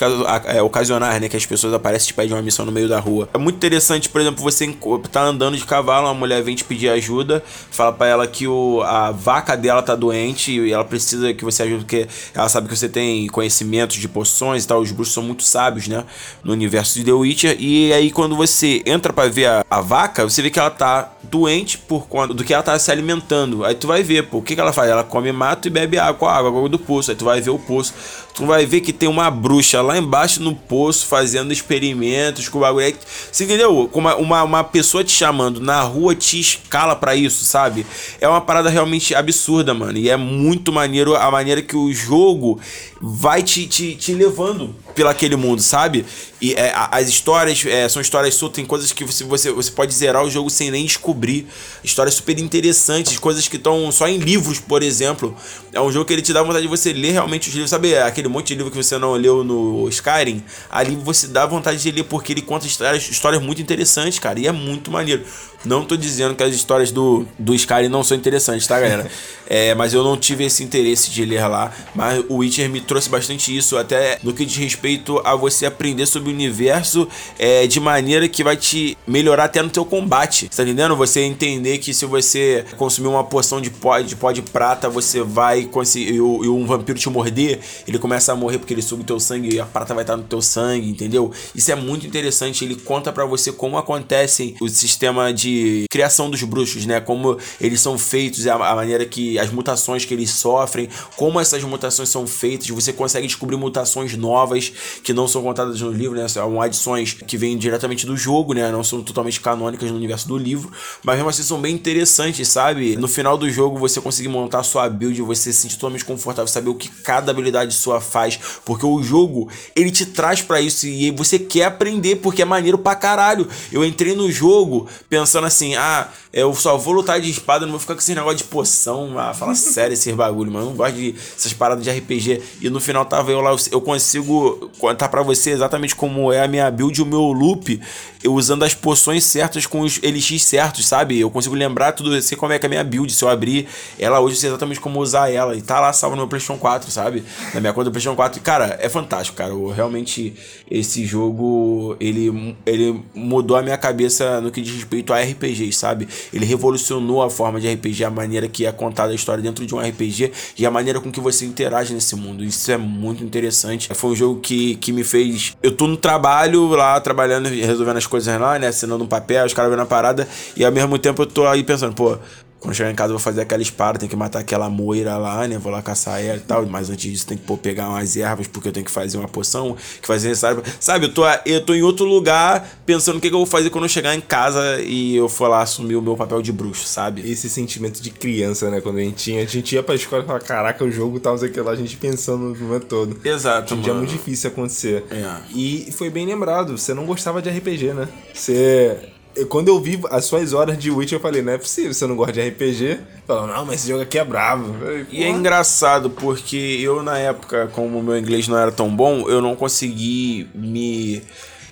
é, 0.46 0.62
ocasionais, 0.64 1.22
né, 1.22 1.30
que 1.30 1.38
as 1.38 1.46
pessoas 1.46 1.74
aparecem 1.76 2.06
e 2.06 2.08
te 2.08 2.14
pedem 2.16 2.34
uma 2.36 2.42
missão 2.42 2.66
no 2.66 2.72
meio 2.72 2.88
da 2.90 3.00
rua. 3.00 3.30
É 3.34 3.38
muito 3.38 3.56
interessante, 3.58 4.10
por 4.10 4.20
exemplo, 4.20 4.42
você 4.44 4.74
tá 5.12 5.22
andando 5.24 5.56
de 5.58 5.64
cavalo, 5.66 6.08
uma 6.08 6.14
mulher 6.16 6.42
vem 6.42 6.56
te 6.56 6.64
pedir 6.64 6.90
ajuda, 6.90 7.44
fala 7.70 7.92
pra 7.94 8.08
ela 8.08 8.26
que 8.28 8.48
o, 8.48 8.82
a 8.82 9.12
vaca 9.12 9.56
dela 9.56 9.84
tá 9.84 9.94
doente 9.96 10.52
e 10.60 10.72
ela 10.72 10.84
precisa 10.84 11.34
que 11.36 11.44
você 11.44 11.62
ajude, 11.64 11.84
porque 11.86 12.08
ela 12.34 12.50
sabe 12.50 12.68
que 12.68 12.76
você 12.76 12.90
tem 12.90 13.11
conhecimentos 13.30 13.97
de 13.97 14.08
poções 14.08 14.63
e 14.63 14.67
tal, 14.67 14.82
os 14.82 14.91
bruxos 14.91 15.13
são 15.13 15.24
muito 15.24 15.43
sábios, 15.43 15.88
né, 15.88 16.04
no 16.43 16.54
universo 16.54 17.00
de 17.00 17.06
The 17.06 17.12
Witcher, 17.12 17.56
e 17.60 17.93
aí 17.93 18.12
quando 18.12 18.36
você 18.36 18.82
entra 18.86 19.13
pra 19.13 19.28
ver 19.28 19.47
a, 19.47 19.65
a 19.69 19.82
vaca, 19.82 20.24
você 20.24 20.41
vê 20.41 20.50
que 20.50 20.60
ela 20.60 20.69
tá 20.69 21.12
doente 21.24 21.78
por 21.78 22.08
conta 22.08 22.34
do 22.34 22.43
que 22.43 22.54
ela 22.54 22.62
tá 22.62 22.78
se 22.78 22.91
alimentando. 22.91 23.63
Aí 23.63 23.74
tu 23.76 23.88
vai 23.88 24.04
ver, 24.04 24.28
pô, 24.28 24.39
o 24.39 24.41
que, 24.41 24.56
que 24.56 24.62
ela 24.62 24.74
faz? 24.74 24.89
Ela 24.89 25.04
come 25.04 25.32
mato 25.32 25.67
e 25.67 25.71
bebe 25.71 25.97
água 25.97 26.32
a 26.32 26.38
água, 26.38 26.50
água 26.50 26.69
do 26.69 26.78
poço. 26.78 27.12
Aí 27.12 27.17
tu 27.17 27.26
vai 27.26 27.39
ver 27.41 27.52
o 27.52 27.60
poço. 27.60 27.93
Tu 28.34 28.45
vai 28.45 28.65
ver 28.65 28.82
que 28.82 28.93
tem 28.93 29.10
uma 29.10 29.30
bruxa 29.30 29.82
lá 29.82 29.97
embaixo 29.97 30.41
no 30.41 30.56
poço 30.56 31.06
fazendo 31.06 31.52
experimentos 31.52 32.47
com 32.50 32.58
o 32.58 32.62
bagulho. 32.62 32.86
Aí, 32.86 32.95
Você 33.32 33.43
entendeu? 33.43 33.89
Uma, 33.93 34.15
uma, 34.15 34.43
uma 34.43 34.63
pessoa 34.63 35.04
te 35.04 35.12
chamando 35.12 35.60
na 35.60 35.82
rua 35.82 36.15
te 36.15 36.39
escala 36.39 36.95
pra 36.95 37.15
isso, 37.15 37.43
sabe? 37.43 37.86
É 38.19 38.28
uma 38.28 38.41
parada 38.41 38.69
realmente 38.69 39.13
absurda, 39.13 39.74
mano. 39.74 39.97
E 39.97 40.10
é 40.10 40.17
muito 40.17 40.71
maneiro 40.71 41.15
a 41.15 41.30
maneira 41.30 41.62
que 41.62 41.76
o 41.76 41.93
jogo 41.93 42.60
vai 43.02 43.42
te, 43.44 43.68
te, 43.68 43.96
te 43.96 44.14
levando 44.14 44.76
pela 44.93 45.12
aquele 45.12 45.36
mundo, 45.36 45.62
sabe? 45.62 46.06
E 46.41 46.54
é, 46.54 46.73
as 46.75 47.08
histórias 47.08 47.63
é, 47.67 47.88
são 47.88 48.01
histórias 48.01 48.34
soltas, 48.34 48.56
tem 48.56 48.65
coisas 48.65 48.91
que 48.91 49.04
você, 49.04 49.23
você, 49.23 49.51
você 49.51 49.69
pode 49.69 49.93
zerar 49.93 50.23
o 50.23 50.30
jogo 50.30 50.49
sem 50.49 50.71
nem 50.71 50.84
descobrir. 50.84 51.47
Histórias 51.84 52.15
super 52.15 52.38
interessantes, 52.39 53.19
coisas 53.19 53.47
que 53.47 53.58
estão 53.58 53.91
só 53.91 54.08
em 54.08 54.17
livros, 54.17 54.60
por 54.60 54.82
exemplo. 54.82 55.36
É 55.71 55.80
um 55.80 55.91
jogo 55.91 56.06
que 56.06 56.13
ele 56.13 56.21
te 56.23 56.34
dá 56.34 56.41
vontade 56.41 56.63
de 56.63 56.67
você 56.67 56.91
ler 56.93 57.12
realmente 57.12 57.47
os 57.47 57.54
livros. 57.54 57.69
Sabe 57.69 57.95
aquele 57.95 58.27
monte 58.27 58.47
de 58.47 58.56
livro 58.56 58.71
que 58.71 58.77
você 58.77 58.97
não 58.97 59.13
leu 59.13 59.43
no 59.43 59.88
Skyrim? 59.89 60.43
Ali 60.69 60.95
você 60.95 61.27
dá 61.27 61.45
vontade 61.45 61.80
de 61.80 61.91
ler 61.91 62.04
porque 62.06 62.34
ele 62.34 62.41
conta 62.41 62.65
histórias, 62.65 63.08
histórias 63.08 63.41
muito 63.41 63.62
interessantes, 63.62 64.17
cara. 64.17 64.39
E 64.39 64.47
é 64.47 64.51
muito 64.51 64.89
maneiro. 64.89 65.23
Não 65.63 65.86
tô 65.86 65.95
dizendo 65.95 66.34
que 66.34 66.41
as 66.41 66.56
histórias 66.56 66.91
do, 66.91 67.23
do 67.38 67.54
Skyrim 67.54 67.88
não 67.88 68.04
são 68.04 68.17
interessantes, 68.17 68.65
tá, 68.65 68.80
galera? 68.80 69.10
É, 69.54 69.75
mas 69.75 69.93
eu 69.93 70.01
não 70.01 70.15
tive 70.15 70.45
esse 70.45 70.63
interesse 70.63 71.12
de 71.12 71.25
ler 71.25 71.45
lá. 71.45 71.73
Mas 71.93 72.23
o 72.30 72.38
Witcher 72.38 72.69
me 72.69 72.80
trouxe 72.80 73.10
bastante 73.10 73.54
isso, 73.54 73.75
até 73.75 74.17
no 74.23 74.34
que 74.34 74.45
diz 74.45 74.56
respeito 74.56 74.81
a 75.24 75.36
você 75.36 75.65
aprender 75.65 76.06
sobre 76.06 76.30
o 76.30 76.34
universo 76.34 77.08
é, 77.38 77.67
de 77.67 77.80
maneira 77.80 78.28
que 78.28 78.44
vai 78.44 78.58
te 78.58 78.98
melhorar 79.08 79.46
até 79.46 79.62
no 79.62 79.70
teu 79.70 79.86
combate. 79.86 80.50
Tá 80.50 80.63
entendendo? 80.63 80.96
Você 80.96 81.22
entender 81.22 81.78
que 81.78 81.94
se 81.94 82.06
você 82.06 82.65
consumir 82.78 83.08
uma 83.08 83.24
poção 83.24 83.62
de 83.62 83.70
pó 83.70 84.00
de, 84.00 84.15
pó 84.15 84.32
de 84.32 84.41
prata, 84.41 84.89
você 84.89 85.22
vai 85.22 85.63
conseguir. 85.63 86.15
E, 86.15 86.22
um 86.22 86.65
vampiro 86.65 86.98
te 86.98 87.10
morder, 87.10 87.60
ele 87.88 88.00
começa 88.00 88.32
a 88.32 88.36
morrer 88.36 88.58
porque 88.58 88.74
ele 88.74 88.82
suga 88.82 89.02
o 89.02 89.06
teu 89.06 89.20
sangue 89.20 89.56
e 89.56 89.60
a 89.60 89.65
prata 89.65 89.94
vai 89.94 90.04
estar 90.04 90.17
no 90.17 90.24
teu 90.24 90.41
sangue, 90.41 90.89
entendeu? 90.89 91.32
Isso 91.56 91.72
é 91.72 91.76
muito 91.76 92.06
interessante. 92.06 92.63
Ele 92.63 92.76
conta 92.76 93.12
pra 93.12 93.26
você 93.26 93.52
como 93.52 93.78
acontece 93.78 94.56
o 94.60 94.70
sistema 94.70 95.34
de 95.34 95.86
criação 95.89 96.30
dos 96.30 96.44
bruxos, 96.44 96.86
né? 96.86 97.00
Como 97.00 97.38
eles 97.60 97.82
são 97.82 97.98
feitos, 97.98 98.46
a, 98.48 98.56
a 98.56 98.76
maneira 98.76 99.06
que 99.06 99.38
as 99.39 99.52
mutações 99.52 100.06
que 100.06 100.13
eles 100.13 100.32
sofrem, 100.32 100.89
como 101.15 101.39
essas 101.39 101.63
mutações 101.63 102.10
são 102.10 102.26
feitas. 102.28 102.67
Você 102.70 102.94
consegue 102.94 103.28
descobrir 103.28 103.58
mutações 103.58 104.15
novas 104.15 104.71
que 105.04 105.14
não 105.14 105.28
são 105.28 105.42
contadas 105.42 105.82
no 105.82 105.92
livro, 105.92 106.18
né? 106.18 106.28
São 106.28 106.62
adições 106.62 107.14
que 107.14 107.38
vêm 107.38 107.58
diretamente 107.58 108.06
do 108.06 108.16
jogo, 108.16 108.54
né? 108.54 108.72
Não 108.72 108.84
são 108.84 109.02
totalmente 109.02 109.40
canônicas 109.40 109.90
no 109.90 109.98
universo 109.98 110.28
do 110.28 110.38
livro, 110.38 110.72
mas 111.04 111.16
mesmo 111.16 111.30
assim 111.30 111.44
são 111.44 111.60
bem 111.60 111.74
interessantes, 111.74 112.48
sabe? 112.48 112.96
No 112.96 113.08
final 113.08 113.38
do 113.38 113.50
jogo 113.50 113.78
você 113.78 114.00
conseguir 114.02 114.30
montar 114.30 114.64
sua 114.64 114.90
build, 114.90 115.22
você 115.22 115.52
se 115.54 115.62
sentir 115.62 115.76
totalmente 115.76 116.06
confortável, 116.06 116.48
saber 116.48 116.70
o 116.70 116.76
que 116.76 116.90
cada 116.90 117.32
habilidade 117.32 117.74
sua 117.74 118.02
faz, 118.02 118.40
porque 118.66 118.86
o 118.86 119.02
jogo 119.02 119.50
ele 119.76 119.92
te 119.92 120.06
traz 120.06 120.42
pra 120.42 120.62
isso 120.62 120.88
e 120.88 121.12
você 121.12 121.40
quer 121.40 121.66
aprender 121.66 122.18
porque 122.18 122.42
é 122.42 122.46
maneiro 122.46 122.78
pra 122.78 122.96
caralho. 122.96 123.48
Eu 123.72 123.84
entrei 123.84 124.16
no 124.16 124.32
jogo 124.32 124.88
pensando 125.10 125.48
assim, 125.48 125.76
ah, 125.76 126.10
eu 126.34 126.54
só 126.54 126.78
vou 126.78 126.94
lutar 126.94 127.20
de 127.20 127.30
espada, 127.30 127.66
não 127.66 127.72
vou 127.72 127.80
ficar 127.80 127.94
com 127.94 128.00
esse 128.00 128.16
negócio 128.16 128.38
de 128.38 128.44
poção, 128.46 129.18
ah, 129.18 129.34
fala 129.34 129.54
sério 129.56 129.94
esses 129.94 130.14
bagulho, 130.14 130.52
mano, 130.52 130.66
eu 130.66 130.70
não 130.70 130.78
gosto 130.78 130.96
de 130.96 131.16
essas 131.38 131.54
paradas 131.54 131.84
de 131.84 131.90
RPG. 131.90 132.42
E 132.62 132.70
no 132.70 132.80
final 132.80 133.06
tava 133.06 133.32
eu 133.32 133.42
lá, 133.42 133.56
eu 133.72 133.82
consigo 133.82 134.61
contar 134.78 135.10
pra 135.10 135.21
você 135.21 135.52
exatamente 135.52 135.95
como 135.95 136.32
é 136.32 136.41
a 136.43 136.47
minha 136.47 136.69
build 136.69 137.00
e 137.00 137.04
o 137.04 137.06
meu 137.06 137.32
loop, 137.32 137.80
eu 138.24 138.34
usando 138.34 138.63
as 138.63 138.74
poções 138.74 139.24
certas 139.24 139.65
com 139.65 139.82
os 139.82 140.00
elixir 140.04 140.39
certos, 140.39 140.86
sabe? 140.86 141.19
Eu 141.19 141.30
consigo 141.30 141.56
lembrar 141.56 141.91
tudo, 141.93 142.15
eu 142.15 142.21
sei 142.21 142.38
como 142.38 142.54
é 142.54 142.60
que 142.60 142.65
é 142.65 142.67
a 142.67 142.69
minha 142.69 142.84
build, 142.84 143.12
se 143.12 143.24
eu 143.24 143.30
abrir 143.30 143.67
ela 143.97 144.19
hoje, 144.19 144.36
eu 144.36 144.39
sei 144.39 144.50
exatamente 144.50 144.80
como 144.80 145.00
usar 145.00 145.32
ela. 145.32 145.56
E 145.56 145.62
tá 145.62 145.80
lá 145.80 145.91
salvo 145.93 146.15
no 146.15 146.21
meu 146.21 146.28
PlayStation 146.28 146.60
4, 146.60 146.91
sabe? 146.91 147.24
Na 147.54 147.60
minha 147.60 147.74
conta 147.74 147.86
do 147.86 147.91
PlayStation 147.91 148.15
4. 148.15 148.39
E, 148.39 148.41
cara, 148.41 148.78
é 148.80 148.89
fantástico, 148.89 149.38
cara. 149.38 149.52
Eu, 149.52 149.69
realmente, 149.69 150.34
esse 150.69 151.06
jogo, 151.06 151.95
ele, 152.00 152.56
ele 152.65 153.02
mudou 153.13 153.58
a 153.58 153.62
minha 153.62 153.78
cabeça 153.78 154.41
no 154.41 154.52
que 154.52 154.62
diz 154.62 154.76
respeito 154.76 155.13
a 155.13 155.21
RPG, 155.21 155.71
sabe? 155.74 156.08
Ele 156.34 156.45
revolucionou 156.45 157.24
a 157.24 157.30
forma 157.30 157.60
de 157.60 157.71
RPG, 157.71 158.04
a 158.04 158.10
maneira 158.10 158.47
que 158.47 158.65
é 158.65 158.71
contada 158.71 159.12
a 159.12 159.15
história 159.15 159.41
dentro 159.41 159.65
de 159.65 159.74
um 159.74 159.80
RPG 159.80 160.32
e 160.58 160.65
a 160.65 160.71
maneira 160.71 161.00
com 161.00 161.12
que 161.12 161.19
você 161.19 161.45
interage 161.45 161.93
nesse 161.93 162.15
mundo. 162.15 162.43
Isso 162.43 162.71
é 162.71 162.78
muito 162.78 163.24
interessante. 163.24 163.89
Foi 163.93 164.12
um 164.12 164.15
jogo 164.15 164.39
que, 164.39 164.51
que 164.80 164.92
me 164.92 165.04
fez. 165.04 165.56
Eu 165.62 165.72
tô 165.72 165.88
no 165.88 165.98
trabalho 165.98 166.68
lá, 166.70 167.00
trabalhando, 167.00 167.48
resolvendo 167.50 167.98
as 167.98 168.08
coisas 168.08 168.40
lá, 168.40 168.58
né? 168.60 168.68
Assinando 168.68 169.04
um 169.04 169.08
papel, 169.08 169.46
os 169.46 169.54
caras 169.54 169.72
vendo 169.72 169.82
a 169.82 169.86
parada, 169.86 170.28
e 170.56 170.66
ao 170.66 170.72
mesmo 170.72 170.98
tempo 170.98 171.22
eu 171.24 171.26
tô 171.26 171.48
aí 171.48 171.64
pensando, 171.64 171.94
pô. 171.94 172.18
Quando 172.62 172.76
chegar 172.76 172.91
em 172.91 172.95
casa 172.95 173.10
eu 173.10 173.17
vou 173.17 173.24
fazer 173.24 173.41
aquela 173.41 173.62
espada, 173.62 173.97
tem 173.97 174.08
que 174.08 174.15
matar 174.15 174.38
aquela 174.38 174.69
moira 174.69 175.17
lá, 175.17 175.47
né? 175.47 175.58
Vou 175.58 175.71
lá 175.71 175.82
caçar 175.82 176.24
ela 176.24 176.38
e 176.38 176.41
tal. 176.41 176.63
Mas 176.67 176.91
antes 176.91 177.12
disso 177.12 177.26
tem 177.26 177.36
que 177.36 177.43
pô, 177.43 177.58
pegar 177.58 177.89
umas 177.89 178.15
ervas, 178.15 178.47
porque 178.47 178.67
eu 178.67 178.71
tenho 178.71 178.86
que 178.86 178.91
fazer 178.91 179.17
uma 179.17 179.28
poção, 179.28 179.76
que 180.00 180.06
fazer 180.06 180.30
necessário. 180.30 180.62
Sabe, 180.80 181.08
eu 181.08 181.13
tô, 181.13 181.24
eu 181.43 181.65
tô 181.65 181.74
em 181.74 181.82
outro 181.82 182.06
lugar 182.06 182.69
pensando 182.86 183.17
o 183.17 183.19
que, 183.19 183.30
que 183.30 183.34
eu 183.34 183.39
vou 183.39 183.47
fazer 183.47 183.71
quando 183.71 183.86
eu 183.86 183.89
chegar 183.89 184.13
em 184.13 184.21
casa 184.21 184.80
e 184.80 185.15
eu 185.15 185.28
for 185.28 185.47
lá 185.47 185.63
assumir 185.63 185.95
o 185.95 186.04
meu 186.04 186.15
papel 186.15 186.39
de 186.39 186.52
bruxo, 186.52 186.86
sabe? 186.86 187.28
Esse 187.30 187.50
sentimento 187.50 188.00
de 188.00 188.12
criança, 188.12 188.69
né? 188.69 188.80
Quando 188.80 189.00
a 189.00 189.02
gente 189.02 189.15
tinha. 189.15 189.41
A 189.41 189.45
gente 189.47 189.74
ia 189.74 189.82
pra 189.82 189.95
escola 189.95 190.21
e 190.21 190.26
falava, 190.28 190.45
caraca, 190.45 190.86
o 190.86 190.91
jogo 190.91 191.19
tal, 191.19 191.34
não 191.34 191.39
sei 191.39 191.50
o 191.50 191.52
que 191.52 191.60
lá, 191.60 191.71
a 191.71 191.76
gente 191.76 191.97
pensando 191.97 192.43
no 192.43 192.56
momento 192.56 192.86
todo. 192.86 193.19
Exato, 193.26 193.74
Hoje 193.74 193.84
dia 193.84 193.91
é 193.91 193.95
muito 193.95 194.12
difícil 194.12 194.52
acontecer. 194.52 195.04
É. 195.10 195.38
E 195.56 195.91
foi 195.93 196.12
bem 196.12 196.28
lembrado, 196.28 196.78
você 196.78 196.93
não 196.93 197.08
gostava 197.08 197.41
de 197.41 197.50
RPG, 197.50 197.93
né? 197.93 198.08
Você. 198.32 199.11
Eu- 199.36 199.48
Quando 199.48 199.67
eu 199.70 199.80
vi 199.80 200.00
as 200.10 200.26
suas 200.26 200.54
horas 200.54 200.78
de 200.78 200.89
Witch, 200.91 201.12
eu 201.12 201.20
falei, 201.20 201.41
não 201.41 201.54
é 201.54 201.58
possível, 201.58 201.94
você 201.94 202.06
não 202.08 202.15
gosta 202.15 202.34
de 202.34 202.41
RPG. 202.41 203.00
Falou, 203.28 203.48
não, 203.48 203.65
mas 203.65 203.76
esse 203.82 203.89
jogo 203.89 204.02
aqui 204.04 204.17
é 204.20 204.24
bravo. 204.26 204.74
Falei, 204.80 205.06
E 205.12 205.24
é 205.24 205.30
engraçado 205.30 206.10
porque 206.10 206.80
eu, 206.82 207.02
na 207.04 207.17
época, 207.17 207.70
como 207.74 208.00
o 208.00 208.04
meu 208.04 208.17
inglês 208.17 208.48
não 208.48 208.58
era 208.58 208.72
tão 208.72 208.94
bom, 208.96 209.28
eu 209.30 209.41
não 209.41 209.56
consegui 209.56 210.48
me. 210.54 211.22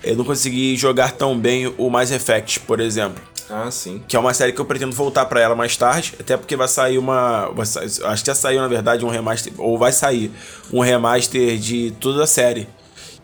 Eu 0.02 0.16
não 0.16 0.24
consegui 0.24 0.76
jogar 0.76 1.12
tão 1.12 1.38
bem 1.38 1.72
o 1.76 1.90
Mass 1.90 2.10
Effect, 2.10 2.60
por 2.60 2.80
exemplo. 2.80 3.22
Ah, 3.50 3.70
sim. 3.70 4.00
Que 4.08 4.16
é 4.16 4.18
uma 4.18 4.32
série 4.32 4.52
que 4.52 4.60
eu 4.60 4.64
pretendo 4.64 4.92
voltar 4.94 5.26
pra 5.26 5.40
ela 5.40 5.54
mais 5.56 5.76
tarde, 5.76 6.14
até 6.18 6.36
porque 6.36 6.56
vai 6.56 6.68
sair 6.68 6.96
uma. 6.98 7.50
vai 7.50 7.66
sa- 7.66 7.82
acho 7.82 8.22
que 8.22 8.26
já 8.28 8.34
saiu, 8.34 8.60
na 8.62 8.68
verdade, 8.68 9.04
um 9.04 9.08
remaster. 9.10 9.52
Ou 9.58 9.76
vai 9.76 9.92
sair 9.92 10.30
um 10.72 10.80
remaster 10.80 11.58
de 11.58 11.90
toda 12.00 12.22
a 12.24 12.26
série. 12.26 12.66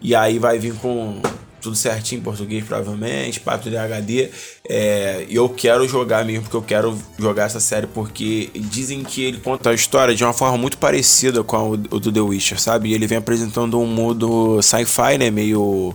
E 0.03 0.14
aí 0.14 0.38
vai 0.38 0.59
vir 0.59 0.75
com 0.75 1.22
tudo 1.66 1.76
certinho 1.76 2.20
em 2.20 2.22
português, 2.22 2.64
provavelmente, 2.64 3.40
papo 3.40 3.68
de 3.68 3.76
HD. 3.76 4.31
É, 4.68 5.26
e 5.29 5.35
eu 5.35 5.48
quero 5.48 5.87
jogar 5.88 6.24
mesmo, 6.24 6.42
porque 6.42 6.57
eu 6.57 6.62
quero 6.62 6.98
jogar 7.18 7.44
essa 7.44 7.59
série, 7.59 7.88
porque 7.88 8.50
dizem 8.55 9.02
que 9.02 9.24
ele 9.24 9.38
conta 9.38 9.70
a 9.70 9.74
história 9.74 10.14
de 10.14 10.22
uma 10.22 10.33
forma 10.33 10.57
muito 10.57 10.79
parecida 10.79 11.42
com 11.42 11.57
a, 11.57 11.62
o 11.64 11.76
do 11.76 12.12
The 12.12 12.20
Witcher, 12.20 12.61
sabe? 12.61 12.90
E 12.90 12.94
ele 12.94 13.07
vem 13.07 13.18
apresentando 13.18 13.81
um 13.81 13.87
mundo 13.87 14.62
sci-fi, 14.62 15.18
né? 15.18 15.31
Meio. 15.31 15.92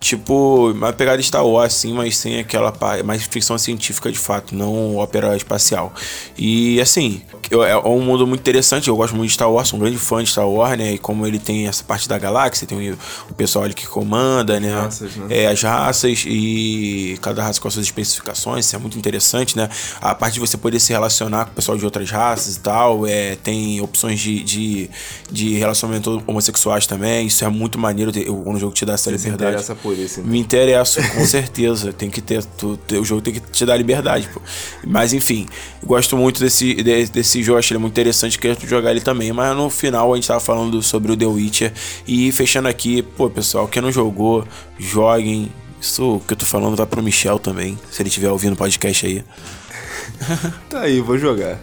Tipo, 0.00 0.72
uma 0.72 0.92
pegada 0.92 1.22
Star 1.22 1.46
Wars, 1.46 1.74
assim, 1.76 1.92
mas 1.92 2.16
sem 2.16 2.40
aquela. 2.40 2.72
Mais 3.04 3.22
ficção 3.22 3.56
científica 3.56 4.10
de 4.10 4.18
fato, 4.18 4.52
não 4.54 4.96
ópera 4.96 5.36
espacial. 5.36 5.94
E 6.36 6.80
assim, 6.80 7.22
é 7.60 7.76
um 7.76 8.00
mundo 8.00 8.26
muito 8.26 8.40
interessante. 8.40 8.88
Eu 8.88 8.96
gosto 8.96 9.14
muito 9.14 9.28
de 9.28 9.34
Star 9.34 9.50
Wars, 9.50 9.68
sou 9.68 9.78
um 9.78 9.82
grande 9.82 9.98
fã 9.98 10.22
de 10.22 10.28
Star 10.28 10.48
Wars, 10.48 10.76
né? 10.76 10.94
E 10.94 10.98
como 10.98 11.24
ele 11.24 11.38
tem 11.38 11.68
essa 11.68 11.84
parte 11.84 12.08
da 12.08 12.18
galáxia, 12.18 12.66
tem 12.66 12.90
o, 12.90 12.98
o 13.30 13.34
pessoal 13.34 13.64
ali 13.64 13.74
que 13.74 13.86
comanda, 13.86 14.58
né? 14.58 14.74
Nossa, 14.74 15.06
raças, 15.12 15.28
né? 15.28 15.36
É, 15.42 15.46
as 15.46 15.62
raças 15.62 16.24
e 16.26 17.18
cada 17.20 17.42
raça 17.42 17.60
com 17.60 17.68
as 17.68 17.74
suas 17.74 17.86
especificações, 17.86 18.66
isso 18.66 18.76
é 18.76 18.78
muito 18.78 18.98
interessante, 18.98 19.56
né? 19.56 19.68
A 20.00 20.14
parte 20.14 20.34
de 20.34 20.40
você 20.40 20.56
poder 20.56 20.80
se 20.80 20.92
relacionar 20.92 21.44
com 21.46 21.52
o 21.52 21.54
pessoal 21.54 21.76
de 21.78 21.84
outras 21.84 22.10
raças 22.10 22.56
e 22.56 22.60
tal, 22.60 23.06
é, 23.06 23.36
tem 23.36 23.80
opções 23.80 24.20
de, 24.20 24.42
de, 24.42 24.90
de 25.30 25.54
relacionamento 25.58 26.22
homossexuais 26.26 26.86
também, 26.86 27.26
isso 27.26 27.44
é 27.44 27.48
muito 27.48 27.78
maneiro 27.78 28.12
quando 28.12 28.56
o 28.56 28.60
jogo 28.60 28.72
te 28.74 28.84
dá 28.84 28.94
essa 28.94 29.10
liberdade. 29.10 29.52
interessa 29.52 29.74
por 29.74 29.96
isso. 29.96 30.20
então. 30.20 30.30
Me 30.30 30.38
interesso, 30.38 31.00
com 31.14 31.26
certeza. 31.26 31.92
Tem 31.92 32.10
que 32.10 32.20
ter, 32.20 32.44
tu- 32.44 32.78
O 32.98 33.04
jogo 33.04 33.20
tem 33.22 33.34
que 33.34 33.40
te 33.40 33.64
dar 33.64 33.76
liberdade, 33.76 34.28
pô. 34.32 34.40
Mas 34.86 35.12
enfim, 35.12 35.46
gosto 35.84 36.16
muito 36.16 36.40
desse, 36.40 36.74
de- 36.74 37.06
desse 37.06 37.42
jogo, 37.42 37.58
achei 37.58 37.74
ele 37.74 37.80
muito 37.80 37.92
interessante, 37.92 38.38
quero 38.38 38.58
jogar 38.66 38.90
ele 38.90 39.00
também. 39.00 39.32
Mas 39.32 39.56
no 39.56 39.68
final 39.70 40.12
a 40.12 40.16
gente 40.16 40.28
tava 40.28 40.40
falando 40.40 40.82
sobre 40.82 41.12
o 41.12 41.16
The 41.16 41.26
Witcher. 41.26 41.72
E 42.06 42.30
fechando 42.32 42.68
aqui, 42.68 43.02
pô, 43.02 43.28
pessoal, 43.30 43.66
quem 43.68 43.80
não 43.82 43.90
jogou, 43.92 44.44
joguem. 44.92 45.50
Isso 45.80 46.20
que 46.28 46.34
eu 46.34 46.36
tô 46.36 46.46
falando 46.46 46.76
vai 46.76 46.86
pro 46.86 47.02
Michel 47.02 47.38
também, 47.38 47.76
se 47.90 48.00
ele 48.00 48.08
estiver 48.08 48.30
ouvindo 48.30 48.52
o 48.52 48.56
podcast 48.56 49.06
aí. 49.06 49.24
Tá 50.70 50.80
aí, 50.82 51.00
vou 51.00 51.18
jogar. 51.18 51.58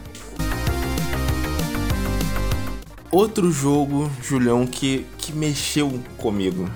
Outro 3.11 3.51
jogo, 3.51 4.11
Julião, 4.21 4.67
que, 4.67 5.05
que 5.17 5.33
mexeu 5.33 5.99
comigo. 6.17 6.69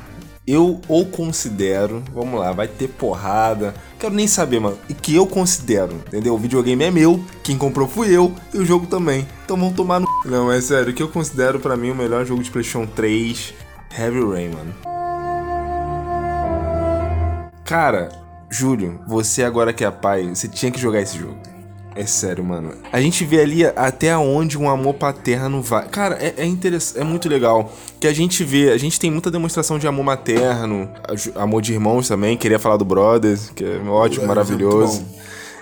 Eu 0.45 0.81
ou 0.87 1.05
considero, 1.05 2.03
vamos 2.13 2.39
lá, 2.39 2.51
vai 2.51 2.67
ter 2.67 2.87
porrada, 2.87 3.73
quero 3.99 4.13
nem 4.13 4.27
saber, 4.27 4.59
mano. 4.59 4.77
E 4.89 4.93
que 4.93 5.15
eu 5.15 5.27
considero, 5.27 5.95
entendeu? 6.07 6.33
O 6.33 6.37
videogame 6.37 6.83
é 6.83 6.91
meu, 6.91 7.23
quem 7.43 7.57
comprou 7.57 7.87
fui 7.87 8.09
eu 8.09 8.33
e 8.53 8.57
o 8.57 8.65
jogo 8.65 8.87
também. 8.87 9.27
Então 9.45 9.55
vamos 9.55 9.75
tomar 9.75 9.99
no. 9.99 10.07
Não, 10.25 10.51
é 10.51 10.59
sério, 10.59 10.91
o 10.91 10.93
que 10.93 11.03
eu 11.03 11.07
considero 11.07 11.59
pra 11.59 11.77
mim 11.77 11.91
o 11.91 11.95
melhor 11.95 12.25
jogo 12.25 12.43
de 12.43 12.51
PlayStation 12.51 12.85
3, 12.87 13.53
Heavy 13.97 14.19
Rain, 14.19 14.49
mano. 14.49 15.02
Cara, 17.65 18.09
Júlio, 18.49 18.99
você 19.07 19.43
agora 19.43 19.73
que 19.73 19.83
é 19.83 19.91
pai, 19.91 20.29
você 20.33 20.47
tinha 20.47 20.71
que 20.71 20.79
jogar 20.79 21.01
esse 21.01 21.17
jogo. 21.17 21.37
É 21.95 22.05
sério, 22.05 22.43
mano. 22.43 22.73
A 22.91 22.99
gente 22.99 23.23
vê 23.23 23.41
ali 23.41 23.65
até 23.65 24.17
onde 24.17 24.57
um 24.57 24.67
amor 24.67 24.95
paterno 24.95 25.61
vai. 25.61 25.87
Cara, 25.87 26.17
é, 26.19 26.33
é 26.37 26.45
interessante, 26.45 26.99
é 26.99 27.03
muito 27.03 27.29
legal. 27.29 27.71
Que 27.99 28.07
a 28.07 28.13
gente 28.13 28.43
vê, 28.43 28.71
a 28.71 28.77
gente 28.77 28.99
tem 28.99 29.11
muita 29.11 29.29
demonstração 29.29 29.77
de 29.77 29.87
amor 29.87 30.03
materno, 30.03 30.89
amor 31.35 31.61
de 31.61 31.73
irmãos 31.73 32.07
também. 32.07 32.35
Queria 32.35 32.57
falar 32.57 32.77
do 32.77 32.85
Brothers, 32.85 33.51
que 33.51 33.63
é 33.63 33.77
ótimo, 33.87 34.25
É, 34.25 34.27
maravilhoso. 34.27 35.05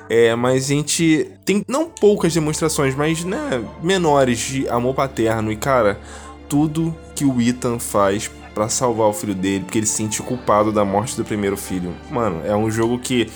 É, 0.09 0.33
mas 0.35 0.65
a 0.65 0.67
gente 0.73 1.31
tem 1.45 1.63
não 1.67 1.89
poucas 1.89 2.33
demonstrações, 2.33 2.95
mas 2.95 3.23
né, 3.25 3.61
menores 3.83 4.39
de 4.39 4.69
amor 4.69 4.93
paterno. 4.95 5.51
E 5.51 5.57
cara, 5.57 5.99
tudo 6.47 6.95
que 7.13 7.25
o 7.25 7.41
Ethan 7.41 7.77
faz 7.77 8.31
pra 8.53 8.69
salvar 8.69 9.07
o 9.07 9.13
filho 9.13 9.35
dele, 9.35 9.63
porque 9.63 9.79
ele 9.79 9.85
se 9.85 9.93
sente 9.93 10.21
culpado 10.21 10.71
da 10.71 10.83
morte 10.83 11.15
do 11.15 11.23
primeiro 11.23 11.57
filho. 11.57 11.93
Mano, 12.09 12.41
é 12.45 12.55
um 12.55 12.69
jogo 12.69 12.99
que 12.99 13.29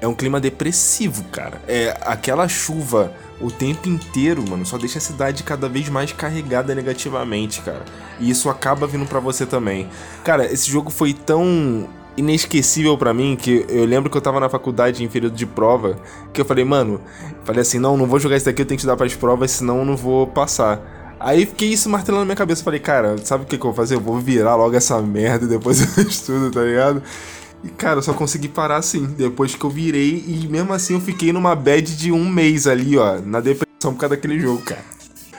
é 0.00 0.06
um 0.06 0.14
clima 0.14 0.40
depressivo, 0.40 1.24
cara. 1.24 1.60
É 1.66 1.96
aquela 2.02 2.48
chuva 2.48 3.12
o 3.40 3.50
tempo 3.50 3.88
inteiro, 3.88 4.44
mano, 4.48 4.64
só 4.64 4.78
deixa 4.78 4.98
a 4.98 5.00
cidade 5.00 5.42
cada 5.42 5.68
vez 5.68 5.88
mais 5.88 6.12
carregada 6.12 6.74
negativamente, 6.74 7.60
cara. 7.62 7.84
E 8.20 8.30
isso 8.30 8.48
acaba 8.48 8.86
vindo 8.86 9.06
pra 9.06 9.20
você 9.20 9.44
também. 9.44 9.88
Cara, 10.24 10.44
esse 10.44 10.70
jogo 10.70 10.90
foi 10.90 11.12
tão 11.12 11.88
inesquecível 12.16 12.96
pra 12.96 13.14
mim 13.14 13.36
que 13.40 13.64
eu 13.68 13.84
lembro 13.84 14.10
que 14.10 14.16
eu 14.16 14.20
tava 14.20 14.38
na 14.38 14.48
faculdade 14.48 15.02
em 15.02 15.08
período 15.08 15.34
de 15.34 15.46
prova, 15.46 15.98
que 16.32 16.40
eu 16.40 16.44
falei, 16.44 16.64
mano, 16.64 17.00
falei 17.44 17.62
assim, 17.62 17.78
não, 17.78 17.96
não 17.96 18.06
vou 18.06 18.20
jogar 18.20 18.36
isso 18.36 18.46
daqui, 18.46 18.62
eu 18.62 18.66
tenho 18.66 18.76
que 18.76 18.82
estudar 18.82 18.96
pras 18.96 19.14
provas, 19.14 19.50
senão 19.50 19.78
eu 19.78 19.84
não 19.84 19.96
vou 19.96 20.26
passar. 20.26 21.01
Aí 21.24 21.46
fiquei 21.46 21.68
isso 21.68 21.88
martelando 21.88 22.22
na 22.22 22.26
minha 22.26 22.36
cabeça. 22.36 22.64
Falei, 22.64 22.80
cara, 22.80 23.16
sabe 23.24 23.44
o 23.44 23.46
que, 23.46 23.56
que 23.56 23.64
eu 23.64 23.70
vou 23.70 23.74
fazer? 23.74 23.94
Eu 23.94 24.00
vou 24.00 24.18
virar 24.18 24.56
logo 24.56 24.74
essa 24.74 25.00
merda 25.00 25.44
e 25.44 25.48
depois 25.48 25.80
eu 25.96 26.04
estudo, 26.04 26.50
tá 26.50 26.62
ligado? 26.62 27.02
E, 27.64 27.68
cara, 27.68 27.98
eu 27.98 28.02
só 28.02 28.12
consegui 28.12 28.48
parar 28.48 28.76
assim, 28.76 29.06
depois 29.06 29.54
que 29.54 29.64
eu 29.64 29.70
virei. 29.70 30.24
E 30.26 30.48
mesmo 30.48 30.72
assim 30.72 30.94
eu 30.94 31.00
fiquei 31.00 31.32
numa 31.32 31.54
bad 31.54 31.96
de 31.96 32.10
um 32.10 32.28
mês 32.28 32.66
ali, 32.66 32.98
ó, 32.98 33.20
na 33.20 33.40
depressão 33.40 33.94
por 33.94 34.00
causa 34.00 34.16
daquele 34.16 34.38
jogo, 34.40 34.62
cara. 34.62 34.84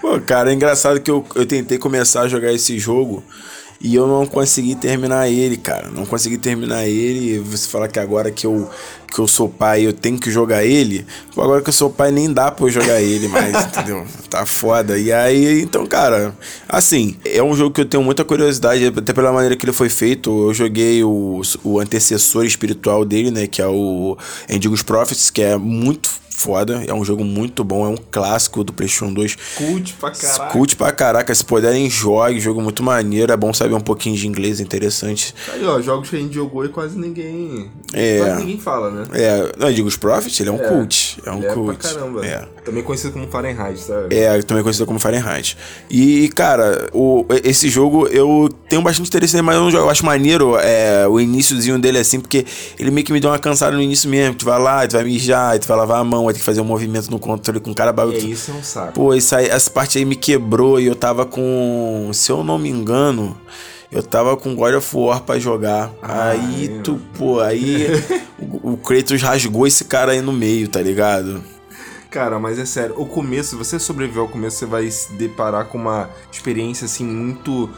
Pô, 0.01 0.19
cara, 0.19 0.51
é 0.51 0.53
engraçado 0.53 0.99
que 0.99 1.11
eu, 1.11 1.25
eu 1.35 1.45
tentei 1.45 1.77
começar 1.77 2.21
a 2.21 2.27
jogar 2.27 2.51
esse 2.51 2.77
jogo 2.79 3.23
e 3.83 3.95
eu 3.95 4.07
não 4.07 4.25
consegui 4.25 4.75
terminar 4.75 5.27
ele, 5.27 5.57
cara. 5.57 5.89
Não 5.89 6.05
consegui 6.05 6.37
terminar 6.37 6.87
ele. 6.87 7.37
Você 7.39 7.67
fala 7.67 7.85
que 7.89 7.99
agora 7.99 8.31
que 8.31 8.47
eu, 8.47 8.69
que 9.13 9.19
eu 9.19 9.27
sou 9.27 9.49
pai 9.49 9.85
eu 9.85 9.91
tenho 9.91 10.17
que 10.17 10.31
jogar 10.31 10.63
ele. 10.63 11.05
Pô, 11.35 11.41
agora 11.41 11.61
que 11.61 11.67
eu 11.67 11.73
sou 11.73 11.89
pai 11.89 12.09
nem 12.09 12.31
dá 12.31 12.49
pra 12.49 12.65
eu 12.65 12.69
jogar 12.69 13.01
ele 13.01 13.27
mais, 13.27 13.53
entendeu? 13.67 14.07
Tá 14.29 14.45
foda. 14.45 14.97
E 14.97 15.11
aí, 15.11 15.61
então, 15.61 15.85
cara, 15.85 16.33
assim, 16.69 17.17
é 17.25 17.43
um 17.43 17.53
jogo 17.53 17.75
que 17.75 17.81
eu 17.81 17.85
tenho 17.85 18.01
muita 18.01 18.23
curiosidade, 18.23 18.85
até 18.85 19.11
pela 19.11 19.33
maneira 19.33 19.57
que 19.57 19.65
ele 19.65 19.73
foi 19.73 19.89
feito. 19.89 20.47
Eu 20.47 20.53
joguei 20.53 21.03
o, 21.03 21.41
o 21.61 21.77
antecessor 21.77 22.45
espiritual 22.45 23.03
dele, 23.03 23.31
né? 23.31 23.47
Que 23.47 23.61
é 23.61 23.67
o 23.67 24.17
Endigos 24.49 24.81
Prophets, 24.81 25.29
que 25.29 25.41
é 25.41 25.57
muito 25.57 26.22
foda. 26.35 26.83
É 26.87 26.93
um 26.93 27.03
jogo 27.05 27.23
muito 27.23 27.63
bom, 27.63 27.85
é 27.85 27.89
um 27.89 27.97
clássico 27.97 28.63
do 28.63 28.73
PlayStation 28.73 29.13
2. 29.13 29.37
Cult 29.55 29.93
pra 29.93 30.11
caralho. 30.11 30.51
Cult 30.51 30.75
pra 30.75 30.91
caraca, 30.91 31.33
se 31.33 31.43
puderem, 31.45 31.89
jogue, 31.89 32.39
jogo 32.39 32.61
muito 32.61 32.83
maneiro. 32.83 33.31
É 33.31 33.37
bom 33.37 33.53
saber 33.53 33.75
um 33.75 33.81
pouquinho 33.81 34.15
de 34.15 34.27
inglês, 34.27 34.59
é 34.59 34.63
interessante. 34.63 35.33
Aí, 35.53 35.63
ó, 35.65 35.79
jogos 35.81 36.09
que 36.09 36.15
a 36.15 36.19
gente 36.19 36.33
jogou 36.33 36.65
e 36.65 36.69
quase 36.69 36.97
ninguém. 36.97 37.69
É. 37.93 38.19
Quase 38.19 38.39
ninguém 38.39 38.59
fala, 38.59 38.91
né? 38.91 39.05
É, 39.13 39.51
não, 39.57 39.67
eu 39.67 39.73
digo 39.73 39.87
os 39.87 39.97
Profit, 39.97 40.41
ele 40.41 40.49
é 40.49 40.53
um 40.53 40.57
cult. 40.57 41.21
É 41.25 41.31
um 41.31 41.37
Ele 41.37 41.45
é 41.47 41.53
cult. 41.53 41.77
pra 41.77 41.89
caramba. 41.89 42.25
É. 42.25 42.47
Também 42.65 42.83
conhecido 42.83 43.13
como 43.13 43.27
Fahrenheit, 43.27 43.79
sabe? 43.79 44.15
É, 44.15 44.41
também 44.41 44.63
conhecido 44.63 44.85
como 44.85 44.99
Fahrenheit. 44.99 45.57
E, 45.89 46.29
cara, 46.29 46.89
o, 46.93 47.25
esse 47.43 47.69
jogo 47.69 48.07
eu 48.07 48.49
tenho 48.69 48.81
bastante 48.81 49.07
interesse 49.07 49.35
nele, 49.35 49.45
mas 49.45 49.73
eu. 49.73 49.83
Eu 49.83 49.89
acho 49.89 50.05
maneiro 50.05 50.57
é, 50.57 51.05
o 51.07 51.19
iníciozinho 51.19 51.77
dele 51.77 51.97
assim, 51.97 52.19
porque 52.19 52.45
ele 52.79 52.89
meio 52.89 53.05
que 53.05 53.11
me 53.11 53.19
deu 53.19 53.29
uma 53.29 53.37
cansada 53.37 53.75
no 53.75 53.81
início 53.81 54.09
mesmo. 54.09 54.35
Tu 54.35 54.45
vai 54.45 54.57
lá, 54.57 54.87
tu 54.87 54.93
vai 54.93 55.03
mijar, 55.03 55.59
tu 55.59 55.67
vai 55.67 55.75
lavar 55.75 55.99
a 55.99 56.03
mão, 56.03 56.22
vai 56.25 56.33
ter 56.33 56.39
que 56.39 56.45
fazer 56.45 56.61
um 56.61 56.65
movimento 56.65 57.09
no 57.09 57.19
controle 57.19 57.59
com 57.59 57.73
cara 57.73 57.89
É, 57.89 57.93
bagulho. 57.93 58.17
isso 58.17 58.51
é 58.51 58.53
um 58.53 58.63
saco. 58.63 58.93
Pô, 58.93 59.13
isso 59.13 59.35
aí, 59.35 59.47
essa 59.47 59.69
parte 59.69 59.97
aí 59.97 60.05
me 60.05 60.15
quebrou 60.15 60.79
e 60.79 60.85
eu 60.87 60.95
tava 60.95 61.25
com. 61.25 62.09
Se 62.13 62.31
eu 62.31 62.43
não 62.43 62.57
me 62.57 62.69
engano, 62.69 63.37
eu 63.91 64.01
tava 64.03 64.35
com 64.37 64.55
God 64.55 64.75
of 64.75 64.97
War 64.97 65.21
pra 65.21 65.37
jogar. 65.39 65.91
aí 66.01 66.77
é. 66.77 66.81
tu, 66.81 66.99
pô, 67.17 67.39
aí 67.39 67.87
o, 68.39 68.73
o 68.73 68.77
Kratos 68.77 69.21
rasgou 69.21 69.67
esse 69.67 69.85
cara 69.85 70.11
aí 70.13 70.21
no 70.21 70.33
meio, 70.33 70.67
tá 70.67 70.81
ligado? 70.81 71.43
Cara, 72.09 72.37
mas 72.37 72.59
é 72.59 72.65
sério, 72.65 72.93
o 72.95 73.07
começo, 73.07 73.49
se 73.49 73.55
você 73.55 73.79
sobreviver 73.79 74.21
ao 74.21 74.27
começo, 74.29 74.57
você 74.57 74.65
vai 74.67 74.89
se 74.91 75.11
deparar 75.13 75.65
com 75.65 75.79
uma 75.79 76.09
experiência 76.31 76.85
assim 76.85 77.05
muito. 77.05 77.69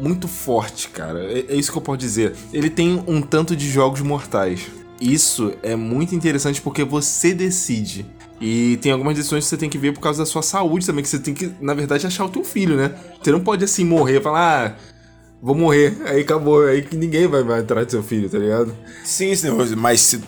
Muito 0.00 0.26
forte, 0.26 0.88
cara. 0.88 1.20
É, 1.32 1.44
é 1.50 1.54
isso 1.54 1.70
que 1.70 1.78
eu 1.78 1.82
posso 1.82 1.98
dizer. 1.98 2.34
Ele 2.52 2.68
tem 2.68 3.02
um 3.06 3.22
tanto 3.22 3.54
de 3.54 3.70
jogos 3.70 4.00
mortais. 4.00 4.62
Isso 5.00 5.52
é 5.62 5.74
muito 5.76 6.14
interessante 6.14 6.60
porque 6.62 6.84
você 6.84 7.34
decide. 7.34 8.06
E 8.40 8.76
tem 8.78 8.92
algumas 8.92 9.14
decisões 9.16 9.44
que 9.44 9.50
você 9.50 9.56
tem 9.56 9.68
que 9.70 9.78
ver 9.78 9.92
por 9.92 10.00
causa 10.00 10.20
da 10.20 10.26
sua 10.26 10.42
saúde 10.42 10.86
também, 10.86 11.02
que 11.02 11.08
você 11.08 11.18
tem 11.18 11.32
que, 11.34 11.52
na 11.60 11.74
verdade, 11.74 12.06
achar 12.06 12.24
o 12.24 12.28
teu 12.28 12.44
filho, 12.44 12.76
né? 12.76 12.94
Você 13.22 13.30
não 13.32 13.40
pode 13.40 13.64
assim 13.64 13.84
morrer 13.84 14.18
e 14.18 14.22
falar, 14.22 14.66
ah, 14.66 14.74
vou 15.40 15.54
morrer, 15.54 15.96
aí 16.04 16.20
acabou, 16.20 16.64
aí 16.66 16.82
que 16.82 16.96
ninguém 16.96 17.26
vai, 17.26 17.42
vai 17.42 17.60
atrás 17.60 17.86
do 17.86 17.90
seu 17.90 18.02
filho, 18.02 18.28
tá 18.28 18.38
ligado? 18.38 18.74
Sim, 19.04 19.34
sim, 19.34 19.48
mas 19.76 20.00
se, 20.00 20.20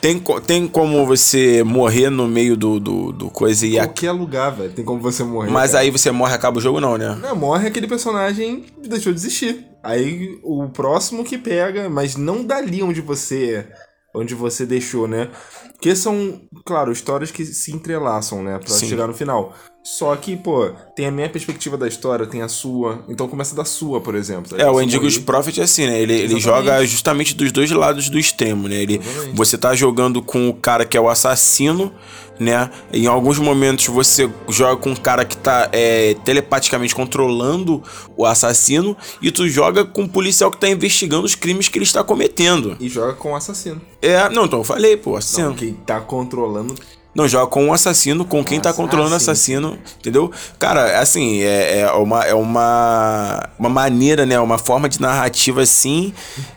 tem, 0.00 0.22
tem 0.46 0.66
como 0.66 1.04
você 1.06 1.62
morrer 1.62 2.08
no 2.10 2.26
meio 2.26 2.56
do, 2.56 2.80
do, 2.80 3.12
do 3.12 3.30
coisa 3.30 3.66
e. 3.66 3.78
a- 3.78 3.84
Qualquer 3.86 4.12
lugar, 4.12 4.50
velho, 4.50 4.72
tem 4.72 4.84
como 4.84 5.00
você 5.00 5.22
morrer. 5.22 5.50
mas 5.50 5.72
cara. 5.72 5.82
aí 5.84 5.90
você 5.90 6.10
morre 6.10 6.32
e 6.32 6.36
acaba 6.36 6.58
o 6.58 6.60
jogo, 6.60 6.80
não, 6.80 6.96
né? 6.96 7.16
Não, 7.20 7.36
morre 7.36 7.68
aquele 7.68 7.86
personagem 7.86 8.64
que 8.82 8.88
deixou 8.88 9.12
de 9.12 9.18
existir. 9.18 9.66
Aí 9.82 10.38
o 10.42 10.68
próximo 10.68 11.24
que 11.24 11.36
pega, 11.38 11.88
mas 11.88 12.16
não 12.16 12.42
dali 12.44 12.82
onde 12.82 13.00
você 13.00 13.66
onde 14.14 14.34
você 14.34 14.66
deixou, 14.66 15.06
né? 15.06 15.30
Porque 15.80 15.96
são, 15.96 16.42
claro, 16.62 16.92
histórias 16.92 17.30
que 17.30 17.42
se 17.42 17.72
entrelaçam, 17.72 18.42
né, 18.42 18.58
Pra 18.58 18.68
Sim. 18.68 18.86
chegar 18.86 19.06
no 19.06 19.14
final. 19.14 19.54
Só 19.82 20.14
que, 20.14 20.36
pô, 20.36 20.70
tem 20.94 21.06
a 21.06 21.10
minha 21.10 21.28
perspectiva 21.28 21.78
da 21.78 21.88
história, 21.88 22.26
tem 22.26 22.42
a 22.42 22.48
sua. 22.48 23.02
Então 23.08 23.26
começa 23.26 23.54
da 23.54 23.64
sua, 23.64 23.98
por 23.98 24.14
exemplo. 24.14 24.60
É, 24.60 24.68
o 24.68 24.74
morrer. 24.74 25.20
Prophet 25.20 25.58
é 25.58 25.64
assim, 25.64 25.86
né? 25.86 25.98
Ele, 26.02 26.12
ele 26.12 26.38
joga 26.38 26.84
justamente 26.84 27.34
dos 27.34 27.50
dois 27.50 27.70
lados 27.70 28.10
do 28.10 28.18
extremo, 28.18 28.68
né? 28.68 28.76
Ele, 28.76 29.00
Exatamente. 29.02 29.36
você 29.36 29.56
tá 29.56 29.74
jogando 29.74 30.20
com 30.20 30.50
o 30.50 30.54
cara 30.54 30.84
que 30.84 30.98
é 30.98 31.00
o 31.00 31.08
assassino, 31.08 31.90
né? 32.38 32.70
Em 32.92 33.06
alguns 33.06 33.38
momentos 33.38 33.86
você 33.86 34.30
joga 34.48 34.76
com 34.80 34.90
um 34.90 34.96
cara 34.96 35.24
que 35.24 35.36
tá 35.36 35.70
é, 35.72 36.14
telepaticamente 36.24 36.94
controlando 36.94 37.82
o 38.16 38.26
assassino 38.26 38.96
e 39.22 39.30
tu 39.30 39.48
joga 39.48 39.84
com 39.84 40.02
um 40.02 40.08
policial 40.08 40.50
que 40.50 40.58
tá 40.58 40.68
investigando 40.68 41.24
os 41.24 41.34
crimes 41.34 41.68
que 41.68 41.78
ele 41.78 41.84
está 41.84 42.04
cometendo. 42.04 42.76
E 42.80 42.88
joga 42.88 43.14
com 43.14 43.32
o 43.32 43.36
assassino. 43.36 43.80
É, 44.02 44.28
não, 44.30 44.46
então 44.46 44.60
eu 44.60 44.64
falei, 44.64 44.96
pô, 44.96 45.16
assassino. 45.16 45.50
Não, 45.50 45.56
tá 45.72 46.00
controlando 46.00 46.74
Não, 47.14 47.26
joga 47.26 47.48
com 47.48 47.68
o 47.68 47.72
assassino, 47.72 48.24
com 48.24 48.44
quem 48.44 48.60
tá 48.60 48.72
controlando 48.72 49.10
o 49.10 49.14
ah, 49.14 49.16
assassino, 49.16 49.76
entendeu? 49.98 50.30
Cara, 50.60 51.00
assim, 51.00 51.40
é, 51.42 51.80
é 51.80 51.90
uma, 51.92 52.24
é 52.24 52.34
uma, 52.34 53.48
uma 53.58 53.68
maneira, 53.68 54.24
né? 54.24 54.38
Uma 54.38 54.58
forma 54.58 54.88
de 54.88 55.00
narrativa, 55.00 55.60
assim, 55.62 56.14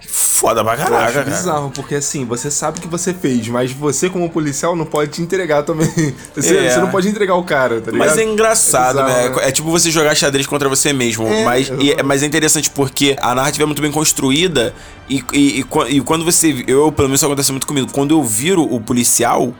foda 0.08 0.64
pra 0.64 0.74
Eu 0.76 0.80
acho 0.82 0.92
caraca, 0.92 1.12
cara. 1.12 1.26
bizarro, 1.26 1.72
porque 1.72 1.96
assim, 1.96 2.24
você 2.24 2.52
sabe 2.52 2.80
que 2.80 2.88
você 2.88 3.16
fez, 3.16 3.48
mas 3.48 3.72
você, 3.72 4.12
como 4.12 4.30
policial, 4.30 4.76
não 4.76 4.86
pode 4.86 5.10
te 5.12 5.22
entregar 5.24 5.64
também. 5.64 5.88
Você, 6.36 6.56
É. 6.58 6.70
você 6.72 6.80
não 6.80 6.90
pode 6.90 7.08
entregar 7.08 7.36
o 7.36 7.44
cara, 7.44 7.80
tá 7.82 7.92
ligado? 7.92 8.08
Mas 8.10 8.18
é 8.18 8.24
engraçado, 8.24 9.02
bizarro, 9.04 9.36
né? 9.40 9.48
É 9.48 9.52
tipo 9.52 9.70
você 9.72 9.90
jogar 9.90 10.14
xadrez 10.16 10.46
contra 10.48 10.68
você 10.70 10.92
mesmo. 10.94 11.28
É, 11.28 11.44
mas, 11.44 11.70
e- 11.80 12.02
mas 12.04 12.22
é 12.24 12.26
interessante 12.26 12.70
porque 12.70 13.16
a 13.22 13.34
narrativa 13.36 13.64
é 13.64 13.66
muito 13.68 13.82
bem 13.82 13.92
construída 13.92 14.74
e, 15.10 15.24
e, 15.34 15.60
e 15.90 15.96
e 15.98 16.02
quando 16.02 16.24
você. 16.26 16.64
Eu, 16.68 16.92
pelo 16.92 17.08
menos, 17.08 17.20
isso 17.20 17.26
acontece 17.26 17.52
muito 17.52 17.66
comigo. 17.68 17.88
Quando 17.92 18.12
eu 18.14 18.24
viro 18.24 18.62
o 18.64 18.80
policial, 18.82 19.54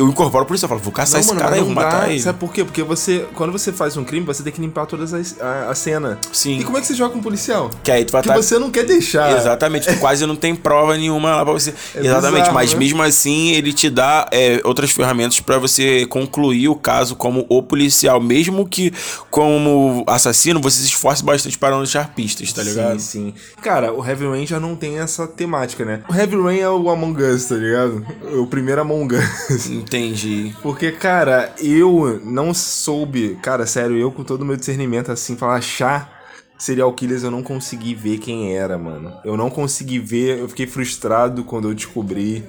eu 0.00 0.08
incorporo 0.08 0.44
o 0.44 0.46
policial. 0.46 0.66
Eu 0.66 0.70
falo, 0.70 0.80
vou 0.82 0.92
caçar 0.92 1.14
Não, 1.14 1.20
esse 1.20 1.28
mano, 1.28 1.40
cara 1.40 1.50
mas 1.52 1.60
aí, 1.60 1.64
vou 1.66 1.74
matar 1.74 2.00
dá. 2.02 2.10
ele. 2.10 2.20
Sabe 2.20 2.38
por 2.38 2.52
quê? 2.52 2.64
Porque 2.64 2.82
você, 2.82 3.26
quando 3.34 3.52
você 3.52 3.72
faz 3.72 3.96
um 3.96 4.04
crime, 4.04 4.24
você 4.24 4.42
tem 4.42 4.52
que 4.52 4.60
limpar 4.60 4.86
toda 4.86 5.04
a, 5.40 5.70
a 5.70 5.74
cena. 5.74 6.18
Sim. 6.32 6.58
E 6.58 6.64
como 6.64 6.78
é 6.78 6.80
que 6.80 6.86
você 6.86 6.94
joga 6.94 7.12
com 7.12 7.18
um 7.18 7.22
policial? 7.22 7.70
Que 7.82 7.90
aí 7.90 8.04
tu 8.04 8.12
vai 8.12 8.22
Porque 8.22 8.34
tá- 8.34 8.42
você 8.42 8.58
não 8.58 8.70
quer 8.70 8.84
deixar. 8.84 9.36
Exatamente, 9.36 9.86
tu 9.86 9.96
quase 10.00 10.24
não 10.26 10.36
tem 10.36 10.54
prova 10.54 10.96
nenhuma 10.96 11.36
lá 11.36 11.44
pra 11.44 11.52
você. 11.52 11.74
É 11.94 12.00
Exatamente, 12.00 12.40
bizarro, 12.40 12.54
mas 12.54 12.72
né? 12.72 12.78
mesmo 12.78 13.02
assim 13.02 13.50
ele 13.50 13.72
te 13.72 13.90
dá 13.90 14.26
é, 14.32 14.60
outras 14.64 14.90
ferramentas 14.90 15.38
pra 15.40 15.58
você 15.58 16.06
concluir 16.06 16.68
o 16.68 16.74
caso 16.74 17.14
como 17.14 17.44
o 17.48 17.62
policial. 17.62 18.20
Mesmo 18.20 18.66
que 18.66 18.92
como 19.30 20.04
assassino, 20.06 20.60
você 20.60 20.80
se 20.80 20.86
esforce 20.86 21.22
bastante 21.24 21.56
para 21.58 21.70
não 21.72 21.78
deixar 21.82 22.12
pistas, 22.14 22.52
tá 22.52 22.62
ligado? 22.62 22.98
Sim, 23.00 23.32
sim. 23.34 23.34
Cara, 23.62 23.92
o 23.92 24.04
Heavy 24.04 24.26
Rain 24.26 24.46
já 24.46 24.58
não 24.58 24.74
tem 24.74 24.98
essa 24.98 25.26
temática, 25.26 25.84
né? 25.84 26.00
O 26.08 26.14
Heavy 26.14 26.36
Rain 26.40 26.58
é 26.60 26.68
o 26.70 26.88
Among 26.90 27.22
Us, 27.22 27.44
tá 27.46 27.54
ligado? 27.54 28.04
O 28.38 28.46
primeiro 28.46 28.80
Among 28.80 29.14
Us. 29.14 29.68
Entendi. 29.90 30.54
Porque, 30.62 30.92
cara, 30.92 31.52
eu 31.58 32.20
não 32.24 32.54
soube. 32.54 33.36
Cara, 33.42 33.66
sério, 33.66 33.98
eu 33.98 34.12
com 34.12 34.22
todo 34.22 34.42
o 34.42 34.44
meu 34.44 34.54
discernimento, 34.54 35.10
assim, 35.10 35.36
falar 35.36 35.56
achar 35.56 36.22
serial 36.56 36.92
killers, 36.92 37.24
eu 37.24 37.30
não 37.30 37.42
consegui 37.42 37.92
ver 37.92 38.18
quem 38.18 38.56
era, 38.56 38.78
mano. 38.78 39.12
Eu 39.24 39.36
não 39.36 39.50
consegui 39.50 39.98
ver, 39.98 40.38
eu 40.38 40.48
fiquei 40.48 40.68
frustrado 40.68 41.42
quando 41.42 41.68
eu 41.68 41.74
descobri. 41.74 42.44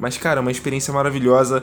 Mas, 0.00 0.18
cara, 0.18 0.40
é 0.40 0.42
uma 0.42 0.50
experiência 0.50 0.92
maravilhosa. 0.92 1.62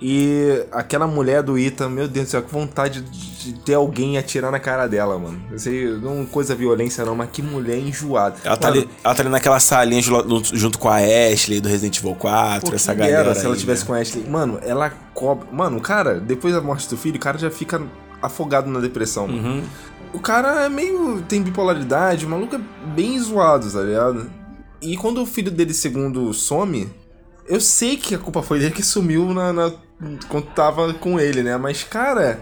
E 0.00 0.64
aquela 0.70 1.06
mulher 1.08 1.42
do 1.42 1.58
Ita, 1.58 1.88
meu 1.88 2.06
Deus 2.06 2.26
do 2.26 2.30
céu, 2.30 2.42
que 2.42 2.52
vontade 2.52 3.00
de 3.00 3.52
ter 3.64 3.74
alguém 3.74 4.16
atirar 4.16 4.52
na 4.52 4.60
cara 4.60 4.86
dela, 4.86 5.18
mano. 5.18 5.40
Eu 5.50 5.58
sei, 5.58 5.88
não 5.98 6.24
coisa 6.24 6.54
violência 6.54 7.04
não, 7.04 7.16
mas 7.16 7.30
que 7.32 7.42
mulher 7.42 7.78
enjoada. 7.78 8.36
Ela 8.44 8.56
tá, 8.56 8.68
Mano, 8.68 8.82
ali, 8.82 8.90
ela 9.02 9.14
tá 9.14 9.22
ali 9.22 9.30
naquela 9.30 9.58
salinha 9.58 10.00
ju- 10.00 10.42
junto 10.52 10.78
com 10.78 10.88
a 10.88 10.98
Ashley 10.98 11.60
do 11.60 11.68
Resident 11.68 11.98
Evil 11.98 12.14
4, 12.14 12.70
Pô, 12.70 12.76
essa 12.76 12.94
galera. 12.94 13.24
dera 13.24 13.34
se 13.34 13.44
ela 13.44 13.54
aí, 13.54 13.60
tivesse 13.60 13.82
né? 13.82 13.86
com 13.88 13.94
a 13.94 13.98
Ashley. 13.98 14.24
Mano, 14.28 14.60
ela 14.62 14.90
cobra. 15.14 15.48
Mano, 15.50 15.78
o 15.78 15.80
cara, 15.80 16.20
depois 16.20 16.54
da 16.54 16.60
morte 16.60 16.88
do 16.88 16.96
filho, 16.96 17.16
o 17.16 17.20
cara 17.20 17.36
já 17.36 17.50
fica 17.50 17.82
afogado 18.22 18.70
na 18.70 18.78
depressão. 18.78 19.26
Uhum. 19.26 19.64
O 20.12 20.20
cara 20.20 20.64
é 20.66 20.68
meio. 20.68 21.22
tem 21.28 21.42
bipolaridade, 21.42 22.24
o 22.24 22.28
maluco 22.28 22.54
é 22.54 22.60
bem 22.94 23.18
zoado, 23.18 23.68
tá 23.68 23.80
ligado? 23.82 24.30
E 24.80 24.96
quando 24.96 25.20
o 25.20 25.26
filho 25.26 25.50
dele 25.50 25.74
segundo 25.74 26.32
some, 26.32 26.88
eu 27.48 27.60
sei 27.60 27.96
que 27.96 28.14
a 28.14 28.18
culpa 28.18 28.42
foi 28.42 28.60
dele 28.60 28.70
que 28.70 28.82
sumiu 28.82 29.34
na, 29.34 29.52
na- 29.52 29.72
quando 30.28 30.46
tava 30.54 30.94
com 30.94 31.18
ele, 31.18 31.42
né? 31.42 31.56
Mas, 31.56 31.82
cara, 31.82 32.40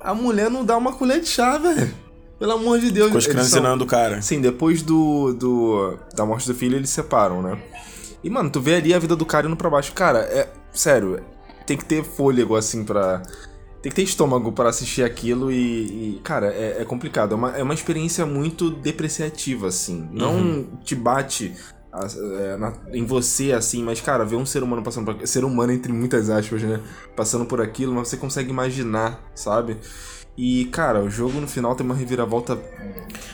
a 0.00 0.14
mulher 0.14 0.50
não 0.50 0.64
dá 0.64 0.76
uma 0.76 0.92
colher 0.92 1.20
de 1.20 1.28
chá, 1.28 1.56
velho. 1.58 1.92
Pelo 2.38 2.52
amor 2.52 2.80
de 2.80 2.90
Deus. 2.90 3.08
Ficou 3.08 3.18
escranzinando 3.18 3.84
o 3.84 3.86
cara. 3.86 4.22
Sim, 4.22 4.40
depois 4.40 4.82
do, 4.82 5.34
do 5.34 5.98
da 6.14 6.24
morte 6.24 6.46
do 6.46 6.54
filho, 6.54 6.76
eles 6.76 6.88
se 6.88 6.96
separam, 6.96 7.42
né? 7.42 7.58
E, 8.24 8.30
mano, 8.30 8.50
tu 8.50 8.60
vê 8.60 8.76
ali 8.76 8.94
a 8.94 8.98
vida 8.98 9.14
do 9.14 9.26
cara 9.26 9.46
indo 9.46 9.56
pra 9.56 9.68
baixo. 9.68 9.92
Cara, 9.92 10.20
é. 10.20 10.48
Sério, 10.72 11.20
tem 11.66 11.76
que 11.76 11.84
ter 11.84 12.02
fôlego, 12.02 12.56
assim, 12.56 12.82
pra. 12.82 13.22
Tem 13.82 13.90
que 13.90 13.96
ter 13.96 14.02
estômago 14.02 14.52
pra 14.52 14.70
assistir 14.70 15.04
aquilo 15.04 15.52
e. 15.52 16.16
e, 16.16 16.20
cara, 16.24 16.46
é, 16.46 16.78
é 16.80 16.84
complicado. 16.84 17.32
É 17.32 17.34
uma, 17.34 17.56
é 17.58 17.62
uma 17.62 17.74
experiência 17.74 18.24
muito 18.24 18.70
depreciativa, 18.70 19.68
assim. 19.68 20.08
Não 20.10 20.64
te 20.82 20.94
bate 20.94 21.54
é, 21.92 22.56
na- 22.56 22.72
em 22.92 23.04
você, 23.04 23.52
assim, 23.52 23.82
mas, 23.82 24.00
cara, 24.00 24.24
ver 24.24 24.36
um 24.36 24.46
ser 24.46 24.62
humano 24.62 24.82
passando 24.82 25.12
por. 25.12 25.26
Ser 25.26 25.44
humano, 25.44 25.72
entre 25.72 25.92
muitas 25.92 26.30
aspas, 26.30 26.62
né? 26.62 26.80
Passando 27.16 27.44
por 27.44 27.60
aquilo, 27.60 27.92
mas 27.94 28.08
você 28.08 28.16
consegue 28.16 28.50
imaginar, 28.50 29.20
sabe? 29.34 29.76
E, 30.38 30.66
cara, 30.66 31.02
o 31.02 31.10
jogo 31.10 31.38
no 31.40 31.46
final 31.48 31.74
tem 31.74 31.84
uma 31.84 31.94
reviravolta 31.94 32.56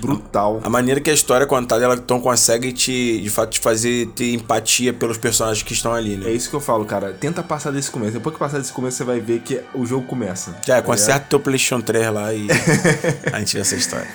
brutal. 0.00 0.60
A 0.64 0.70
maneira 0.70 1.00
que 1.00 1.10
a 1.10 1.12
história 1.12 1.44
é 1.44 1.46
contada, 1.46 1.84
ela 1.84 1.94
então 1.94 2.20
consegue 2.20 2.72
te, 2.72 3.20
de 3.20 3.30
fato, 3.30 3.50
te 3.50 3.60
fazer 3.60 4.08
ter 4.08 4.32
empatia 4.32 4.92
pelos 4.92 5.16
personagens 5.18 5.62
que 5.62 5.72
estão 5.72 5.92
ali, 5.92 6.14
É 6.14 6.16
né? 6.16 6.30
isso 6.32 6.48
que 6.50 6.56
eu 6.56 6.60
falo, 6.60 6.84
cara. 6.84 7.12
Tenta 7.12 7.42
passar 7.42 7.70
desse 7.70 7.90
começo. 7.90 8.12
Depois 8.14 8.32
que 8.34 8.38
passar 8.40 8.58
desse 8.58 8.72
começo, 8.72 8.96
você 8.96 9.04
vai 9.04 9.20
ver 9.20 9.40
que 9.40 9.60
o 9.74 9.86
jogo 9.86 10.06
começa. 10.06 10.56
Já, 10.66 10.76
tá 10.76 10.82
conserta 10.82 11.26
teu 11.28 11.38
PlayStation 11.38 11.80
3 11.80 12.12
lá 12.12 12.32
e 12.34 12.48
a 13.32 13.38
gente 13.38 13.54
vê 13.54 13.60
essa 13.60 13.76
história. 13.76 14.08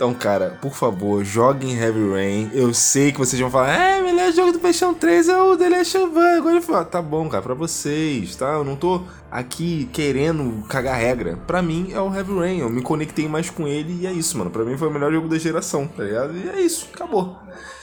Então, 0.00 0.14
cara, 0.14 0.58
por 0.62 0.72
favor, 0.72 1.22
joguem 1.22 1.76
Heavy 1.76 2.08
Rain. 2.08 2.50
Eu 2.54 2.72
sei 2.72 3.12
que 3.12 3.18
vocês 3.18 3.38
vão 3.38 3.50
falar, 3.50 3.70
é, 3.70 4.00
o 4.00 4.04
melhor 4.06 4.32
jogo 4.32 4.50
do 4.50 4.58
PlayStation 4.58 4.94
3 4.94 5.28
é 5.28 5.38
o 5.38 5.58
The 5.58 5.68
Last 5.68 5.98
of 5.98 6.16
Us. 6.16 6.38
Agora 6.38 6.56
eu 6.56 6.62
falo, 6.62 6.84
tá 6.86 7.02
bom, 7.02 7.28
cara, 7.28 7.42
pra 7.42 7.52
vocês, 7.52 8.34
tá? 8.34 8.46
Eu 8.54 8.64
não 8.64 8.76
tô 8.76 9.02
aqui 9.30 9.90
querendo 9.92 10.64
cagar 10.70 10.98
regra. 10.98 11.36
Pra 11.46 11.60
mim 11.60 11.90
é 11.92 12.00
o 12.00 12.14
Heavy 12.14 12.34
Rain. 12.34 12.58
Eu 12.60 12.70
me 12.70 12.80
conectei 12.80 13.28
mais 13.28 13.50
com 13.50 13.68
ele 13.68 13.98
e 14.00 14.06
é 14.06 14.10
isso, 14.10 14.38
mano. 14.38 14.50
Pra 14.50 14.64
mim 14.64 14.74
foi 14.78 14.88
o 14.88 14.90
melhor 14.90 15.12
jogo 15.12 15.28
da 15.28 15.38
geração, 15.38 15.86
tá 15.86 16.02
ligado? 16.02 16.34
E 16.34 16.48
é 16.48 16.62
isso, 16.62 16.88
acabou. 16.94 17.36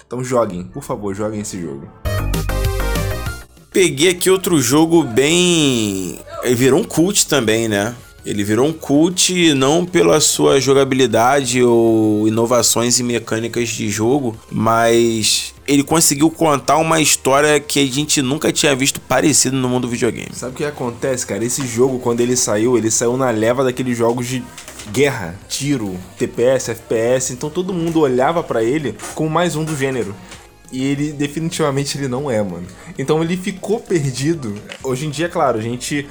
Então 0.07 0.23
joguem, 0.23 0.63
por 0.63 0.81
favor, 0.81 1.13
joguem 1.13 1.41
esse 1.41 1.61
jogo. 1.61 1.87
Peguei 3.69 4.09
aqui 4.09 4.31
outro 4.31 4.59
jogo 4.59 5.03
bem. 5.03 6.19
Ele 6.41 6.55
virou 6.55 6.79
um 6.79 6.83
cult 6.83 7.27
também, 7.27 7.67
né? 7.67 7.95
Ele 8.27 8.43
virou 8.43 8.67
um 8.67 8.73
cult 8.73 9.53
não 9.53 9.85
pela 9.85 10.19
sua 10.19 10.59
jogabilidade 10.59 11.63
ou 11.63 12.27
inovações 12.27 12.99
e 12.99 13.03
mecânicas 13.03 13.69
de 13.69 13.89
jogo, 13.89 14.35
mas 14.51 15.53
ele 15.65 15.81
conseguiu 15.81 16.29
contar 16.29 16.75
uma 16.75 16.99
história 16.99 17.57
que 17.57 17.79
a 17.79 17.85
gente 17.85 18.21
nunca 18.21 18.51
tinha 18.51 18.75
visto 18.75 18.99
parecido 18.99 19.55
no 19.55 19.69
mundo 19.69 19.83
do 19.83 19.91
videogame. 19.91 20.27
Sabe 20.33 20.51
o 20.51 20.55
que 20.57 20.65
acontece, 20.65 21.25
cara? 21.25 21.45
Esse 21.45 21.65
jogo, 21.65 21.99
quando 21.99 22.19
ele 22.19 22.35
saiu, 22.35 22.77
ele 22.77 22.91
saiu 22.91 23.15
na 23.15 23.29
leva 23.29 23.63
daqueles 23.63 23.97
jogos 23.97 24.27
de 24.27 24.43
guerra, 24.91 25.39
tiro, 25.47 25.95
TPS, 26.19 26.67
FPS. 26.67 27.31
Então 27.31 27.49
todo 27.49 27.73
mundo 27.73 28.01
olhava 28.01 28.43
pra 28.43 28.61
ele 28.61 28.93
como 29.15 29.29
mais 29.29 29.55
um 29.55 29.63
do 29.63 29.73
gênero. 29.73 30.13
E 30.69 30.83
ele 30.83 31.13
definitivamente 31.13 31.97
ele 31.97 32.09
não 32.09 32.29
é, 32.29 32.43
mano. 32.43 32.67
Então 32.99 33.23
ele 33.23 33.37
ficou 33.37 33.79
perdido. 33.79 34.53
Hoje 34.83 35.05
em 35.05 35.09
dia, 35.09 35.29
claro, 35.29 35.57
a 35.57 35.61
gente 35.61 36.05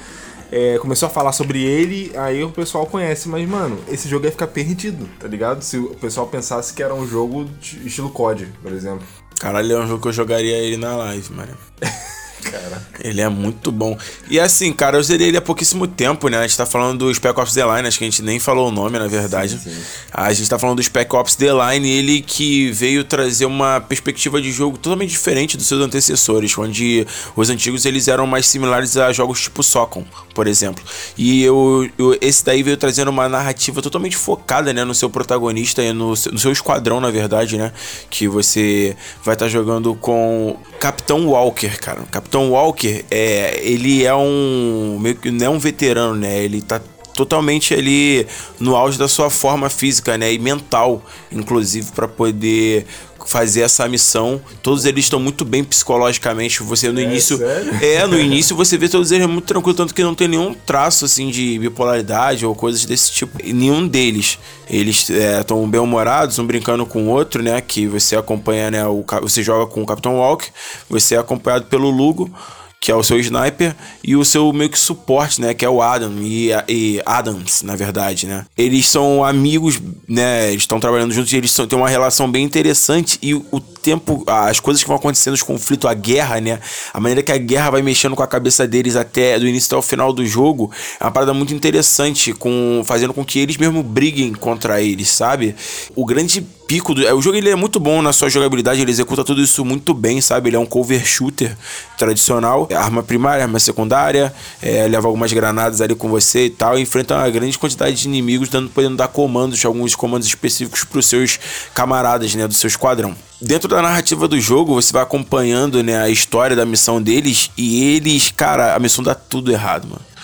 é, 0.51 0.77
começou 0.79 1.07
a 1.07 1.09
falar 1.09 1.31
sobre 1.31 1.63
ele, 1.63 2.11
aí 2.15 2.43
o 2.43 2.49
pessoal 2.49 2.85
conhece, 2.85 3.27
mas, 3.27 3.47
mano, 3.47 3.79
esse 3.87 4.07
jogo 4.07 4.25
ia 4.25 4.31
ficar 4.31 4.47
perdido, 4.47 5.09
tá 5.19 5.27
ligado? 5.27 5.61
Se 5.61 5.77
o 5.77 5.95
pessoal 5.95 6.27
pensasse 6.27 6.73
que 6.73 6.81
era 6.81 6.93
um 6.93 7.07
jogo 7.07 7.45
de 7.59 7.87
estilo 7.87 8.09
COD, 8.09 8.47
por 8.61 8.71
exemplo. 8.71 9.05
Caralho, 9.39 9.73
é 9.73 9.79
um 9.79 9.87
jogo 9.87 10.01
que 10.01 10.07
eu 10.07 10.13
jogaria 10.13 10.57
ele 10.57 10.77
na 10.77 10.95
live, 10.95 11.33
mano. 11.33 11.57
Cara. 12.43 12.81
Ele 13.01 13.19
é 13.21 13.27
muito 13.29 13.71
bom. 13.71 13.97
E 14.29 14.39
assim, 14.39 14.71
cara, 14.71 14.97
eu 14.97 15.03
zerei 15.03 15.27
ele 15.29 15.37
há 15.37 15.41
pouquíssimo 15.41 15.85
tempo, 15.87 16.27
né? 16.29 16.37
A 16.37 16.41
gente 16.43 16.55
tá 16.57 16.65
falando 16.65 16.99
do 16.99 17.13
Spec 17.13 17.37
Ops 17.39 17.53
The 17.53 17.63
Line, 17.75 17.87
acho 17.87 17.97
que 17.97 18.03
a 18.05 18.07
gente 18.09 18.21
nem 18.21 18.39
falou 18.39 18.69
o 18.69 18.71
nome, 18.71 18.97
na 18.99 19.07
verdade. 19.07 19.59
Sim, 19.59 19.69
sim. 19.71 19.81
A 20.11 20.31
gente 20.33 20.49
tá 20.49 20.57
falando 20.57 20.77
do 20.77 20.83
Spec 20.83 21.13
Ops 21.15 21.35
The 21.35 21.47
Line, 21.51 21.89
ele 21.89 22.21
que 22.21 22.71
veio 22.71 23.03
trazer 23.03 23.45
uma 23.45 23.81
perspectiva 23.81 24.41
de 24.41 24.51
jogo 24.51 24.77
totalmente 24.77 25.09
diferente 25.09 25.57
dos 25.57 25.67
seus 25.67 25.81
antecessores, 25.81 26.55
onde 26.57 27.05
os 27.35 27.49
antigos 27.49 27.85
eles 27.85 28.07
eram 28.07 28.25
mais 28.27 28.47
similares 28.47 28.95
a 28.97 29.11
jogos 29.11 29.41
tipo 29.41 29.61
Socom, 29.63 30.05
por 30.33 30.47
exemplo. 30.47 30.83
E 31.17 31.43
eu, 31.43 31.89
eu- 31.97 32.17
esse 32.21 32.45
daí 32.45 32.63
veio 32.63 32.77
trazendo 32.77 33.09
uma 33.09 33.27
narrativa 33.27 33.81
totalmente 33.81 34.15
focada, 34.15 34.71
né, 34.73 34.83
no 34.83 34.95
seu 34.95 35.09
protagonista 35.09 35.81
e 35.83 35.91
no, 35.91 36.15
seu- 36.15 36.31
no 36.31 36.39
seu 36.39 36.51
esquadrão, 36.51 36.99
na 37.01 37.11
verdade, 37.11 37.57
né? 37.57 37.71
Que 38.09 38.27
você 38.27 38.95
vai 39.23 39.33
estar 39.35 39.47
jogando 39.49 39.93
com 39.95 40.55
Capitão 40.79 41.27
Walker, 41.27 41.77
cara. 41.79 42.01
O 42.01 42.05
Capitão 42.27 42.51
Walker, 42.51 43.05
é, 43.09 43.57
ele 43.63 44.03
é 44.03 44.13
um 44.13 44.99
meio 44.99 45.15
que 45.15 45.31
não 45.31 45.45
é 45.45 45.49
um 45.49 45.57
veterano, 45.57 46.13
né? 46.13 46.43
Ele 46.43 46.61
tá 46.61 46.81
totalmente 47.13 47.73
ali 47.73 48.27
no 48.59 48.75
auge 48.75 48.99
da 48.99 49.07
sua 49.07 49.29
forma 49.29 49.69
física, 49.69 50.17
né, 50.17 50.31
e 50.31 50.37
mental, 50.37 51.01
inclusive 51.31 51.91
para 51.93 52.07
poder 52.07 52.85
fazer 53.27 53.61
essa 53.61 53.87
missão. 53.87 54.41
Todos 54.63 54.85
eles 54.85 55.05
estão 55.05 55.19
muito 55.19 55.43
bem 55.43 55.63
psicologicamente. 55.63 56.63
Você 56.63 56.91
no 56.91 56.99
início 56.99 57.37
sério? 57.37 57.73
é, 57.83 58.07
no 58.07 58.17
início 58.17 58.55
você 58.55 58.77
vê 58.77 58.87
todos 58.87 59.11
eles 59.11 59.27
muito 59.27 59.45
tranquilo, 59.45 59.75
tanto 59.75 59.93
que 59.93 60.01
não 60.01 60.15
tem 60.15 60.29
nenhum 60.29 60.53
traço 60.53 61.05
assim 61.05 61.29
de 61.29 61.59
bipolaridade 61.59 62.45
ou 62.45 62.55
coisas 62.55 62.85
desse 62.85 63.11
tipo. 63.11 63.37
E 63.43 63.53
nenhum 63.53 63.85
deles. 63.85 64.39
Eles 64.69 65.09
estão 65.09 65.67
bem 65.69 65.79
humorados, 65.79 66.39
um 66.39 66.45
brincando 66.45 66.85
com 66.85 67.03
o 67.03 67.09
outro, 67.09 67.43
né? 67.43 67.59
Que 67.61 67.85
você 67.85 68.15
acompanha, 68.15 68.71
né? 68.71 68.85
O, 68.87 69.03
você 69.21 69.43
joga 69.43 69.69
com 69.69 69.83
o 69.83 69.85
Capitão 69.85 70.15
Walker, 70.15 70.49
você 70.89 71.15
é 71.15 71.17
acompanhado 71.17 71.65
pelo 71.65 71.89
Lugo. 71.89 72.31
Que 72.79 72.91
é 72.91 72.95
o 72.95 73.03
seu 73.03 73.19
sniper, 73.19 73.75
e 74.03 74.15
o 74.15 74.23
seu 74.23 74.53
meio 74.53 74.69
que 74.69 74.79
suporte, 74.79 75.41
né? 75.41 75.53
Que 75.53 75.65
é 75.65 75.69
o 75.69 75.81
Adam 75.81 76.13
e, 76.21 76.51
e 76.69 77.01
Adams, 77.05 77.63
na 77.63 77.75
verdade, 77.75 78.27
né? 78.27 78.45
Eles 78.57 78.87
são 78.87 79.23
amigos, 79.23 79.81
né? 80.07 80.49
Eles 80.49 80.63
estão 80.63 80.79
trabalhando 80.79 81.13
juntos 81.13 81.33
e 81.33 81.37
eles 81.37 81.51
são, 81.51 81.67
têm 81.67 81.77
uma 81.77 81.89
relação 81.89 82.31
bem 82.31 82.43
interessante 82.43 83.17
e 83.21 83.33
o 83.33 83.59
tempo, 83.59 84.23
as 84.27 84.59
coisas 84.59 84.83
que 84.83 84.87
vão 84.87 84.97
acontecendo, 84.97 85.33
os 85.33 85.43
conflitos, 85.43 85.89
a 85.89 85.93
guerra, 85.93 86.39
né? 86.39 86.59
A 86.93 86.99
maneira 86.99 87.23
que 87.23 87.31
a 87.31 87.37
guerra 87.37 87.71
vai 87.71 87.81
mexendo 87.81 88.15
com 88.15 88.23
a 88.23 88.27
cabeça 88.27 88.67
deles 88.67 88.95
até 88.95 89.39
do 89.39 89.47
início 89.47 89.67
até 89.67 89.77
o 89.77 89.81
final 89.81 90.13
do 90.13 90.25
jogo 90.25 90.71
é 90.99 91.03
uma 91.03 91.11
parada 91.11 91.33
muito 91.33 91.53
interessante, 91.53 92.33
com 92.33 92.83
fazendo 92.85 93.13
com 93.13 93.25
que 93.25 93.39
eles 93.39 93.57
mesmo 93.57 93.81
briguem 93.81 94.33
contra 94.33 94.81
eles, 94.81 95.09
sabe? 95.09 95.55
O 95.95 96.05
grande 96.05 96.45
pico 96.67 96.93
do. 96.93 97.01
O 97.15 97.21
jogo 97.21 97.37
ele 97.37 97.49
é 97.49 97.55
muito 97.55 97.79
bom 97.79 98.01
na 98.01 98.11
sua 98.11 98.29
jogabilidade, 98.29 98.81
ele 98.81 98.91
executa 98.91 99.23
tudo 99.23 99.41
isso 99.41 99.63
muito 99.63 99.93
bem, 99.93 100.19
sabe? 100.19 100.49
Ele 100.49 100.57
é 100.57 100.59
um 100.59 100.65
cover 100.65 101.03
shooter 101.05 101.57
tradicional, 101.97 102.67
arma 102.75 103.01
primária, 103.01 103.43
arma 103.43 103.59
secundária, 103.59 104.33
é, 104.61 104.87
leva 104.87 105.07
algumas 105.07 105.31
granadas 105.31 105.79
ali 105.79 105.95
com 105.95 106.09
você 106.09 106.47
e 106.47 106.49
tal, 106.49 106.77
e 106.77 106.81
enfrenta 106.81 107.15
uma 107.15 107.29
grande 107.29 107.57
quantidade 107.57 107.95
de 107.95 108.07
inimigos, 108.07 108.49
dando, 108.49 108.69
podendo 108.69 108.97
dar 108.97 109.07
comandos, 109.07 109.63
alguns 109.65 109.95
comandos 109.95 110.27
específicos 110.27 110.83
para 110.83 110.99
os 110.99 111.05
seus 111.05 111.39
camaradas, 111.73 112.35
né, 112.35 112.45
do 112.47 112.53
seu 112.53 112.67
esquadrão. 112.67 113.15
Dentro 113.41 113.69
da 113.69 113.81
narrativa 113.81 114.27
do 114.27 114.39
jogo, 114.39 114.73
você 114.73 114.91
vai 114.91 115.03
acompanhando 115.03 115.81
né, 115.81 116.01
a 116.01 116.09
história 116.09 116.55
da 116.55 116.65
missão 116.65 117.01
deles 117.01 117.49
e 117.55 117.95
eles, 117.95 118.31
cara, 118.35 118.75
a 118.75 118.79
missão 118.79 119.03
dá 119.03 119.15
tudo 119.15 119.51
errado, 119.51 119.87
mano 119.87 120.16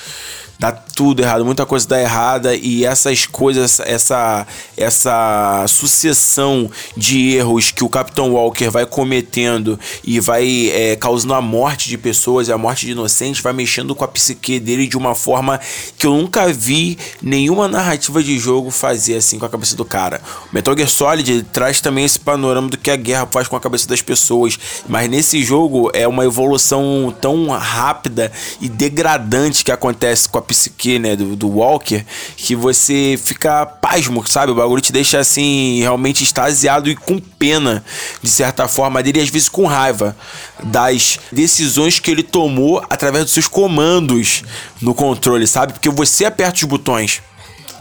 dá 0.60 0.72
tudo 0.72 1.22
errado, 1.22 1.44
muita 1.44 1.66
coisa 1.66 1.88
dá 1.88 2.00
errada 2.00 2.56
e 2.56 2.86
essas 2.86 3.26
coisas, 3.26 3.80
essa 3.80 4.46
essa 4.78 5.66
sucessão 5.68 6.70
de 6.96 7.36
erros 7.36 7.72
que 7.72 7.84
o 7.84 7.90
Capitão 7.90 8.32
Walker 8.34 8.70
vai 8.70 8.86
cometendo 8.86 9.80
e 10.04 10.20
vai 10.20 10.70
é, 10.70 10.96
causando 10.96 11.34
a 11.34 11.42
morte 11.42 11.90
de 11.90 11.98
pessoas 11.98 12.50
a 12.50 12.58
morte 12.58 12.86
de 12.86 12.92
inocentes, 12.92 13.42
vai 13.42 13.54
mexendo 13.54 13.96
com 13.96 14.04
a 14.04 14.08
psique 14.08 14.60
dele 14.60 14.88
de 14.88 14.98
uma 14.98 15.16
forma 15.16 15.60
que 15.98 16.06
eu 16.06 16.16
nunca 16.16 16.52
vi 16.52 16.98
nenhuma 17.22 17.68
narrativa 17.68 18.22
de 18.22 18.38
jogo 18.38 18.70
fazer 18.70 19.16
assim 19.16 19.40
com 19.40 19.46
a 19.46 19.50
cabeça 19.50 19.76
do 19.76 19.86
cara. 19.86 20.22
O 20.52 20.56
Metal 20.56 20.76
Gear 20.76 20.90
Solid 20.90 21.44
traz 21.52 21.82
também 21.82 22.06
esse 22.06 22.20
panorama 22.20 22.70
do 22.70 22.78
que 22.78 22.92
a 22.92 22.96
guerra 22.96 23.28
faz 23.30 23.48
com 23.48 23.56
a 23.56 23.60
cabeça 23.60 23.88
das 23.88 24.02
pessoas, 24.02 24.58
mas 24.88 25.10
nesse 25.10 25.44
jogo 25.44 25.90
é 25.94 26.08
uma 26.08 26.26
evolução 26.26 27.14
tão 27.20 27.48
rápida 27.50 28.32
e 28.62 28.70
degradante 28.70 29.64
que 29.64 29.72
acontece 29.72 30.30
com 30.30 30.38
a 30.38 30.42
psique, 30.44 31.00
né, 31.00 31.16
do, 31.16 31.36
do 31.36 31.48
Walker, 31.48 32.06
que 32.38 32.56
você 32.56 33.20
fica 33.24 33.66
pasmo, 33.66 34.24
sabe? 34.28 34.52
O 34.52 34.56
bagulho 34.56 34.82
te 34.82 34.92
deixa 34.92 35.20
assim, 35.20 35.80
realmente 35.80 36.24
extasiado 36.24 36.90
e 36.90 36.96
com 36.96 37.20
pena, 37.20 37.84
de 38.22 38.30
certa 38.30 38.68
forma, 38.68 39.02
dele, 39.02 39.22
às 39.22 39.30
vezes 39.30 39.50
com 39.50 39.66
raiva 39.66 40.16
das 40.64 41.20
decisões 41.32 42.00
que 42.00 42.12
ele 42.12 42.24
tomou 42.24 42.84
através 42.90 43.26
dos 43.26 43.34
seus 43.34 43.48
comandos 43.48 44.44
no 44.82 44.94
controle, 44.94 45.48
sabe? 45.48 45.74
Porque 45.74 45.90
você 45.90 46.26
aperta 46.26 46.58
os 46.58 46.64
botões 46.64 47.22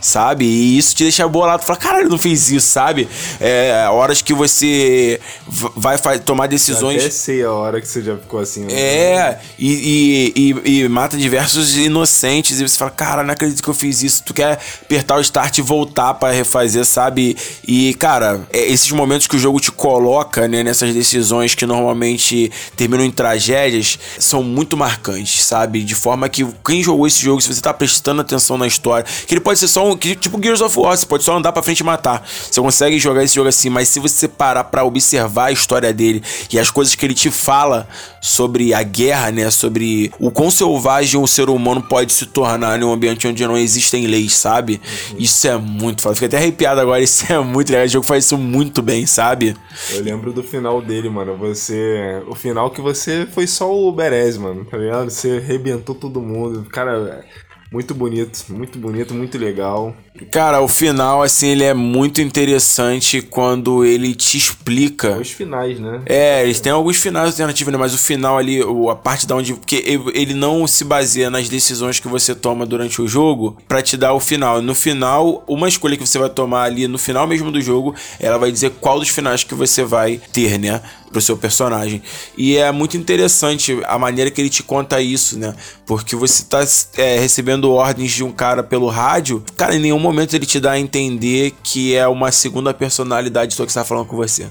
sabe? 0.02 0.44
E 0.44 0.76
isso 0.76 0.94
te 0.94 1.04
deixa 1.04 1.26
bolado. 1.26 1.62
Fala, 1.62 1.78
caralho, 1.78 2.08
não 2.08 2.18
fiz 2.18 2.50
isso, 2.50 2.66
sabe? 2.66 3.08
É, 3.40 3.86
horas 3.88 4.20
que 4.20 4.34
você 4.34 5.20
vai 5.46 5.96
tomar 6.18 6.48
decisões. 6.48 6.96
Eu 6.96 7.06
até 7.06 7.10
sei 7.10 7.44
a 7.44 7.52
hora 7.52 7.80
que 7.80 7.88
você 7.88 8.02
já 8.02 8.16
ficou 8.16 8.40
assim. 8.40 8.64
Né? 8.64 8.72
É, 8.72 9.40
e, 9.58 10.32
e, 10.36 10.54
e, 10.64 10.80
e, 10.80 10.88
mata 10.88 11.16
diversos 11.16 11.76
inocentes. 11.76 12.60
E 12.60 12.68
você 12.68 12.76
fala, 12.76 12.90
cara, 12.90 13.22
não 13.22 13.32
acredito 13.32 13.62
que 13.62 13.68
eu 13.68 13.74
fiz 13.74 14.02
isso. 14.02 14.22
Tu 14.24 14.34
quer 14.34 14.58
apertar 14.82 15.16
o 15.16 15.20
start 15.20 15.58
e 15.58 15.62
voltar 15.62 16.14
para 16.14 16.34
refazer, 16.34 16.84
sabe? 16.84 17.36
E, 17.66 17.94
cara, 17.94 18.40
é, 18.52 18.70
esses 18.70 18.90
momentos 18.90 19.26
que 19.26 19.36
o 19.36 19.38
jogo 19.38 19.60
te 19.60 19.70
coloca, 19.70 20.48
né, 20.48 20.62
nessas 20.64 20.92
decisões 20.92 21.54
que 21.54 21.64
normalmente 21.64 22.50
terminam 22.76 23.04
em 23.04 23.10
tragédias, 23.10 23.98
são 24.18 24.42
muito 24.42 24.76
marcantes, 24.76 25.44
sabe? 25.44 25.84
De 25.84 25.94
forma 25.94 26.28
que 26.28 26.44
quem 26.64 26.82
jogou 26.82 27.06
esse 27.06 27.22
jogo, 27.22 27.40
se 27.40 27.54
você 27.54 27.60
tá 27.60 27.72
prestando 27.72 28.20
atenção 28.20 28.58
na 28.58 28.66
história, 28.66 29.06
que 29.26 29.34
ele 29.34 29.40
pode 29.40 29.58
ser 29.58 29.68
só 29.68 29.88
um 29.88 29.91
que, 29.96 30.14
tipo 30.14 30.42
Gears 30.42 30.60
of 30.60 30.78
War, 30.78 30.96
você 30.96 31.06
pode 31.06 31.24
só 31.24 31.36
andar 31.36 31.52
pra 31.52 31.62
frente 31.62 31.80
e 31.80 31.84
matar. 31.84 32.26
Você 32.26 32.60
consegue 32.60 32.98
jogar 32.98 33.24
esse 33.24 33.34
jogo 33.34 33.48
assim, 33.48 33.68
mas 33.68 33.88
se 33.88 34.00
você 34.00 34.28
parar 34.28 34.64
pra 34.64 34.84
observar 34.84 35.46
a 35.46 35.52
história 35.52 35.92
dele 35.92 36.22
e 36.50 36.58
as 36.58 36.70
coisas 36.70 36.94
que 36.94 37.04
ele 37.04 37.14
te 37.14 37.30
fala 37.30 37.88
sobre 38.20 38.72
a 38.72 38.82
guerra, 38.82 39.30
né? 39.30 39.50
Sobre 39.50 40.12
o 40.18 40.30
quão 40.30 40.50
selvagem 40.50 41.20
o 41.20 41.26
ser 41.26 41.48
humano 41.50 41.82
pode 41.82 42.12
se 42.12 42.26
tornar 42.26 42.80
em 42.80 42.84
um 42.84 42.92
ambiente 42.92 43.26
onde 43.26 43.46
não 43.46 43.56
existem 43.56 44.06
leis, 44.06 44.34
sabe? 44.34 44.80
Isso 45.18 45.46
é 45.48 45.56
muito 45.56 46.02
foda. 46.02 46.14
Fiquei 46.14 46.28
até 46.28 46.36
arrepiado 46.36 46.80
agora, 46.80 47.00
isso 47.02 47.30
é 47.32 47.38
muito 47.38 47.70
legal. 47.70 47.86
O 47.86 47.88
jogo 47.88 48.06
faz 48.06 48.24
isso 48.24 48.38
muito 48.38 48.82
bem, 48.82 49.06
sabe? 49.06 49.56
Eu 49.90 50.02
lembro 50.02 50.32
do 50.32 50.42
final 50.42 50.80
dele, 50.80 51.08
mano. 51.08 51.36
Você. 51.36 52.22
O 52.28 52.34
final 52.34 52.70
que 52.70 52.80
você 52.80 53.26
foi 53.32 53.46
só 53.46 53.72
o 53.72 53.90
Berez, 53.92 54.36
mano, 54.36 54.64
tá 54.64 54.76
ligado? 54.76 55.10
Você 55.10 55.42
arrebentou 55.42 55.94
todo 55.94 56.20
mundo. 56.20 56.64
Cara. 56.70 57.24
Muito 57.72 57.94
bonito, 57.94 58.44
muito 58.50 58.78
bonito, 58.78 59.14
muito 59.14 59.38
legal. 59.38 59.96
Cara, 60.30 60.60
o 60.60 60.68
final, 60.68 61.22
assim, 61.22 61.48
ele 61.48 61.64
é 61.64 61.72
muito 61.72 62.20
interessante 62.20 63.22
quando 63.22 63.82
ele 63.82 64.14
te 64.14 64.36
explica. 64.36 65.18
Os 65.18 65.30
finais, 65.30 65.80
né? 65.80 66.02
É, 66.04 66.42
eles 66.42 66.60
têm 66.60 66.70
alguns 66.70 66.98
finais 66.98 67.28
alternativos, 67.28 67.72
né? 67.72 67.78
Mas 67.78 67.94
o 67.94 67.98
final 67.98 68.36
ali, 68.36 68.60
a 68.90 68.94
parte 68.94 69.26
da 69.26 69.34
onde. 69.34 69.54
Porque 69.54 69.82
ele 70.12 70.34
não 70.34 70.66
se 70.66 70.84
baseia 70.84 71.30
nas 71.30 71.48
decisões 71.48 71.98
que 71.98 72.08
você 72.08 72.34
toma 72.34 72.66
durante 72.66 73.00
o 73.00 73.08
jogo 73.08 73.56
para 73.66 73.80
te 73.80 73.96
dar 73.96 74.12
o 74.12 74.20
final. 74.20 74.60
No 74.60 74.74
final, 74.74 75.42
uma 75.48 75.66
escolha 75.66 75.96
que 75.96 76.06
você 76.06 76.18
vai 76.18 76.28
tomar 76.28 76.64
ali 76.64 76.86
no 76.86 76.98
final 76.98 77.26
mesmo 77.26 77.50
do 77.50 77.60
jogo, 77.60 77.94
ela 78.20 78.36
vai 78.36 78.52
dizer 78.52 78.70
qual 78.80 79.00
dos 79.00 79.08
finais 79.08 79.44
que 79.44 79.54
você 79.54 79.82
vai 79.82 80.20
ter, 80.30 80.58
né? 80.58 80.82
Pro 81.12 81.20
seu 81.20 81.36
personagem. 81.36 82.02
E 82.36 82.56
é 82.56 82.72
muito 82.72 82.96
interessante 82.96 83.78
a 83.84 83.98
maneira 83.98 84.30
que 84.30 84.40
ele 84.40 84.48
te 84.48 84.62
conta 84.62 85.00
isso, 85.00 85.38
né? 85.38 85.54
Porque 85.84 86.16
você 86.16 86.42
tá 86.44 86.64
é, 86.96 87.18
recebendo 87.18 87.70
ordens 87.70 88.12
de 88.12 88.24
um 88.24 88.32
cara 88.32 88.62
pelo 88.62 88.88
rádio, 88.88 89.44
cara, 89.56 89.76
em 89.76 89.78
nenhum 89.78 89.98
momento 89.98 90.34
ele 90.34 90.46
te 90.46 90.58
dá 90.58 90.72
a 90.72 90.80
entender 90.80 91.52
que 91.62 91.94
é 91.94 92.08
uma 92.08 92.32
segunda 92.32 92.72
personalidade 92.72 93.54
só 93.54 93.64
que 93.64 93.70
está 93.70 93.84
falando 93.84 94.06
com 94.06 94.16
você. 94.16 94.46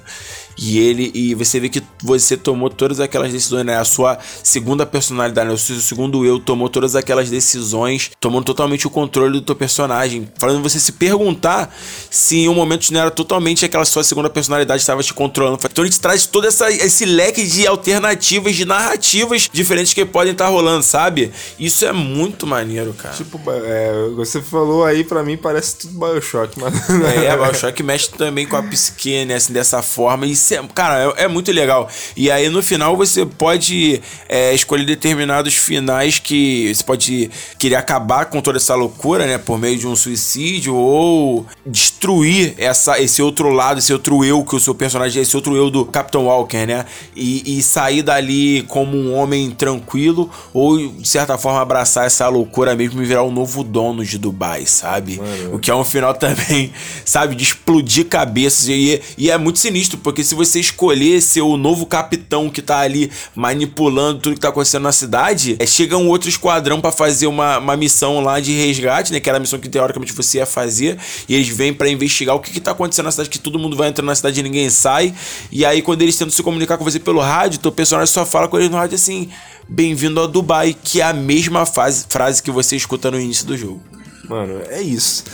E 0.57 0.79
ele 0.79 1.11
e 1.13 1.33
você 1.35 1.59
vê 1.59 1.69
que 1.69 1.81
você 2.03 2.37
tomou 2.37 2.69
todas 2.69 2.99
aquelas 2.99 3.31
decisões, 3.31 3.65
né? 3.65 3.77
A 3.77 3.85
sua 3.85 4.17
segunda 4.43 4.85
personalidade, 4.85 5.47
né? 5.47 5.53
o 5.53 5.57
seu 5.57 5.75
segundo 5.79 6.25
eu 6.25 6.39
tomou 6.39 6.69
todas 6.69 6.95
aquelas 6.95 7.29
decisões, 7.29 8.11
tomando 8.19 8.45
totalmente 8.45 8.87
o 8.87 8.89
controle 8.89 9.33
do 9.33 9.41
teu 9.41 9.55
personagem, 9.55 10.27
falando 10.37 10.61
você 10.61 10.79
se 10.79 10.93
perguntar 10.93 11.73
se 12.09 12.37
em 12.39 12.49
um 12.49 12.53
momento 12.53 12.91
não 12.91 13.01
era 13.01 13.11
totalmente 13.11 13.65
aquela 13.65 13.85
sua 13.85 14.03
segunda 14.03 14.29
personalidade 14.29 14.81
estava 14.81 15.01
te 15.03 15.13
controlando. 15.13 15.59
Então 15.63 15.83
ele 15.83 15.91
te 15.91 15.99
traz 15.99 16.25
todo 16.25 16.47
essa, 16.47 16.71
esse 16.71 17.05
leque 17.05 17.45
de 17.45 17.67
alternativas, 17.67 18.55
de 18.55 18.65
narrativas 18.65 19.49
diferentes 19.51 19.93
que 19.93 20.05
podem 20.05 20.33
estar 20.33 20.47
rolando, 20.47 20.83
sabe? 20.83 21.31
Isso 21.59 21.85
é 21.85 21.91
muito 21.91 22.45
maneiro, 22.47 22.93
cara. 22.93 23.15
Tipo, 23.15 23.39
é, 23.47 24.09
você 24.15 24.41
falou 24.41 24.85
aí 24.85 25.03
para 25.03 25.23
mim 25.23 25.37
parece 25.37 25.77
tudo 25.77 25.99
Bioshock, 25.99 26.59
mas 26.59 26.73
é, 26.89 27.35
Bioshock 27.37 27.81
mexe 27.83 28.09
também 28.11 28.45
com 28.45 28.55
a 28.55 28.63
psique, 28.63 29.25
né, 29.25 29.35
assim, 29.35 29.53
dessa 29.53 29.81
forma 29.81 30.25
e 30.25 30.35
cara, 30.73 31.13
é, 31.17 31.23
é, 31.23 31.27
muito 31.27 31.51
legal. 31.51 31.87
E 32.15 32.29
aí 32.31 32.49
no 32.49 32.61
final 32.61 32.95
você 32.95 33.25
pode 33.25 34.01
é, 34.27 34.53
escolher 34.53 34.85
determinados 34.85 35.55
finais 35.55 36.19
que 36.19 36.73
você 36.73 36.83
pode 36.83 37.31
querer 37.57 37.75
acabar 37.75 38.25
com 38.25 38.41
toda 38.41 38.57
essa 38.57 38.75
loucura, 38.75 39.25
né? 39.25 39.37
Por 39.37 39.57
meio 39.57 39.77
de 39.77 39.87
um 39.87 39.95
suicídio 39.95 40.75
ou 40.75 41.45
destruir 41.65 42.55
essa, 42.57 42.99
esse 42.99 43.21
outro 43.21 43.49
lado, 43.49 43.79
esse 43.79 43.93
outro 43.93 44.23
eu 44.23 44.43
que 44.43 44.55
o 44.55 44.59
seu 44.59 44.75
personagem 44.75 45.19
é, 45.19 45.23
esse 45.23 45.35
outro 45.35 45.55
eu 45.55 45.69
do 45.69 45.85
Capitão 45.85 46.25
Walker, 46.25 46.65
né? 46.65 46.85
E, 47.15 47.57
e 47.57 47.63
sair 47.63 48.01
dali 48.01 48.63
como 48.63 48.97
um 48.97 49.13
homem 49.13 49.51
tranquilo 49.51 50.29
ou 50.53 50.77
de 50.77 51.07
certa 51.07 51.37
forma 51.37 51.61
abraçar 51.61 52.05
essa 52.05 52.27
loucura 52.27 52.75
mesmo 52.75 53.01
e 53.01 53.05
virar 53.05 53.23
o 53.23 53.31
novo 53.31 53.63
dono 53.63 54.03
de 54.03 54.17
Dubai, 54.17 54.65
sabe? 54.65 55.17
Mano. 55.17 55.55
O 55.55 55.59
que 55.59 55.69
é 55.69 55.75
um 55.75 55.83
final 55.83 56.13
também, 56.15 56.71
sabe? 57.05 57.35
De 57.35 57.43
explodir 57.43 58.05
cabeças. 58.07 58.67
E, 58.67 59.01
e 59.17 59.29
é 59.29 59.37
muito 59.37 59.59
sinistro, 59.59 59.97
porque 59.97 60.23
se 60.31 60.35
você 60.35 60.61
escolher 60.61 61.21
ser 61.21 61.41
o 61.41 61.57
novo 61.57 61.85
capitão 61.85 62.49
que 62.49 62.61
tá 62.61 62.79
ali 62.79 63.11
manipulando 63.35 64.21
tudo 64.21 64.35
que 64.35 64.39
tá 64.39 64.47
acontecendo 64.47 64.83
na 64.83 64.93
cidade, 64.93 65.57
é, 65.59 65.65
chega 65.65 65.97
um 65.97 66.07
outro 66.07 66.29
esquadrão 66.29 66.79
para 66.79 66.89
fazer 66.89 67.27
uma, 67.27 67.57
uma 67.57 67.75
missão 67.75 68.21
lá 68.21 68.39
de 68.39 68.53
resgate, 68.53 69.11
né? 69.11 69.19
Que 69.19 69.27
era 69.27 69.37
a 69.37 69.41
missão 69.41 69.59
que 69.59 69.67
teoricamente 69.67 70.13
você 70.13 70.37
ia 70.37 70.45
fazer. 70.45 70.97
E 71.27 71.35
eles 71.35 71.49
vêm 71.49 71.73
para 71.73 71.89
investigar 71.89 72.33
o 72.33 72.39
que, 72.39 72.49
que 72.49 72.61
tá 72.61 72.71
acontecendo 72.71 73.05
na 73.05 73.11
cidade, 73.11 73.29
que 73.29 73.39
todo 73.39 73.59
mundo 73.59 73.75
vai 73.75 73.89
entrando 73.89 74.07
na 74.07 74.15
cidade 74.15 74.39
e 74.39 74.43
ninguém 74.43 74.69
sai. 74.69 75.13
E 75.51 75.65
aí, 75.65 75.81
quando 75.81 76.01
eles 76.01 76.15
tentam 76.15 76.31
se 76.31 76.41
comunicar 76.41 76.77
com 76.77 76.85
você 76.85 76.97
pelo 76.97 77.19
rádio, 77.19 77.59
teu 77.59 77.71
personagem 77.71 78.13
só 78.13 78.25
fala 78.25 78.47
com 78.47 78.57
eles 78.57 78.69
no 78.69 78.77
rádio 78.77 78.95
assim: 78.95 79.29
Bem-vindo 79.67 80.21
a 80.21 80.27
Dubai, 80.27 80.73
que 80.81 81.01
é 81.01 81.03
a 81.03 81.13
mesma 81.13 81.65
fase, 81.65 82.05
frase 82.07 82.41
que 82.41 82.51
você 82.51 82.77
escuta 82.77 83.11
no 83.11 83.19
início 83.19 83.45
do 83.45 83.57
jogo. 83.57 83.81
Mano, 84.29 84.61
é 84.69 84.81
isso. 84.81 85.25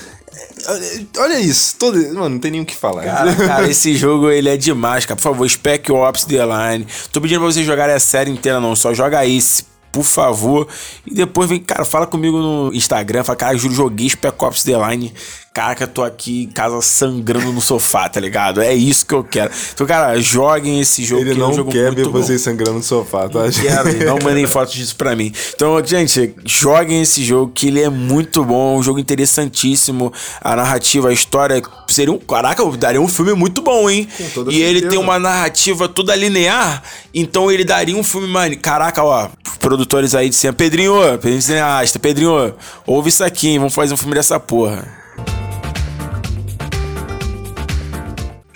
Olha 1.18 1.40
isso, 1.40 1.76
todo, 1.78 1.98
mano, 2.14 2.30
não 2.30 2.40
tem 2.40 2.52
nem 2.52 2.62
o 2.62 2.66
que 2.66 2.76
falar. 2.76 3.04
Cara, 3.04 3.36
cara, 3.48 3.70
esse 3.70 3.96
jogo 3.96 4.30
ele 4.30 4.50
é 4.50 4.58
demais, 4.58 5.06
cara. 5.06 5.16
Por 5.16 5.24
favor, 5.24 5.50
Spec 5.50 5.92
Ops 5.92 6.26
The 6.26 6.44
Line. 6.46 6.88
Tô 7.12 7.22
pedindo 7.22 7.40
pra 7.40 7.52
vocês 7.52 7.66
jogarem 7.66 7.96
a 7.96 8.00
série 8.00 8.32
inteira, 8.32 8.60
não. 8.60 8.76
Só 8.76 8.94
joga 8.94 9.26
esse 9.26 9.66
por 9.92 10.04
favor. 10.04 10.68
E 11.06 11.14
depois 11.14 11.50
vem, 11.50 11.60
cara, 11.60 11.84
fala 11.84 12.06
comigo 12.06 12.38
no 12.38 12.72
Instagram, 12.74 13.24
fala, 13.24 13.36
cara, 13.36 13.58
Júlio, 13.58 13.76
joguei 13.76 14.10
Spec 14.10 14.44
Ops 14.44 14.64
The 14.64 14.90
Line. 14.90 15.14
Caraca, 15.58 15.86
eu 15.86 15.88
tô 15.88 16.04
aqui 16.04 16.44
em 16.44 16.52
casa 16.52 16.80
sangrando 16.84 17.52
no 17.52 17.60
sofá, 17.60 18.08
tá 18.08 18.20
ligado? 18.20 18.62
É 18.62 18.76
isso 18.76 19.04
que 19.04 19.16
eu 19.16 19.24
quero. 19.24 19.50
Então, 19.74 19.88
cara, 19.88 20.22
joguem 20.22 20.80
esse 20.80 21.04
jogo. 21.04 21.24
Ele 21.24 21.34
que 21.34 21.42
é 21.42 21.44
um 21.44 21.48
não 21.48 21.56
jogo 21.56 21.72
quer 21.72 21.96
ver 21.96 22.08
vocês 22.10 22.42
sangrando 22.42 22.74
no 22.74 22.84
sofá, 22.84 23.28
tá? 23.28 23.40
Quero, 23.50 23.90
e 23.90 24.06
não 24.06 24.20
mandem 24.24 24.46
fotos 24.46 24.76
disso 24.76 24.96
pra 24.96 25.16
mim. 25.16 25.34
Então, 25.56 25.84
gente, 25.84 26.36
joguem 26.46 27.02
esse 27.02 27.24
jogo 27.24 27.52
que 27.56 27.70
ele 27.70 27.82
é 27.82 27.90
muito 27.90 28.46
bom, 28.46 28.78
um 28.78 28.84
jogo 28.84 29.00
interessantíssimo. 29.00 30.14
A 30.42 30.56
narrativa, 30.56 31.10
a 31.10 31.12
história 31.12 31.60
seria 31.88 32.14
um. 32.14 32.20
Caraca, 32.20 32.64
daria 32.78 33.02
um 33.02 33.08
filme 33.08 33.34
muito 33.34 33.64
bom, 33.64 33.90
hein? 33.90 34.08
Com 34.16 34.30
toda 34.30 34.54
e 34.54 34.62
ele 34.62 34.82
certeza. 34.82 34.90
tem 34.92 35.00
uma 35.00 35.18
narrativa 35.18 35.90
toda 35.90 36.16
linear, 36.16 36.84
então 37.12 37.52
ele 37.52 37.64
daria 37.66 37.98
um 37.98 38.04
filme, 38.04 38.28
mano. 38.28 38.56
Caraca, 38.58 39.04
ó, 39.04 39.28
produtores 39.60 40.14
aí 40.14 40.30
disseram, 40.30 40.54
Pedrinho, 40.54 40.94
Pedrinho 41.14 41.42
cineasta, 41.42 41.98
Pedrinho, 41.98 42.54
ouve 42.86 43.10
isso 43.10 43.24
aqui, 43.24 43.48
hein? 43.48 43.58
Vamos 43.58 43.74
fazer 43.74 43.96
um 43.96 43.98
filme 43.98 44.14
dessa 44.14 44.40
porra. 44.40 45.07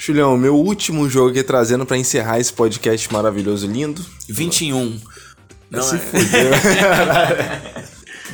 Julião, 0.04 0.36
meu 0.36 0.56
último 0.56 1.08
jogo 1.08 1.30
aqui 1.30 1.43
trazendo 1.43 1.86
pra 1.86 1.95
encerrar 1.95 2.39
esse 2.39 2.52
podcast 2.52 3.14
maravilhoso, 3.14 3.68
lindo. 3.68 4.04
21. 4.28 4.99
Não 5.70 5.84
Se 5.84 5.95
é. 5.95 5.99
fudeu. 5.99 6.52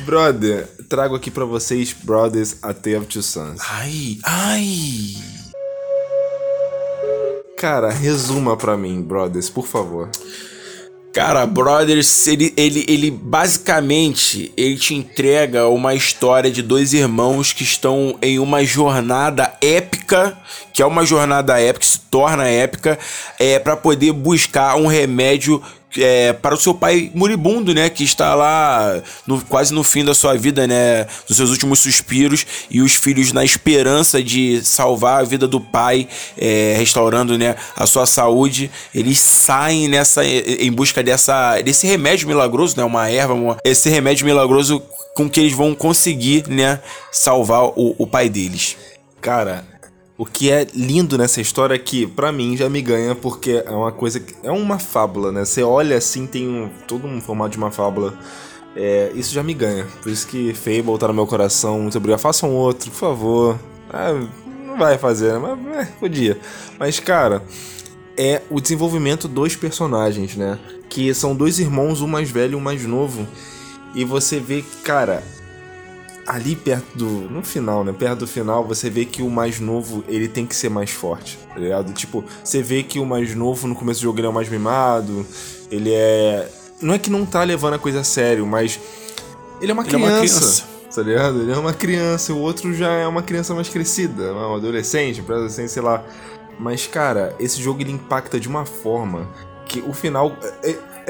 Brother, 0.06 0.66
trago 0.88 1.14
aqui 1.14 1.30
pra 1.30 1.44
vocês 1.44 1.92
Brothers 1.92 2.56
A 2.62 2.72
Tale 2.72 2.96
of 2.96 3.06
Two 3.08 3.22
Sons. 3.22 3.60
Ai, 3.68 4.16
ai. 4.24 4.64
Cara, 7.58 7.90
resuma 7.90 8.56
pra 8.56 8.74
mim, 8.74 9.02
Brothers, 9.02 9.50
por 9.50 9.66
favor. 9.66 10.08
Cara, 11.12 11.46
Brothers, 11.46 12.26
ele, 12.26 12.52
ele, 12.56 12.84
ele 12.86 13.10
basicamente 13.10 14.52
ele 14.56 14.76
te 14.76 14.94
entrega 14.94 15.66
uma 15.66 15.94
história 15.94 16.50
de 16.50 16.62
dois 16.62 16.92
irmãos 16.92 17.52
que 17.52 17.62
estão 17.62 18.16
em 18.20 18.38
uma 18.38 18.62
jornada 18.64 19.52
épica, 19.60 20.36
que 20.72 20.82
é 20.82 20.86
uma 20.86 21.06
jornada 21.06 21.58
épica, 21.58 21.86
se 21.86 21.98
torna 22.10 22.46
épica, 22.46 22.98
é 23.38 23.58
para 23.58 23.76
poder 23.76 24.12
buscar 24.12 24.76
um 24.76 24.86
remédio 24.86 25.62
é, 25.96 26.32
para 26.32 26.54
o 26.54 26.58
seu 26.58 26.74
pai 26.74 27.10
moribundo, 27.14 27.72
né? 27.72 27.88
Que 27.88 28.04
está 28.04 28.34
lá 28.34 29.00
no- 29.26 29.40
quase 29.42 29.72
no 29.72 29.82
fim 29.82 30.04
da 30.04 30.14
sua 30.14 30.36
vida, 30.36 30.66
né? 30.66 31.06
Nos 31.28 31.36
seus 31.36 31.50
últimos 31.50 31.78
suspiros. 31.80 32.46
E 32.70 32.82
os 32.82 32.94
filhos, 32.94 33.32
na 33.32 33.44
esperança 33.44 34.22
de 34.22 34.60
salvar 34.64 35.20
a 35.20 35.24
vida 35.24 35.48
do 35.48 35.60
pai, 35.60 36.06
é, 36.36 36.74
restaurando 36.76 37.38
né, 37.38 37.56
a 37.76 37.86
sua 37.86 38.06
saúde, 38.06 38.70
eles 38.94 39.18
saem 39.18 39.88
nessa 39.88 40.24
em 40.24 40.70
busca 40.72 41.02
dessa, 41.02 41.60
desse 41.62 41.86
remédio 41.86 42.28
milagroso, 42.28 42.76
né? 42.76 42.84
Uma 42.84 43.08
erva, 43.10 43.32
uma- 43.34 43.56
esse 43.64 43.88
remédio 43.88 44.26
milagroso 44.26 44.82
com 45.14 45.28
que 45.28 45.40
eles 45.40 45.52
vão 45.52 45.74
conseguir, 45.74 46.44
né? 46.48 46.80
Salvar 47.10 47.64
o, 47.64 47.94
o 47.98 48.06
pai 48.06 48.28
deles. 48.28 48.76
Cara, 49.20 49.64
o 50.18 50.26
que 50.26 50.50
é 50.50 50.66
lindo 50.74 51.16
nessa 51.16 51.40
história 51.40 51.76
é 51.76 51.78
que, 51.78 52.04
pra 52.04 52.32
mim, 52.32 52.56
já 52.56 52.68
me 52.68 52.82
ganha, 52.82 53.14
porque 53.14 53.62
é 53.64 53.70
uma 53.70 53.92
coisa. 53.92 54.20
É 54.42 54.50
uma 54.50 54.76
fábula, 54.76 55.30
né? 55.30 55.44
Você 55.44 55.62
olha 55.62 55.96
assim, 55.96 56.26
tem 56.26 56.48
um, 56.48 56.68
todo 56.88 57.06
um 57.06 57.20
formato 57.20 57.52
de 57.52 57.58
uma 57.58 57.70
fábula. 57.70 58.18
É, 58.74 59.12
isso 59.14 59.32
já 59.32 59.44
me 59.44 59.54
ganha. 59.54 59.86
Por 60.02 60.10
isso 60.10 60.26
que 60.26 60.52
Fable 60.54 60.98
tá 60.98 61.06
no 61.06 61.14
meu 61.14 61.26
coração. 61.26 61.80
Muito 61.80 61.96
obrigado. 61.96 62.18
Façam 62.18 62.52
outro, 62.52 62.90
por 62.90 62.96
favor. 62.96 63.58
Ah, 63.88 64.12
não 64.66 64.76
vai 64.76 64.98
fazer, 64.98 65.34
né? 65.34 65.38
Mas 65.38 65.78
é, 65.78 65.84
podia. 66.00 66.36
Mas, 66.80 66.98
cara, 66.98 67.44
é 68.16 68.42
o 68.50 68.60
desenvolvimento 68.60 69.28
dos 69.28 69.54
personagens, 69.54 70.34
né? 70.34 70.58
Que 70.88 71.14
são 71.14 71.32
dois 71.32 71.60
irmãos, 71.60 72.00
um 72.00 72.08
mais 72.08 72.28
velho 72.28 72.54
e 72.54 72.56
um 72.56 72.60
mais 72.60 72.84
novo. 72.84 73.24
E 73.94 74.04
você 74.04 74.40
vê, 74.40 74.64
cara, 74.82 75.22
ali 76.28 76.54
perto 76.54 76.96
do. 76.96 77.06
No 77.08 77.42
final, 77.42 77.82
né? 77.82 77.92
Perto 77.92 78.20
do 78.20 78.26
final, 78.26 78.62
você 78.64 78.90
vê 78.90 79.06
que 79.06 79.22
o 79.22 79.30
mais 79.30 79.58
novo 79.58 80.04
ele 80.06 80.28
tem 80.28 80.44
que 80.46 80.54
ser 80.54 80.68
mais 80.68 80.90
forte, 80.90 81.38
tá 81.48 81.58
ligado? 81.58 81.92
Tipo, 81.94 82.22
você 82.44 82.62
vê 82.62 82.82
que 82.82 83.00
o 83.00 83.06
mais 83.06 83.34
novo 83.34 83.66
no 83.66 83.74
começo 83.74 84.00
do 84.00 84.02
jogo 84.04 84.18
ele 84.20 84.26
é 84.26 84.30
o 84.30 84.32
mais 84.32 84.48
mimado, 84.48 85.26
ele 85.70 85.90
é. 85.92 86.48
Não 86.82 86.94
é 86.94 86.98
que 86.98 87.10
não 87.10 87.24
tá 87.24 87.42
levando 87.42 87.74
a 87.74 87.78
coisa 87.78 88.00
a 88.00 88.04
sério, 88.04 88.46
mas. 88.46 88.78
Ele 89.60 89.72
é 89.72 89.74
uma 89.74 89.82
Ele 89.82 89.88
é 89.88 89.98
criança. 89.98 90.12
uma 90.12 90.18
criança. 90.20 90.64
Tá 90.94 91.02
ligado? 91.02 91.42
Ele 91.42 91.52
é 91.52 91.56
uma 91.56 91.72
criança, 91.72 92.32
o 92.32 92.38
outro 92.38 92.72
já 92.74 92.90
é 92.92 93.06
uma 93.06 93.22
criança 93.22 93.54
mais 93.54 93.68
crescida, 93.68 94.32
um 94.32 94.54
adolescente, 94.54 95.22
pré-adolescente, 95.22 95.70
sei 95.70 95.82
lá. 95.82 96.04
Mas, 96.58 96.86
cara, 96.86 97.34
esse 97.38 97.60
jogo 97.62 97.80
ele 97.80 97.92
impacta 97.92 98.38
de 98.38 98.48
uma 98.48 98.64
forma 98.64 99.28
que 99.66 99.80
o 99.86 99.92
final. 99.92 100.36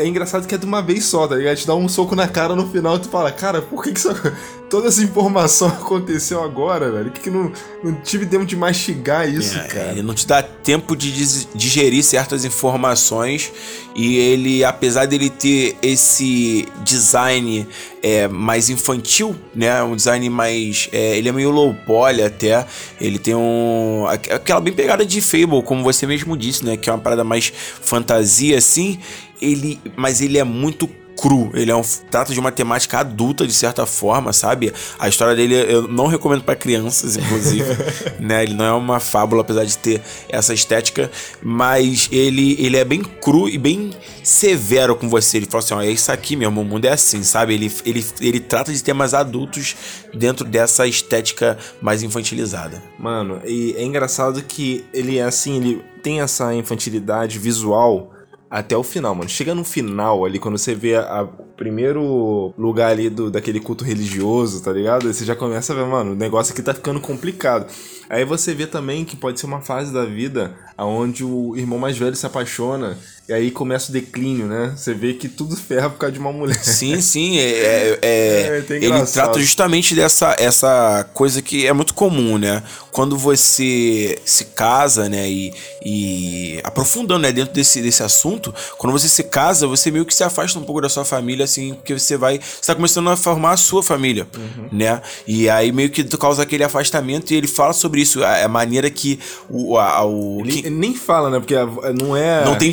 É, 0.02 0.06
engraçado 0.06 0.46
que 0.46 0.54
é 0.54 0.58
de 0.58 0.64
uma 0.66 0.80
vez 0.82 1.04
só, 1.04 1.26
tá 1.26 1.34
ligado? 1.36 1.56
Te 1.56 1.66
dá 1.66 1.74
um 1.74 1.88
soco 1.88 2.14
na 2.14 2.28
cara 2.28 2.54
no 2.54 2.68
final 2.70 2.96
e 2.96 3.00
tu 3.00 3.08
fala, 3.08 3.30
cara, 3.32 3.60
por 3.62 3.82
que, 3.82 3.92
que 3.92 3.98
isso, 3.98 4.10
toda 4.70 4.88
essa 4.88 5.02
informação 5.02 5.68
aconteceu 5.80 6.42
agora, 6.42 6.90
velho? 6.90 7.04
Por 7.06 7.12
que, 7.14 7.20
que 7.22 7.30
não, 7.30 7.50
não 7.82 7.94
tive 8.02 8.24
tempo 8.26 8.44
de 8.46 8.54
mastigar 8.56 9.28
isso, 9.28 9.58
É, 9.58 9.62
cara? 9.68 9.90
Ele 9.92 10.02
não 10.02 10.14
te 10.14 10.26
dá 10.26 10.42
tempo 10.42 10.94
de 10.96 11.10
digerir 11.54 12.02
certas 12.04 12.44
informações 12.44 13.52
e 13.94 14.16
ele, 14.16 14.64
apesar 14.64 15.06
dele 15.06 15.28
ter 15.30 15.76
esse 15.82 16.66
design 16.84 17.66
é, 18.02 18.28
mais 18.28 18.70
infantil, 18.70 19.34
né, 19.54 19.82
um 19.82 19.96
design 19.96 20.30
mais, 20.30 20.88
é, 20.92 21.18
ele 21.18 21.28
é 21.28 21.32
meio 21.32 21.50
low 21.50 21.74
poly 21.86 22.22
até, 22.22 22.64
ele 23.00 23.18
tem 23.18 23.34
um 23.34 24.06
aqu- 24.08 24.32
aquela 24.32 24.60
bem 24.60 24.72
pegada 24.72 25.04
de 25.04 25.20
Fable, 25.20 25.62
como 25.64 25.82
você 25.82 26.06
mesmo 26.06 26.36
disse, 26.36 26.64
né, 26.64 26.76
que 26.76 26.88
é 26.88 26.92
uma 26.92 26.98
parada 27.00 27.24
mais 27.24 27.52
fantasia 27.82 28.56
assim, 28.58 29.00
ele, 29.40 29.80
mas 29.96 30.20
ele 30.20 30.38
é 30.38 30.44
muito 30.44 30.88
cru. 31.20 31.50
Ele 31.52 31.70
é 31.70 31.76
um, 31.76 31.82
trata 32.10 32.32
de 32.32 32.38
uma 32.38 32.52
temática 32.52 33.00
adulta, 33.00 33.46
de 33.46 33.52
certa 33.52 33.84
forma, 33.84 34.32
sabe? 34.32 34.72
A 34.98 35.08
história 35.08 35.34
dele 35.34 35.54
eu 35.54 35.88
não 35.88 36.06
recomendo 36.06 36.44
pra 36.44 36.54
crianças, 36.54 37.16
inclusive. 37.16 37.64
né? 38.20 38.44
Ele 38.44 38.54
não 38.54 38.64
é 38.64 38.72
uma 38.72 39.00
fábula, 39.00 39.42
apesar 39.42 39.64
de 39.64 39.76
ter 39.76 40.00
essa 40.28 40.54
estética. 40.54 41.10
Mas 41.42 42.08
ele, 42.12 42.56
ele 42.58 42.76
é 42.76 42.84
bem 42.84 43.02
cru 43.02 43.48
e 43.48 43.58
bem 43.58 43.90
severo 44.22 44.94
com 44.94 45.08
você. 45.08 45.38
Ele 45.38 45.46
fala 45.46 45.62
assim: 45.62 45.74
ó, 45.74 45.82
é 45.82 45.90
isso 45.90 46.10
aqui 46.12 46.36
mesmo, 46.36 46.60
o 46.60 46.64
mundo 46.64 46.84
é 46.84 46.92
assim, 46.92 47.22
sabe? 47.22 47.54
Ele, 47.54 47.72
ele, 47.84 48.06
ele 48.20 48.40
trata 48.40 48.72
de 48.72 48.82
temas 48.82 49.12
adultos 49.12 49.76
dentro 50.14 50.44
dessa 50.44 50.86
estética 50.86 51.58
mais 51.82 52.02
infantilizada. 52.02 52.82
Mano, 52.98 53.40
e 53.44 53.74
é 53.76 53.82
engraçado 53.82 54.42
que 54.42 54.84
ele 54.92 55.18
é 55.18 55.24
assim, 55.24 55.56
ele 55.56 55.82
tem 56.02 56.20
essa 56.20 56.54
infantilidade 56.54 57.38
visual 57.38 58.12
até 58.50 58.76
o 58.76 58.82
final, 58.82 59.14
mano. 59.14 59.28
Chega 59.28 59.54
no 59.54 59.64
final 59.64 60.24
ali, 60.24 60.38
quando 60.38 60.56
você 60.56 60.74
vê 60.74 60.98
o 60.98 61.26
primeiro 61.56 62.54
lugar 62.56 62.90
ali 62.90 63.10
do, 63.10 63.30
daquele 63.30 63.60
culto 63.60 63.84
religioso, 63.84 64.62
tá 64.62 64.72
ligado? 64.72 65.06
Aí 65.06 65.14
você 65.14 65.24
já 65.24 65.36
começa 65.36 65.72
a 65.72 65.76
ver, 65.76 65.86
mano, 65.86 66.12
o 66.12 66.16
negócio 66.16 66.52
aqui 66.52 66.62
tá 66.62 66.72
ficando 66.72 67.00
complicado. 67.00 67.66
Aí 68.08 68.24
você 68.24 68.54
vê 68.54 68.66
também 68.66 69.04
que 69.04 69.16
pode 69.16 69.38
ser 69.38 69.46
uma 69.46 69.60
fase 69.60 69.92
da 69.92 70.04
vida 70.04 70.54
onde 70.78 71.24
o 71.24 71.56
irmão 71.56 71.78
mais 71.78 71.98
velho 71.98 72.16
se 72.16 72.24
apaixona 72.24 72.96
e 73.28 73.32
aí 73.32 73.50
começa 73.50 73.90
o 73.90 73.92
declínio, 73.92 74.46
né? 74.46 74.72
Você 74.76 74.94
vê 74.94 75.12
que 75.14 75.28
tudo 75.28 75.54
ferra 75.56 75.90
por 75.90 75.98
causa 75.98 76.12
de 76.12 76.18
uma 76.18 76.32
mulher. 76.32 76.54
Sim, 76.64 77.00
sim, 77.00 77.38
é, 77.38 77.42
é- 77.42 77.98
é- 78.02 78.64
É, 78.70 78.74
ele 78.76 79.06
trata 79.06 79.38
justamente 79.38 79.94
dessa 79.94 80.34
essa 80.38 81.08
coisa 81.14 81.42
que 81.42 81.66
é 81.66 81.72
muito 81.72 81.92
comum, 81.94 82.38
né? 82.38 82.62
Quando 82.90 83.16
você 83.16 84.18
se 84.24 84.46
casa, 84.46 85.08
né, 85.08 85.28
e, 85.28 85.52
e 85.84 86.60
aprofundando 86.64 87.20
né, 87.20 87.30
dentro 87.32 87.54
desse, 87.54 87.80
desse 87.80 88.02
assunto, 88.02 88.52
quando 88.76 88.92
você 88.92 89.08
se 89.08 89.22
casa, 89.24 89.66
você 89.66 89.90
meio 89.90 90.04
que 90.04 90.14
se 90.14 90.24
afasta 90.24 90.58
um 90.58 90.64
pouco 90.64 90.80
da 90.80 90.88
sua 90.88 91.04
família, 91.04 91.44
assim, 91.44 91.74
porque 91.74 91.96
você 91.96 92.16
vai, 92.16 92.38
você 92.40 92.66
tá 92.66 92.74
começando 92.74 93.08
a 93.10 93.16
formar 93.16 93.52
a 93.52 93.56
sua 93.56 93.82
família, 93.82 94.26
Uhum. 94.36 94.68
né? 94.72 95.00
E 95.26 95.48
aí 95.48 95.70
meio 95.70 95.90
que 95.90 96.02
causa 96.16 96.42
aquele 96.42 96.64
afastamento 96.64 97.30
e 97.32 97.36
ele 97.36 97.46
fala 97.46 97.72
sobre 97.72 98.00
isso, 98.00 98.24
a, 98.24 98.44
a 98.44 98.48
maneira 98.48 98.90
que 98.90 99.20
o, 99.48 99.78
a, 99.78 100.04
o 100.04 100.40
Ele, 100.40 100.52
que- 100.52 100.66
ele 100.66 100.70
nem 100.76 100.94
fala, 100.94 101.30
né? 101.30 101.38
Porque 101.38 101.54
a- 101.54 101.66
não 101.92 102.16
é. 102.16 102.44
não 102.44 102.56
tem 102.56 102.70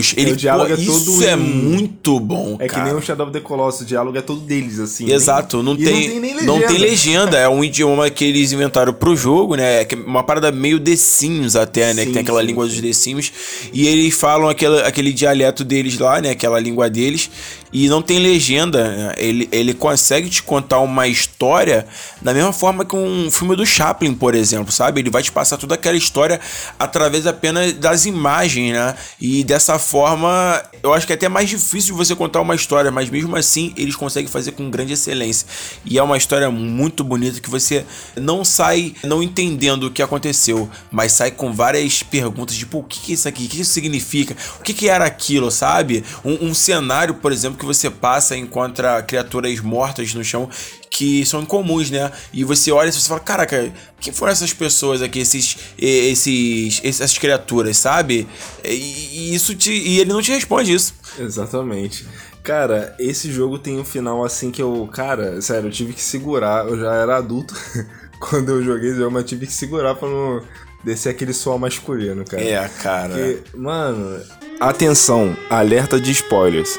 diálogos. 0.00 0.14
Ele, 0.16 0.32
o 0.32 0.36
diálogo 0.36 0.68
pô, 0.68 0.74
é 0.74 0.84
todo 0.84 0.96
isso 1.12 1.24
é 1.24 1.32
em- 1.32 1.36
muito 1.36 2.20
bom, 2.20 2.56
É 2.58 2.66
que 2.68 2.74
cara. 2.74 2.84
nem 2.86 2.94
o 2.94 3.00
Shadow 3.02 3.26
of 3.26 3.32
the 3.32 3.40
Colossus, 3.40 3.80
o 3.82 3.84
diálogo 3.84 4.16
é 4.16 4.20
todo 4.22 4.40
deles, 4.40 4.78
assim. 4.78 5.10
Exato, 5.10 5.56
nem- 5.62 5.64
não 5.64 5.74
e 5.74 5.84
tem, 5.84 6.20
nem 6.20 6.34
não 6.44 6.60
tem 6.60 6.78
legenda. 6.78 7.36
É 7.38 7.48
um 7.48 7.62
idioma 7.64 8.08
que 8.10 8.24
eles 8.24 8.52
inventaram 8.52 8.92
pro 8.92 9.14
jogo, 9.16 9.54
né? 9.56 9.82
É 9.82 9.88
uma 10.06 10.22
parada 10.22 10.50
meio 10.52 10.78
The 10.80 10.96
Sims 10.96 11.56
até, 11.56 11.92
né? 11.94 12.02
que 12.02 12.08
Sim, 12.08 12.12
tem 12.14 12.22
aquela 12.22 12.40
sim, 12.40 12.46
língua 12.46 12.64
sim. 12.66 12.72
dos 12.72 12.80
The 12.80 12.92
Sims. 12.92 13.32
E 13.72 13.86
eles 13.86 14.14
falam 14.14 14.48
aquele, 14.48 14.80
aquele 14.82 15.12
dialeto 15.12 15.64
deles 15.64 15.98
lá, 15.98 16.20
né? 16.20 16.30
Aquela 16.30 16.58
língua 16.60 16.88
deles. 16.88 17.30
E 17.72 17.88
não 17.88 18.02
tem 18.02 18.18
legenda. 18.18 19.14
Ele, 19.16 19.48
ele 19.52 19.74
consegue 19.74 20.28
te 20.28 20.42
contar 20.42 20.80
uma 20.80 21.06
história 21.06 21.86
da 22.20 22.32
mesma 22.32 22.52
forma 22.52 22.84
que 22.84 22.96
um 22.96 23.30
filme 23.30 23.54
do 23.56 23.66
Chaplin, 23.66 24.14
por 24.14 24.34
exemplo, 24.34 24.72
sabe? 24.72 25.00
Ele 25.00 25.10
vai 25.10 25.22
te 25.22 25.30
passar 25.32 25.56
toda 25.56 25.74
aquela 25.74 25.96
história 25.96 26.40
através 26.78 27.26
apenas 27.26 27.72
das 27.74 28.06
imagens, 28.06 28.72
né? 28.72 28.94
E 29.20 29.44
dessa 29.44 29.78
forma, 29.78 30.62
eu 30.82 30.92
acho 30.92 31.06
que 31.06 31.12
é 31.12 31.16
até 31.16 31.28
mais 31.28 31.48
difícil 31.48 31.94
você 31.94 32.14
contar 32.14 32.40
uma 32.40 32.54
história, 32.54 32.90
mas 32.90 33.10
mesmo 33.10 33.36
assim 33.36 33.72
eles 33.76 33.96
conseguem 33.96 34.30
fazer 34.30 34.52
com 34.52 34.70
grande 34.70 34.92
excelência. 34.94 35.46
E 35.84 35.98
é 35.98 36.02
uma 36.02 36.16
história 36.16 36.50
muito 36.50 37.04
bonita 37.04 37.40
que 37.40 37.50
você 37.50 37.84
não 38.16 38.44
sai 38.44 38.94
não 39.04 39.22
entendendo 39.22 39.84
o 39.84 39.90
que 39.90 40.02
aconteceu, 40.02 40.68
mas 40.90 41.12
sai 41.12 41.30
com 41.30 41.52
várias 41.52 42.02
perguntas, 42.02 42.56
tipo, 42.56 42.78
o 42.78 42.84
que 42.84 43.12
é 43.12 43.14
isso 43.14 43.28
aqui? 43.28 43.44
O 43.44 43.48
que 43.48 43.60
isso 43.60 43.72
significa? 43.72 44.36
O 44.58 44.62
que 44.62 44.72
que 44.72 44.88
era 44.88 45.04
aquilo, 45.04 45.50
sabe? 45.50 46.04
Um, 46.24 46.48
um 46.48 46.54
cenário, 46.54 47.14
por 47.14 47.32
exemplo, 47.32 47.57
que 47.58 47.66
você 47.66 47.90
passa 47.90 48.36
e 48.36 48.40
encontra 48.40 49.02
criaturas 49.02 49.60
mortas 49.60 50.14
no 50.14 50.24
chão 50.24 50.48
que 50.90 51.24
são 51.24 51.42
incomuns, 51.42 51.90
né? 51.90 52.10
E 52.32 52.42
você 52.42 52.72
olha 52.72 52.88
e 52.88 52.92
você 52.92 53.08
fala, 53.08 53.20
caraca, 53.20 53.72
quem 54.00 54.12
foram 54.12 54.32
essas 54.32 54.52
pessoas 54.52 55.02
aqui, 55.02 55.20
esses, 55.20 55.56
esses, 55.78 56.80
essas 56.82 57.16
criaturas, 57.18 57.76
sabe? 57.76 58.26
E, 58.64 59.34
isso 59.34 59.54
te, 59.54 59.70
e 59.70 60.00
ele 60.00 60.12
não 60.12 60.22
te 60.22 60.32
responde 60.32 60.72
isso. 60.72 60.94
Exatamente. 61.18 62.06
Cara, 62.42 62.96
esse 62.98 63.30
jogo 63.30 63.58
tem 63.58 63.78
um 63.78 63.84
final 63.84 64.24
assim 64.24 64.50
que 64.50 64.62
eu, 64.62 64.88
cara, 64.92 65.40
sério, 65.42 65.68
eu 65.68 65.72
tive 65.72 65.92
que 65.92 66.00
segurar. 66.00 66.66
Eu 66.66 66.80
já 66.80 66.94
era 66.94 67.16
adulto 67.16 67.54
quando 68.18 68.50
eu 68.50 68.62
joguei 68.62 68.90
esse 68.90 68.98
jogo, 68.98 69.12
mas 69.12 69.24
tive 69.24 69.46
que 69.46 69.52
segurar 69.52 69.94
pra 69.94 70.08
não 70.08 70.42
descer 70.82 71.10
aquele 71.10 71.32
suor 71.32 71.58
masculino, 71.58 72.24
cara. 72.24 72.42
É, 72.42 72.68
cara. 72.82 73.14
Porque, 73.14 73.56
mano, 73.56 74.20
atenção, 74.58 75.36
alerta 75.50 76.00
de 76.00 76.10
spoilers. 76.10 76.78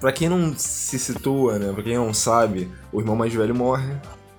Pra 0.00 0.12
quem 0.12 0.28
não 0.28 0.54
se 0.56 0.98
situa, 0.98 1.58
né? 1.58 1.72
Pra 1.72 1.82
quem 1.82 1.94
não 1.96 2.14
sabe, 2.14 2.70
o 2.92 3.00
irmão 3.00 3.14
mais 3.14 3.34
velho 3.34 3.54
morre. 3.54 3.92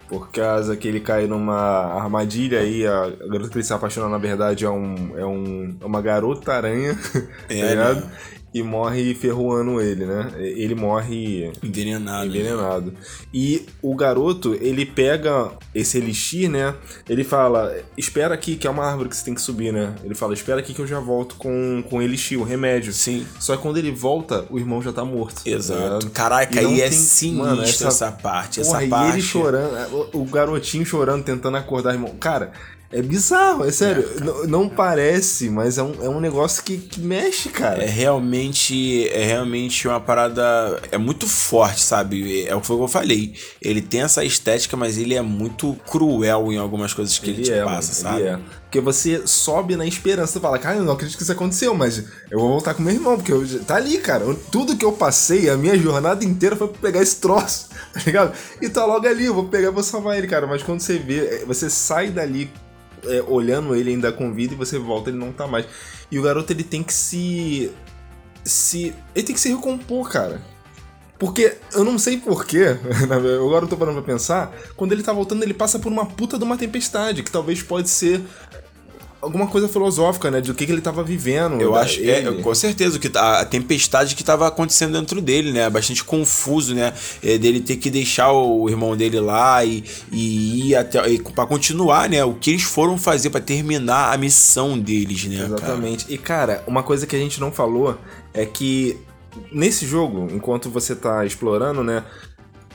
Por 0.09 0.29
causa 0.29 0.75
que 0.75 0.87
ele 0.87 0.99
cai 0.99 1.25
numa 1.25 1.55
armadilha 1.55 2.59
aí, 2.59 2.85
a 2.85 3.09
garota 3.29 3.49
que 3.49 3.57
ele 3.57 3.63
se 3.63 3.71
apaixona, 3.71 4.09
na 4.09 4.17
verdade, 4.17 4.65
é, 4.65 4.69
um, 4.69 5.17
é, 5.17 5.25
um, 5.25 5.77
é 5.79 5.85
uma 5.85 6.01
garota 6.01 6.51
aranha, 6.51 6.97
É, 7.47 7.61
tá 7.61 7.69
ligado? 7.69 8.01
né? 8.01 8.11
E 8.53 8.61
morre 8.61 9.13
ferroando 9.15 9.79
ele, 9.79 10.05
né? 10.05 10.29
Ele 10.37 10.75
morre 10.75 11.49
Envenenado. 11.63 12.29
né? 12.29 12.37
envenenado. 12.37 12.93
E 13.33 13.65
o 13.81 13.95
garoto, 13.95 14.53
ele 14.59 14.85
pega 14.85 15.51
esse 15.73 15.97
elixir, 15.97 16.49
né? 16.49 16.75
Ele 17.07 17.23
fala, 17.23 17.73
espera 17.97 18.33
aqui, 18.33 18.57
que 18.57 18.67
é 18.67 18.69
uma 18.69 18.83
árvore 18.85 19.07
que 19.07 19.15
você 19.15 19.23
tem 19.23 19.33
que 19.33 19.41
subir, 19.41 19.71
né? 19.71 19.95
Ele 20.03 20.13
fala, 20.13 20.33
espera 20.33 20.59
aqui 20.59 20.73
que 20.73 20.81
eu 20.81 20.87
já 20.87 20.99
volto 20.99 21.35
com, 21.35 21.81
com 21.89 21.99
o 21.99 22.01
elixir, 22.01 22.37
o 22.37 22.43
remédio. 22.43 22.91
Sim. 22.91 23.25
Só 23.39 23.55
que 23.55 23.61
quando 23.61 23.77
ele 23.77 23.89
volta, 23.91 24.45
o 24.49 24.59
irmão 24.59 24.81
já 24.81 24.91
tá 24.91 25.05
morto. 25.05 25.43
tá 25.45 25.49
Exato. 25.49 26.09
Caraca, 26.09 26.59
aí 26.59 26.81
é 26.81 26.89
tem- 26.89 26.97
sinistro 26.97 27.45
mano, 27.45 27.61
essa, 27.63 28.11
parte. 28.11 28.59
Essa 28.59 28.71
Porra, 28.71 28.87
parte. 28.87 29.07
e 29.07 29.13
ele 29.13 29.21
chorando, 29.21 30.09
o, 30.13 30.23
o 30.23 30.25
garotinho 30.25 30.85
chorando, 30.85 31.23
tentando 31.23 31.55
acordar 31.55 31.91
o 31.91 31.93
irmão. 31.93 32.15
Cara, 32.19 32.51
é 32.91 33.01
bizarro, 33.01 33.65
é 33.65 33.71
sério. 33.71 34.03
N- 34.19 34.47
não 34.47 34.67
parece, 34.67 35.49
mas 35.49 35.77
é 35.77 35.83
um, 35.83 35.93
é 36.03 36.09
um 36.09 36.19
negócio 36.19 36.63
que, 36.63 36.77
que 36.77 36.99
mexe, 36.99 37.49
cara. 37.49 37.81
É 37.83 37.87
realmente, 37.87 39.07
é 39.09 39.23
realmente 39.25 39.87
uma 39.87 39.99
parada. 39.99 40.79
É 40.91 40.97
muito 40.97 41.27
forte, 41.27 41.81
sabe? 41.81 42.45
É 42.45 42.55
o 42.55 42.61
que 42.61 42.69
eu 42.69 42.87
falei. 42.87 43.33
Ele 43.61 43.81
tem 43.81 44.01
essa 44.01 44.23
estética, 44.25 44.75
mas 44.77 44.97
ele 44.97 45.13
é 45.15 45.21
muito 45.21 45.73
cruel 45.89 46.51
em 46.51 46.57
algumas 46.57 46.93
coisas 46.93 47.17
que 47.17 47.29
ele, 47.29 47.43
te 47.43 47.51
é, 47.53 47.63
passa, 47.63 48.03
mano, 48.03 48.15
sabe? 48.15 48.21
ele 48.21 48.29
é. 48.29 48.39
Porque 48.63 48.79
você 48.79 49.23
sobe 49.25 49.75
na 49.75 49.85
esperança, 49.85 50.31
você 50.33 50.39
fala, 50.39 50.57
cara, 50.57 50.77
eu 50.77 50.83
não 50.85 50.93
acredito 50.93 51.17
que 51.17 51.23
isso 51.23 51.31
aconteceu, 51.33 51.73
mas 51.75 52.05
eu 52.31 52.39
vou 52.39 52.47
voltar 52.49 52.73
com 52.73 52.81
meu 52.81 52.93
irmão, 52.93 53.17
porque 53.17 53.31
eu, 53.33 53.45
tá 53.65 53.75
ali, 53.75 53.97
cara. 53.97 54.23
Eu- 54.23 54.33
Tudo 54.49 54.77
que 54.77 54.85
eu 54.85 54.93
passei, 54.93 55.49
a 55.49 55.57
minha 55.57 55.77
jornada 55.77 56.23
inteira 56.23 56.55
foi 56.55 56.69
pra 56.69 56.81
pegar 56.81 57.01
esse 57.01 57.17
troço, 57.17 57.67
tá 57.93 57.99
ligado? 58.05 58.33
E 58.61 58.69
tá 58.69 58.85
logo 58.85 59.05
ali, 59.05 59.25
eu 59.25 59.33
vou 59.33 59.45
pegar 59.49 59.67
e 59.67 59.71
vou 59.71 59.83
salvar 59.83 60.17
ele, 60.17 60.25
cara. 60.27 60.47
Mas 60.47 60.63
quando 60.63 60.79
você 60.79 60.97
vê, 60.97 61.17
é, 61.41 61.45
você 61.45 61.69
sai 61.69 62.09
dali 62.11 62.49
é, 63.05 63.21
olhando 63.27 63.75
ele 63.75 63.91
ainda 63.91 64.11
com 64.11 64.33
vida 64.33 64.53
e 64.53 64.57
você 64.57 64.77
volta, 64.77 65.09
ele 65.09 65.17
não 65.17 65.31
tá 65.31 65.47
mais. 65.47 65.65
E 66.11 66.19
o 66.19 66.21
garoto, 66.21 66.51
ele 66.51 66.63
tem 66.63 66.83
que 66.83 66.93
se. 66.93 67.71
se. 68.43 68.93
Ele 69.15 69.25
tem 69.25 69.35
que 69.35 69.41
se 69.41 69.49
recompor, 69.49 70.09
cara. 70.09 70.41
Porque 71.21 71.55
eu 71.73 71.83
não 71.83 71.99
sei 71.99 72.17
porquê, 72.17 72.79
agora 73.05 73.65
eu 73.65 73.69
tô 73.69 73.77
parando 73.77 74.01
pra 74.01 74.11
pensar, 74.11 74.51
quando 74.75 74.91
ele 74.91 75.03
tá 75.03 75.13
voltando, 75.13 75.43
ele 75.43 75.53
passa 75.53 75.77
por 75.77 75.91
uma 75.91 76.03
puta 76.03 76.35
de 76.35 76.43
uma 76.43 76.57
tempestade, 76.57 77.21
que 77.21 77.29
talvez 77.29 77.61
pode 77.61 77.89
ser 77.89 78.23
alguma 79.21 79.47
coisa 79.47 79.67
filosófica, 79.67 80.31
né? 80.31 80.41
De 80.41 80.49
o 80.51 80.55
que, 80.55 80.65
que 80.65 80.71
ele 80.71 80.81
tava 80.81 81.03
vivendo. 81.03 81.61
Eu 81.61 81.73
da- 81.73 81.81
acho, 81.81 81.99
é, 82.03 82.21
com 82.41 82.55
certeza, 82.55 82.97
que 82.99 83.09
a 83.17 83.41
a 83.41 83.45
tempestade 83.45 84.15
que 84.15 84.23
tava 84.23 84.47
acontecendo 84.47 84.93
dentro 84.99 85.21
dele, 85.21 85.51
né? 85.51 85.69
Bastante 85.69 86.03
confuso, 86.03 86.73
né? 86.73 86.93
É, 87.23 87.37
dele 87.37 87.59
ter 87.61 87.77
que 87.77 87.89
deixar 87.89 88.31
o 88.31 88.67
irmão 88.69 88.95
dele 88.97 89.19
lá 89.19 89.63
e, 89.63 89.83
e 90.11 90.69
ir 90.69 90.75
até. 90.75 91.01
Pra 91.35 91.45
continuar, 91.45 92.09
né? 92.09 92.23
O 92.25 92.33
que 92.33 92.51
eles 92.51 92.63
foram 92.63 92.97
fazer 92.97 93.29
pra 93.29 93.39
terminar 93.41 94.13
a 94.13 94.17
missão 94.17 94.77
deles, 94.79 95.25
né? 95.25 95.37
cara? 95.37 95.47
Exatamente. 95.47 96.05
E 96.09 96.17
cara, 96.17 96.63
uma 96.67 96.83
coisa 96.83 97.05
que 97.05 97.15
a 97.15 97.19
gente 97.19 97.39
não 97.39 97.51
falou 97.51 97.97
é 98.33 98.45
que 98.45 98.97
nesse 99.51 99.85
jogo, 99.85 100.27
enquanto 100.31 100.69
você 100.69 100.95
tá 100.95 101.25
explorando, 101.25 101.83
né? 101.83 102.03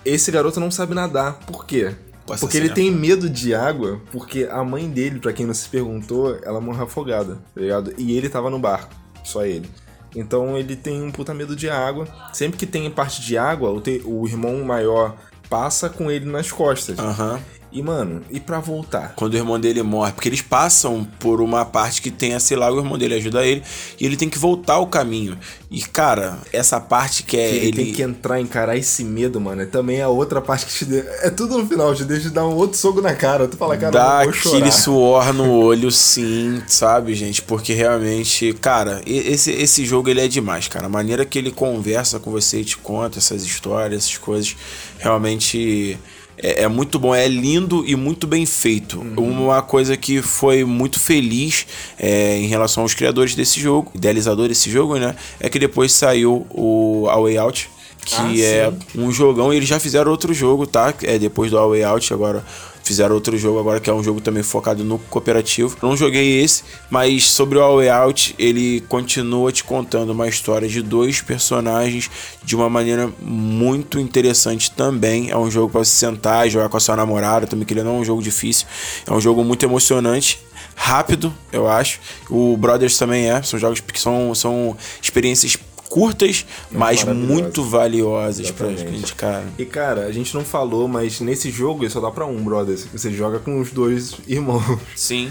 Esse 0.05 0.31
garoto 0.31 0.61
não 0.61 0.71
sabe 0.71 0.95
nadar. 0.95 1.41
Por 1.47 1.67
quê? 1.67 1.93
Porque 2.41 2.57
ele 2.57 2.69
tem 2.75 2.91
medo 2.91 3.31
de 3.31 3.55
água, 3.55 4.01
porque 4.11 4.49
a 4.51 4.63
mãe 4.65 4.89
dele, 4.91 5.21
pra 5.21 5.33
quem 5.33 5.47
não 5.47 5.55
se 5.55 5.69
perguntou, 5.69 6.39
ela 6.43 6.61
morreu 6.61 6.85
afogada, 6.85 7.37
tá 7.55 7.61
ligado? 7.61 7.93
E 7.97 8.17
ele 8.17 8.29
tava 8.29 8.51
no 8.51 8.59
barco, 8.59 8.95
só 9.25 9.45
ele. 9.45 9.69
Então 10.15 10.57
ele 10.57 10.75
tem 10.77 11.03
um 11.03 11.11
puta 11.13 11.33
medo 11.35 11.55
de 11.55 11.69
água. 11.69 12.09
Sempre 12.33 12.59
que 12.59 12.67
tem 12.67 12.91
parte 12.91 13.21
de 13.23 13.37
água, 13.37 13.71
o, 13.71 13.81
te- 13.81 14.03
o 14.05 14.27
irmão 14.27 14.63
maior 14.65 15.15
passa 15.51 15.89
com 15.89 16.11
ele 16.11 16.25
nas 16.25 16.51
costas. 16.51 16.99
Aham. 16.99 17.41
E, 17.73 17.83
mano, 17.83 18.23
e 18.31 18.39
pra 18.41 18.61
voltar? 18.61 19.13
Quando 19.17 19.35
o 19.35 19.37
irmão 19.37 19.59
dele 19.59 19.83
morre, 19.83 20.13
porque 20.13 20.29
eles 20.29 20.41
passam 20.41 21.07
por 21.19 21.41
uma 21.41 21.65
parte 21.65 22.01
que 22.01 22.11
tem 22.11 22.35
a 22.35 22.41
sei 22.41 22.57
lá, 22.57 22.71
o 22.71 22.79
irmão 22.79 22.97
dele 22.97 23.15
ajuda 23.15 23.45
ele 23.45 23.63
e 24.01 24.07
ele 24.07 24.17
tem 24.17 24.29
que 24.29 24.39
voltar 24.39 24.75
ao 24.75 24.87
caminho. 24.87 25.37
E 25.71 25.83
cara, 25.83 26.39
essa 26.53 26.81
parte 26.81 27.25
que 27.25 27.37
é 27.37 27.49
Que 27.49 27.57
ele, 27.57 27.67
ele, 27.67 27.85
tem 27.85 27.93
que 27.93 28.03
entrar, 28.03 28.41
encarar 28.41 28.77
esse 28.77 29.03
medo, 29.05 29.41
mano. 29.41 29.63
É 29.63 29.67
também 29.67 30.01
a 30.01 30.09
outra 30.09 30.41
parte 30.41 30.67
que 30.67 30.73
te 30.73 30.85
deixa. 30.85 31.09
É 31.23 31.31
tudo 31.31 31.59
no 31.59 31.67
final, 31.67 31.95
te 31.95 32.05
deixa 32.05 32.31
dar 32.31 32.47
um 32.47 32.55
outro 32.55 32.79
soco 32.79 33.03
na 33.03 33.15
cara. 33.15 33.49
Tu 33.49 33.57
fala, 33.57 33.77
cara, 33.77 33.91
dá 33.91 34.25
eu 34.25 34.31
aquele 34.31 34.71
suor 34.71 35.35
no 35.35 35.51
olho, 35.59 35.91
sim, 35.91 36.63
sabe, 36.67 37.15
gente? 37.15 37.43
Porque 37.43 37.75
realmente, 37.75 38.53
cara, 38.55 39.03
esse, 39.05 39.51
esse 39.51 39.85
jogo 39.85 40.09
ele 40.09 40.21
é 40.21 40.29
demais, 40.29 40.69
cara. 40.69 40.87
A 40.87 40.91
maneira 40.91 41.25
que 41.25 41.39
ele 41.39 41.51
conversa 41.51 42.21
com 42.21 42.31
você 42.31 42.61
e 42.61 42.65
te 42.65 42.79
conta 42.79 43.19
essas 43.19 43.43
histórias, 43.43 44.05
essas 44.05 44.19
coisas, 44.19 44.57
realmente 44.99 45.99
é, 45.99 46.16
é 46.39 46.69
muito 46.69 46.99
bom, 46.99 47.15
é 47.15 47.27
lindo 47.29 47.85
e 47.87 47.97
muito 47.97 48.27
bem 48.27 48.45
feito. 48.45 49.01
Uma 49.17 49.63
coisa 49.63 49.97
que 49.97 50.21
foi 50.23 50.65
muito 50.65 51.01
feliz 51.01 51.67
é, 51.99 52.39
em 52.39 52.47
relação 52.47 52.83
aos 52.83 52.95
criadores 52.95 53.35
desse 53.35 53.59
jogo, 53.61 53.91
idealizador 53.95 54.49
desse 54.49 54.71
jogo, 54.71 54.97
né? 54.99 55.15
É 55.41 55.49
que 55.49 55.59
depois 55.59 55.93
saiu 55.93 56.47
o 56.51 57.07
A 57.11 57.21
Way 57.21 57.39
Out. 57.39 57.71
Que 58.05 58.15
Ah, 58.17 58.39
é 58.39 58.71
sim. 58.71 59.01
um 59.01 59.11
jogão 59.11 59.53
e 59.53 59.57
eles 59.57 59.69
já 59.69 59.81
fizeram 59.81 60.13
outro 60.13 60.33
jogo, 60.33 60.65
tá? 60.65 60.95
É 61.03 61.19
depois 61.19 61.51
do 61.51 61.59
A 61.59 61.67
Way 61.67 61.83
Out, 61.83 62.15
agora 62.15 62.45
fizeram 62.87 63.17
outro 63.17 63.37
jogo 63.37 63.59
agora 63.59 63.81
que 63.81 63.91
é 63.91 63.93
um 63.93 64.03
jogo 64.03 64.21
também 64.21 64.43
focado 64.43 64.85
no 64.85 64.99
cooperativo. 64.99 65.77
Não 65.83 65.97
joguei 65.97 66.41
esse, 66.41 66.63
mas 66.89 67.29
sobre 67.29 67.59
o 67.59 67.63
A 67.63 67.75
Way 67.75 67.89
Out, 67.89 68.35
ele 68.39 68.81
continua 68.89 69.51
te 69.51 69.65
contando 69.65 70.11
uma 70.11 70.29
história 70.29 70.69
de 70.69 70.81
dois 70.83 71.21
personagens 71.21 72.09
de 72.45 72.55
uma 72.55 72.71
maneira 72.71 73.13
muito 73.21 73.99
interessante 73.99 74.71
também. 74.71 75.31
É 75.31 75.37
um 75.37 75.51
jogo 75.51 75.71
para 75.71 75.85
você 75.85 75.97
sentar 75.97 76.47
e 76.47 76.51
jogar 76.51 76.69
com 76.69 76.77
a 76.77 76.81
sua 76.81 76.95
namorada, 76.95 77.47
também 77.47 77.67
que 77.67 77.75
ele 77.75 77.83
não 77.83 77.97
é 77.97 78.01
um 78.01 78.05
jogo 78.05 78.23
difícil. 78.23 78.67
É 79.05 79.13
um 79.13 79.21
jogo 79.21 79.43
muito 79.43 79.67
emocionante 79.67 80.39
rápido, 80.77 81.35
eu 81.51 81.67
acho. 81.67 81.99
O 82.31 82.57
Brothers 82.57 82.99
também 82.99 83.31
é, 83.31 83.43
são 83.43 83.59
jogos 83.59 83.81
que 83.81 83.99
são, 83.99 84.35
são 84.35 84.77
experiências 85.03 85.57
curtas, 85.89 86.45
mas 86.71 87.05
maravilhosas. 87.05 87.35
muito 87.41 87.65
valiosas 87.65 88.51
pra 88.51 88.69
Exatamente. 88.71 88.97
gente, 88.99 89.15
cara. 89.15 89.45
E 89.59 89.65
cara, 89.65 90.07
a 90.07 90.13
gente 90.13 90.35
não 90.35 90.45
falou, 90.45 90.87
mas 90.89 91.21
nesse 91.21 91.51
jogo 91.51 91.85
ele 91.85 91.91
só 91.91 92.01
dá 92.01 92.11
pra 92.11 92.27
um, 92.27 92.43
brother. 92.43 92.79
Você 92.93 93.11
joga 93.11 93.39
com 93.39 93.61
os 93.61 93.71
dois 93.71 94.15
irmãos. 94.27 94.63
Sim. 94.95 95.31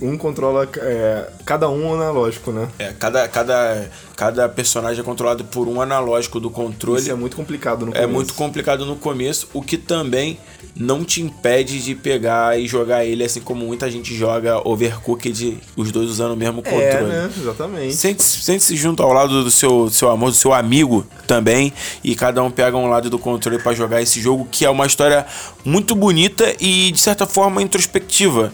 Um 0.00 0.16
controla. 0.16 0.68
é, 0.76 1.28
cada 1.44 1.68
um 1.68 1.94
analógico, 1.94 2.52
né? 2.52 2.68
É, 2.78 2.92
cada, 2.92 3.26
cada, 3.28 3.90
cada 4.16 4.48
personagem 4.48 5.00
é 5.00 5.04
controlado 5.04 5.44
por 5.44 5.66
um 5.68 5.80
analógico 5.80 6.38
do 6.38 6.50
controle. 6.50 7.00
Isso 7.00 7.10
é 7.10 7.14
muito 7.14 7.36
complicado 7.36 7.84
no 7.86 7.92
É 7.92 7.94
começo. 8.00 8.12
muito 8.12 8.34
complicado 8.34 8.84
no 8.86 8.96
começo, 8.96 9.48
o 9.52 9.62
que 9.62 9.76
também 9.76 10.38
não 10.76 11.04
te 11.04 11.22
impede 11.22 11.82
de 11.82 11.94
pegar 11.94 12.58
e 12.58 12.66
jogar 12.66 13.04
ele 13.04 13.22
assim 13.22 13.40
como 13.40 13.64
muita 13.64 13.90
gente 13.90 14.14
joga 14.14 14.66
Overcooked, 14.66 15.58
os 15.76 15.92
dois 15.92 16.08
usando 16.10 16.32
o 16.32 16.36
mesmo 16.36 16.62
controle. 16.62 16.84
É, 16.84 17.00
né? 17.02 17.30
Exatamente. 17.36 17.94
Sente-se 17.94 18.40
sente 18.40 18.76
junto 18.76 19.02
ao 19.02 19.12
lado 19.12 19.44
do 19.44 19.50
seu, 19.50 19.88
do 19.94 19.98
seu 19.98 20.10
amor, 20.10 20.30
do 20.30 20.36
seu 20.36 20.52
amigo 20.52 21.06
também, 21.26 21.72
e 22.02 22.14
cada 22.14 22.42
um 22.42 22.50
pega 22.50 22.76
um 22.76 22.88
lado 22.88 23.08
do 23.08 23.18
controle 23.18 23.58
pra 23.58 23.72
jogar 23.72 24.02
esse 24.02 24.20
jogo, 24.20 24.46
que 24.50 24.64
é 24.64 24.70
uma 24.70 24.86
história 24.86 25.24
muito 25.64 25.94
bonita 25.94 26.54
e, 26.60 26.90
de 26.90 27.00
certa 27.00 27.26
forma, 27.26 27.62
introspectiva. 27.62 28.52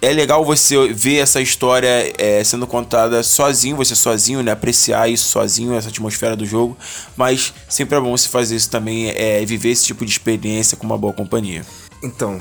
É 0.00 0.12
legal 0.12 0.44
você 0.44 0.92
ver 0.92 1.16
essa 1.16 1.40
história 1.40 2.12
é, 2.16 2.44
sendo 2.44 2.68
contada 2.68 3.20
sozinho, 3.24 3.76
você 3.76 3.96
sozinho, 3.96 4.44
né? 4.44 4.52
Apreciar 4.52 5.08
isso 5.10 5.28
sozinho, 5.28 5.74
essa 5.74 5.88
atmosfera 5.88 6.36
do 6.36 6.46
jogo. 6.46 6.76
Mas 7.16 7.52
sempre 7.68 7.98
é 7.98 8.00
bom 8.00 8.16
você 8.16 8.28
fazer 8.28 8.54
isso 8.54 8.70
também, 8.70 9.08
é 9.08 9.44
viver 9.44 9.70
esse 9.70 9.86
tipo 9.86 10.06
de 10.06 10.12
experiência 10.12 10.76
com 10.76 10.86
uma 10.86 10.96
boa 10.96 11.12
companhia. 11.12 11.66
Então, 12.00 12.40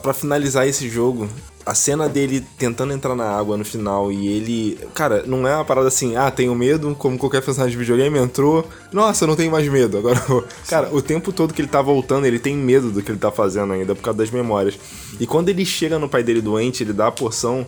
pra 0.00 0.14
finalizar 0.14 0.68
esse 0.68 0.88
jogo, 0.88 1.28
a 1.64 1.74
cena 1.74 2.08
dele 2.08 2.44
tentando 2.58 2.92
entrar 2.92 3.14
na 3.14 3.24
água 3.24 3.56
no 3.56 3.64
final 3.64 4.10
e 4.10 4.28
ele. 4.28 4.78
Cara, 4.94 5.22
não 5.26 5.46
é 5.46 5.54
uma 5.54 5.64
parada 5.64 5.88
assim, 5.88 6.16
ah, 6.16 6.30
tenho 6.30 6.54
medo, 6.54 6.94
como 6.96 7.18
qualquer 7.18 7.42
personagem 7.42 7.76
de 7.76 7.78
videogame 7.78 8.18
entrou, 8.18 8.66
nossa, 8.92 9.24
eu 9.24 9.28
não 9.28 9.36
tenho 9.36 9.50
mais 9.50 9.68
medo. 9.68 9.98
Agora, 9.98 10.20
cara, 10.68 10.94
o 10.94 11.00
tempo 11.00 11.32
todo 11.32 11.54
que 11.54 11.60
ele 11.60 11.68
tá 11.68 11.80
voltando, 11.80 12.26
ele 12.26 12.38
tem 12.38 12.56
medo 12.56 12.90
do 12.90 13.02
que 13.02 13.10
ele 13.10 13.18
tá 13.18 13.30
fazendo 13.30 13.72
ainda 13.72 13.94
por 13.94 14.02
causa 14.02 14.18
das 14.18 14.30
memórias. 14.30 14.78
E 15.20 15.26
quando 15.26 15.48
ele 15.48 15.64
chega 15.64 15.98
no 15.98 16.08
pai 16.08 16.22
dele 16.22 16.40
doente, 16.40 16.82
ele 16.82 16.92
dá 16.92 17.08
a 17.08 17.12
porção 17.12 17.66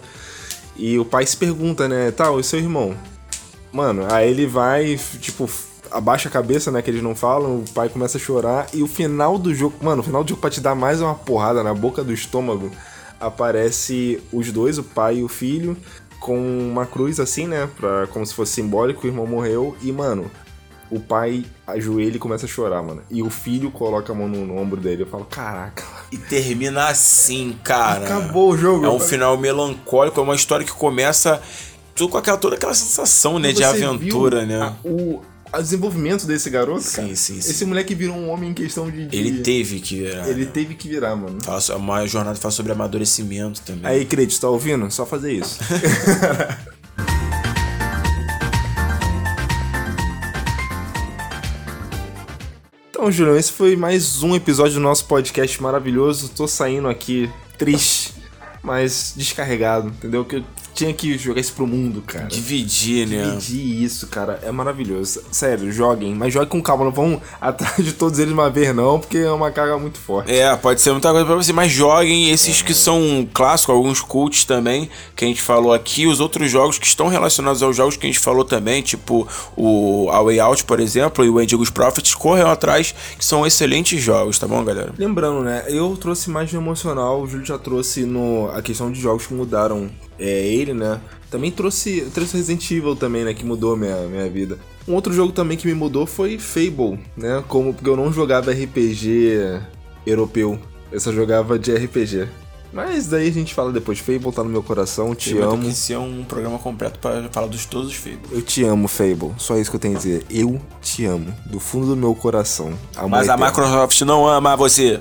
e 0.76 0.98
o 0.98 1.04
pai 1.04 1.24
se 1.26 1.36
pergunta, 1.36 1.88
né, 1.88 2.10
tal, 2.10 2.40
e 2.40 2.44
seu 2.44 2.58
irmão? 2.58 2.96
Mano, 3.72 4.06
aí 4.10 4.30
ele 4.30 4.46
vai, 4.46 4.98
tipo, 5.20 5.48
abaixa 5.90 6.28
a 6.28 6.32
cabeça, 6.32 6.70
né? 6.70 6.82
Que 6.82 6.90
eles 6.90 7.02
não 7.02 7.14
falam, 7.14 7.58
o 7.58 7.64
pai 7.72 7.88
começa 7.88 8.18
a 8.18 8.20
chorar. 8.20 8.66
E 8.72 8.82
o 8.82 8.86
final 8.86 9.38
do 9.38 9.54
jogo, 9.54 9.74
mano, 9.80 10.00
o 10.00 10.04
final 10.04 10.22
do 10.22 10.28
jogo 10.28 10.40
pra 10.40 10.50
te 10.50 10.60
dar 10.60 10.74
mais 10.74 11.00
uma 11.00 11.14
porrada 11.14 11.62
na 11.62 11.72
boca 11.72 12.02
do 12.02 12.12
estômago, 12.12 12.70
aparece 13.26 14.20
os 14.32 14.50
dois, 14.52 14.78
o 14.78 14.82
pai 14.84 15.18
e 15.18 15.22
o 15.22 15.28
filho, 15.28 15.76
com 16.20 16.38
uma 16.38 16.86
cruz 16.86 17.20
assim, 17.20 17.46
né? 17.46 17.68
Pra, 17.76 18.06
como 18.08 18.24
se 18.24 18.34
fosse 18.34 18.52
simbólico, 18.52 19.04
o 19.06 19.10
irmão 19.10 19.26
morreu. 19.26 19.76
E, 19.82 19.92
mano, 19.92 20.30
o 20.90 20.98
pai 21.00 21.44
ajoelha 21.66 22.16
e 22.16 22.18
começa 22.18 22.46
a 22.46 22.48
chorar, 22.48 22.82
mano. 22.82 23.02
E 23.10 23.22
o 23.22 23.28
filho 23.30 23.70
coloca 23.70 24.12
a 24.12 24.16
mão 24.16 24.28
no, 24.28 24.44
no 24.46 24.56
ombro 24.58 24.80
dele. 24.80 25.02
Eu 25.02 25.06
falo, 25.06 25.24
caraca. 25.24 25.82
E 26.12 26.16
termina 26.16 26.86
assim, 26.88 27.58
cara. 27.64 28.04
Acabou 28.04 28.50
o 28.52 28.56
jogo. 28.56 28.84
É 28.86 28.90
um 28.90 29.00
final 29.00 29.36
melancólico, 29.36 30.18
é 30.20 30.22
uma 30.22 30.34
história 30.34 30.64
que 30.64 30.72
começa 30.72 31.42
tudo 31.94 32.10
com 32.12 32.18
aquela, 32.18 32.36
toda 32.36 32.56
aquela 32.56 32.74
sensação, 32.74 33.38
né, 33.38 33.52
de 33.52 33.58
Você 33.58 33.84
aventura, 33.84 34.40
viu 34.40 34.48
né? 34.48 34.60
a- 34.62 34.74
o, 34.84 35.20
o 35.58 35.62
desenvolvimento 35.62 36.26
desse 36.26 36.48
garoto, 36.50 36.82
Sim, 36.82 36.96
cara. 36.96 37.16
sim, 37.16 37.40
sim. 37.40 37.50
Esse 37.50 37.64
moleque 37.64 37.94
virou 37.94 38.16
um 38.16 38.28
homem 38.30 38.50
em 38.50 38.54
questão 38.54 38.90
de. 38.90 39.06
de- 39.06 39.16
Ele 39.16 39.40
teve 39.42 39.80
que 39.80 39.96
virar. 40.02 40.28
Ele 40.28 40.46
teve 40.46 40.74
que 40.74 40.88
virar, 40.88 41.14
mano. 41.16 41.38
Fala 41.42 41.60
so- 41.60 41.76
uma 41.76 42.06
jornada 42.06 42.36
fala 42.38 42.52
sobre 42.52 42.72
amadurecimento 42.72 43.60
também. 43.62 43.84
Aí, 43.84 44.04
Crédito, 44.04 44.40
tá 44.40 44.48
ouvindo? 44.48 44.90
Só 44.90 45.04
fazer 45.06 45.32
isso. 45.32 45.58
então, 52.90 53.10
Julião, 53.10 53.36
esse 53.36 53.52
foi 53.52 53.76
mais 53.76 54.22
um 54.22 54.34
episódio 54.34 54.74
do 54.74 54.80
nosso 54.80 55.06
podcast 55.06 55.60
maravilhoso. 55.62 56.28
Tô 56.30 56.46
saindo 56.46 56.88
aqui 56.88 57.30
triste, 57.58 58.14
mas 58.62 59.12
descarregado, 59.16 59.88
entendeu? 59.88 60.24
Que 60.24 60.44
tinha 60.74 60.92
que 60.92 61.16
jogar 61.16 61.40
isso 61.40 61.52
pro 61.52 61.66
mundo, 61.66 62.02
cara. 62.02 62.26
Dividir, 62.26 63.06
né? 63.06 63.22
Dividir 63.22 63.82
isso, 63.82 64.08
cara, 64.08 64.40
é 64.42 64.50
maravilhoso. 64.50 65.22
Sério, 65.30 65.70
joguem, 65.72 66.14
mas 66.14 66.34
joguem 66.34 66.48
com 66.48 66.60
calma. 66.60 66.84
Não 66.84 66.92
vão 66.92 67.22
atrás 67.40 67.76
de 67.76 67.92
todos 67.92 68.18
eles 68.18 68.32
uma 68.32 68.50
vez, 68.50 68.74
não, 68.74 68.98
porque 68.98 69.18
é 69.18 69.30
uma 69.30 69.50
carga 69.50 69.78
muito 69.78 69.98
forte. 69.98 70.32
É, 70.32 70.54
pode 70.56 70.80
ser 70.80 70.90
muita 70.90 71.10
coisa 71.10 71.24
pra 71.24 71.36
você, 71.36 71.52
mas 71.52 71.70
joguem 71.70 72.30
esses 72.30 72.60
que 72.60 72.74
são 72.74 73.26
clássicos, 73.32 73.74
alguns 73.74 74.00
cults 74.00 74.44
também, 74.44 74.90
que 75.14 75.24
a 75.24 75.28
gente 75.28 75.40
falou 75.40 75.72
aqui, 75.72 76.06
os 76.06 76.18
outros 76.18 76.50
jogos 76.50 76.78
que 76.78 76.86
estão 76.86 77.06
relacionados 77.06 77.62
aos 77.62 77.76
jogos 77.76 77.96
que 77.96 78.06
a 78.06 78.10
gente 78.10 78.18
falou 78.18 78.44
também, 78.44 78.82
tipo 78.82 79.28
o 79.56 80.10
A 80.10 80.20
Way 80.22 80.40
Out, 80.40 80.64
por 80.64 80.80
exemplo, 80.80 81.24
e 81.24 81.30
o 81.30 81.38
Antigos 81.38 81.70
Prophets, 81.70 82.14
corram 82.14 82.50
atrás, 82.50 82.94
que 83.16 83.24
são 83.24 83.46
excelentes 83.46 84.02
jogos, 84.02 84.38
tá 84.38 84.48
bom, 84.48 84.64
galera? 84.64 84.92
Lembrando, 84.98 85.42
né? 85.42 85.64
Eu 85.68 85.96
trouxe 85.96 86.28
mais 86.30 86.52
no 86.52 86.60
emocional, 86.60 87.22
o 87.22 87.26
Júlio 87.26 87.46
já 87.46 87.58
trouxe 87.58 88.04
no 88.04 88.50
a 88.52 88.60
questão 88.60 88.90
de 88.90 89.00
jogos 89.00 89.26
que 89.26 89.34
mudaram 89.34 89.90
é, 90.18 90.46
ele, 90.46 90.72
né? 90.72 91.00
Também 91.30 91.50
trouxe, 91.50 92.08
trouxe 92.14 92.36
Resident 92.36 92.70
Evil 92.70 92.94
também, 92.94 93.24
né? 93.24 93.34
Que 93.34 93.44
mudou 93.44 93.76
minha, 93.76 93.96
minha 94.06 94.28
vida. 94.28 94.58
Um 94.86 94.94
outro 94.94 95.12
jogo 95.12 95.32
também 95.32 95.56
que 95.56 95.66
me 95.66 95.74
mudou 95.74 96.06
foi 96.06 96.38
Fable, 96.38 96.98
né? 97.16 97.42
Como 97.48 97.72
porque 97.72 97.88
eu 97.88 97.96
não 97.96 98.12
jogava 98.12 98.52
RPG 98.52 99.60
europeu, 100.06 100.58
eu 100.92 101.00
só 101.00 101.12
jogava 101.12 101.58
de 101.58 101.74
RPG. 101.74 102.28
Mas 102.74 103.06
daí 103.06 103.28
a 103.28 103.32
gente 103.32 103.54
fala 103.54 103.72
depois. 103.72 104.00
Fable 104.00 104.32
tá 104.32 104.42
no 104.42 104.50
meu 104.50 104.62
coração, 104.62 105.14
te 105.14 105.32
Eu 105.32 105.48
amo. 105.48 105.62
que 105.62 105.72
ser 105.72 105.96
um 105.96 106.24
programa 106.24 106.58
completo 106.58 106.98
pra 106.98 107.28
falar 107.30 107.46
dos 107.46 107.64
todos 107.64 107.88
os 107.88 107.94
Fable. 107.94 108.18
Eu 108.32 108.42
te 108.42 108.64
amo, 108.64 108.88
Fable. 108.88 109.30
Só 109.38 109.56
isso 109.56 109.70
que 109.70 109.76
eu 109.76 109.80
tenho 109.80 109.94
a 109.94 109.96
dizer. 109.96 110.26
Eu 110.28 110.60
te 110.82 111.04
amo. 111.04 111.32
Do 111.46 111.60
fundo 111.60 111.86
do 111.86 111.96
meu 111.96 112.14
coração. 112.16 112.72
Mas 113.08 113.28
a 113.28 113.34
eterno. 113.34 113.46
Microsoft 113.46 114.00
não 114.00 114.26
ama 114.26 114.56
você. 114.56 114.98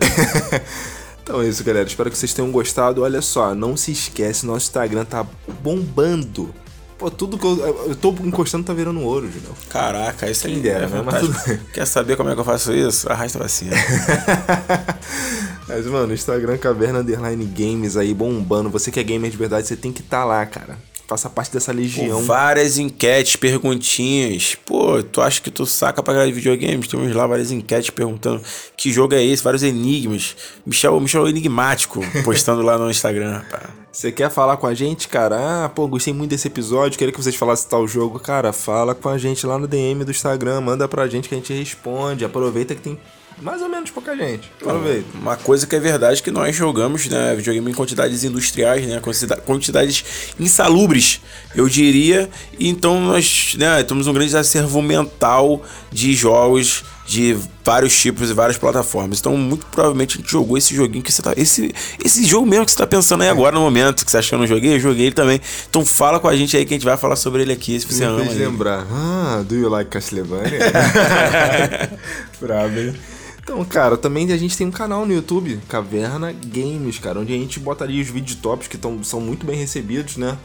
Então 1.23 1.41
é 1.41 1.47
isso, 1.47 1.63
galera. 1.63 1.87
Espero 1.87 2.11
que 2.11 2.17
vocês 2.17 2.33
tenham 2.33 2.51
gostado. 2.51 3.01
Olha 3.01 3.21
só, 3.21 3.55
não 3.55 3.77
se 3.77 3.91
esquece, 3.91 4.45
nosso 4.45 4.67
Instagram 4.67 5.05
tá 5.05 5.25
bombando. 5.61 6.53
Pô, 6.97 7.09
tudo 7.09 7.37
que 7.37 7.45
eu, 7.45 7.87
eu 7.87 7.95
tô 7.95 8.11
encostando 8.23 8.65
tá 8.65 8.73
virando 8.73 8.99
ouro, 9.01 9.29
Julião. 9.31 9.53
Caraca, 9.69 10.29
isso 10.29 10.47
aí 10.47 10.53
Quem 10.53 10.61
dera, 10.61 10.85
é 10.85 10.89
né? 10.89 11.01
Mas 11.03 11.21
tudo. 11.21 11.59
Quer 11.73 11.85
saber 11.87 12.15
como 12.17 12.29
é 12.29 12.33
que 12.33 12.39
eu 12.39 12.45
faço 12.45 12.73
isso? 12.73 13.09
Arrasta 13.11 13.39
pra 13.39 13.47
cima. 13.47 13.71
Mas, 15.67 15.85
mano, 15.85 16.13
Instagram 16.13 16.57
Caverna 16.57 16.99
Underline 16.99 17.45
Games 17.45 17.97
aí 17.97 18.13
bombando. 18.13 18.69
Você 18.69 18.91
que 18.91 18.99
é 18.99 19.03
gamer 19.03 19.31
de 19.31 19.37
verdade, 19.37 19.67
você 19.67 19.75
tem 19.75 19.91
que 19.91 20.01
estar 20.01 20.19
tá 20.19 20.25
lá, 20.25 20.45
cara. 20.45 20.77
Faça 21.07 21.29
parte 21.29 21.51
dessa 21.51 21.71
legião. 21.71 22.19
Pô, 22.19 22.25
várias 22.25 22.77
enquetes, 22.77 23.35
perguntinhas. 23.35 24.55
Pô, 24.65 25.03
tu 25.03 25.21
acha 25.21 25.41
que 25.41 25.51
tu 25.51 25.65
saca 25.65 26.01
pra 26.01 26.13
galera 26.13 26.31
de 26.31 26.35
videogames? 26.35 26.87
Temos 26.87 27.13
lá 27.13 27.27
várias 27.27 27.51
enquetes 27.51 27.89
perguntando 27.89 28.41
que 28.77 28.91
jogo 28.91 29.13
é 29.13 29.23
esse, 29.23 29.43
vários 29.43 29.63
enigmas. 29.63 30.35
Michel, 30.65 30.99
Michel 30.99 31.27
Enigmático 31.27 31.99
postando 32.23 32.61
lá 32.61 32.77
no 32.77 32.89
Instagram, 32.89 33.33
rapaz. 33.33 33.83
Você 33.91 34.11
quer 34.11 34.31
falar 34.31 34.57
com 34.57 34.65
a 34.65 34.73
gente, 34.73 35.07
cara? 35.07 35.65
Ah, 35.65 35.69
pô, 35.69 35.87
gostei 35.87 36.13
muito 36.13 36.31
desse 36.31 36.47
episódio, 36.47 36.97
queria 36.97 37.11
que 37.11 37.21
vocês 37.21 37.35
falassem 37.35 37.69
tal 37.69 37.87
jogo. 37.87 38.19
Cara, 38.19 38.51
fala 38.51 38.95
com 38.95 39.07
a 39.07 39.19
gente 39.19 39.45
lá 39.45 39.59
no 39.59 39.67
DM 39.67 40.03
do 40.03 40.09
Instagram, 40.09 40.61
manda 40.61 40.87
pra 40.87 41.07
gente 41.07 41.29
que 41.29 41.35
a 41.35 41.37
gente 41.37 41.53
responde. 41.53 42.25
Aproveita 42.25 42.73
que 42.73 42.81
tem 42.81 42.99
mais 43.41 43.61
ou 43.61 43.69
menos 43.69 43.89
pouca 43.91 44.15
gente. 44.15 44.51
Aproveita. 44.61 45.05
Uma 45.15 45.35
coisa 45.35 45.67
que 45.67 45.75
é 45.75 45.79
verdade 45.79 46.19
é 46.19 46.23
que 46.23 46.31
nós 46.31 46.55
jogamos 46.55 47.07
né, 47.07 47.35
videogame 47.35 47.71
em 47.71 47.73
quantidades 47.73 48.23
industriais, 48.23 48.85
né, 48.85 48.99
quantida- 48.99 49.37
quantidades 49.37 50.03
insalubres, 50.39 51.19
eu 51.55 51.67
diria. 51.67 52.29
Então 52.59 52.99
nós 53.01 53.55
né, 53.57 53.83
temos 53.83 54.07
um 54.07 54.13
grande 54.13 54.35
acervo 54.37 54.81
mental 54.81 55.61
de 55.91 56.13
jogos 56.13 56.83
de 57.05 57.37
vários 57.65 57.99
tipos 57.99 58.29
e 58.29 58.33
várias 58.33 58.57
plataformas. 58.57 59.19
Então, 59.19 59.35
muito 59.35 59.65
provavelmente 59.65 60.15
a 60.17 60.21
gente 60.21 60.31
jogou 60.31 60.57
esse 60.57 60.73
joguinho 60.73 61.03
que 61.03 61.11
você 61.11 61.21
tá. 61.21 61.33
Esse, 61.35 61.73
esse 62.03 62.25
jogo 62.25 62.45
mesmo 62.47 62.65
que 62.65 62.71
você 62.71 62.77
tá 62.77 62.87
pensando 62.87 63.23
aí 63.23 63.29
agora 63.29 63.53
no 63.55 63.59
momento, 63.61 64.05
que 64.05 64.09
você 64.11 64.17
acha 64.19 64.29
que 64.29 64.35
eu 64.35 64.39
não 64.39 64.47
joguei, 64.47 64.75
eu 64.75 64.79
joguei 64.79 65.07
ele 65.07 65.15
também. 65.15 65.41
Então 65.69 65.85
fala 65.85 66.17
com 66.17 66.29
a 66.29 66.35
gente 66.35 66.55
aí 66.55 66.65
que 66.65 66.73
a 66.73 66.77
gente 66.77 66.85
vai 66.85 66.95
falar 66.95 67.17
sobre 67.17 67.41
ele 67.41 67.51
aqui, 67.51 67.77
se 67.77 67.85
você 67.85 68.05
Me 68.07 68.21
ama. 68.21 68.31
lembrar. 68.31 68.87
Ah, 68.89 69.43
do 69.45 69.53
you 69.53 69.67
like 69.67 69.89
Castlevania? 69.91 70.59
Brabo, 72.39 72.79
hein? 72.79 72.95
Então, 73.43 73.63
cara, 73.65 73.97
também 73.97 74.31
a 74.31 74.37
gente 74.37 74.57
tem 74.57 74.65
um 74.65 74.71
canal 74.71 75.05
no 75.05 75.13
YouTube, 75.13 75.59
Caverna 75.67 76.31
Games, 76.31 76.97
cara, 76.97 77.19
onde 77.19 77.33
a 77.33 77.37
gente 77.37 77.59
bota 77.59 77.83
ali 77.83 77.99
os 77.99 78.07
vídeos 78.07 78.39
tops 78.39 78.69
que 78.69 78.77
tão, 78.77 79.03
são 79.03 79.19
muito 79.19 79.45
bem 79.45 79.57
recebidos, 79.57 80.15
né? 80.15 80.37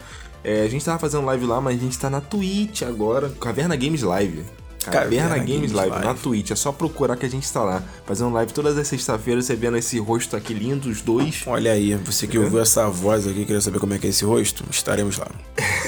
É, 0.43 0.63
a 0.63 0.67
gente 0.67 0.83
tava 0.83 0.99
fazendo 0.99 1.25
live 1.25 1.45
lá, 1.45 1.61
mas 1.61 1.77
a 1.77 1.83
gente 1.83 1.97
tá 1.97 2.09
na 2.09 2.19
Twitch 2.19 2.81
agora, 2.81 3.29
Caverna 3.29 3.75
Games 3.77 4.01
Live. 4.01 4.43
Caverna, 4.89 5.29
Caverna 5.29 5.37
Games, 5.37 5.51
Games 5.53 5.71
Live, 5.71 5.91
Live. 5.91 6.05
na 6.05 6.13
Twitch. 6.13 6.51
É 6.51 6.55
só 6.55 6.71
procurar 6.71 7.15
que 7.15 7.25
a 7.25 7.29
gente 7.29 7.51
tá 7.51 7.63
lá. 7.63 7.83
Fazendo 8.05 8.31
live 8.33 8.51
todas 8.53 8.77
as 8.77 8.87
sextas-feiras, 8.87 9.45
você 9.45 9.55
vendo 9.55 9.77
esse 9.77 9.99
rosto 9.99 10.35
aqui 10.35 10.53
lindo, 10.53 10.89
os 10.89 11.01
dois. 11.01 11.43
Olha 11.45 11.71
aí, 11.71 11.95
você 11.95 12.27
que 12.27 12.37
ouviu 12.37 12.59
essa 12.59 12.87
voz 12.89 13.27
aqui, 13.27 13.45
queria 13.45 13.61
saber 13.61 13.79
como 13.79 13.93
é 13.93 13.97
que 13.97 14.07
é 14.07 14.09
esse 14.09 14.25
rosto? 14.25 14.63
Estaremos 14.69 15.17
lá. 15.17 15.27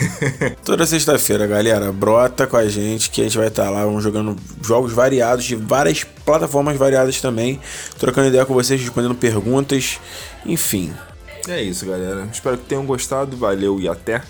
Toda 0.64 0.86
sexta-feira, 0.86 1.48
galera, 1.48 1.92
brota 1.92 2.48
com 2.48 2.58
a 2.58 2.68
gente 2.68 3.10
que 3.10 3.22
a 3.22 3.24
gente 3.24 3.38
vai 3.38 3.48
estar 3.48 3.70
lá 3.70 3.86
vamos 3.86 4.04
jogando 4.04 4.36
jogos 4.64 4.94
variados 4.94 5.46
de 5.46 5.56
várias 5.56 6.04
plataformas 6.04 6.78
variadas 6.78 7.20
também, 7.20 7.60
trocando 7.98 8.28
ideia 8.28 8.46
com 8.46 8.54
vocês, 8.54 8.80
respondendo 8.80 9.16
perguntas, 9.16 10.00
enfim. 10.46 10.94
É 11.48 11.62
isso, 11.62 11.86
galera. 11.86 12.28
Espero 12.32 12.58
que 12.58 12.66
tenham 12.66 12.86
gostado. 12.86 13.36
Valeu 13.36 13.80
e 13.80 13.88
até. 13.88 14.22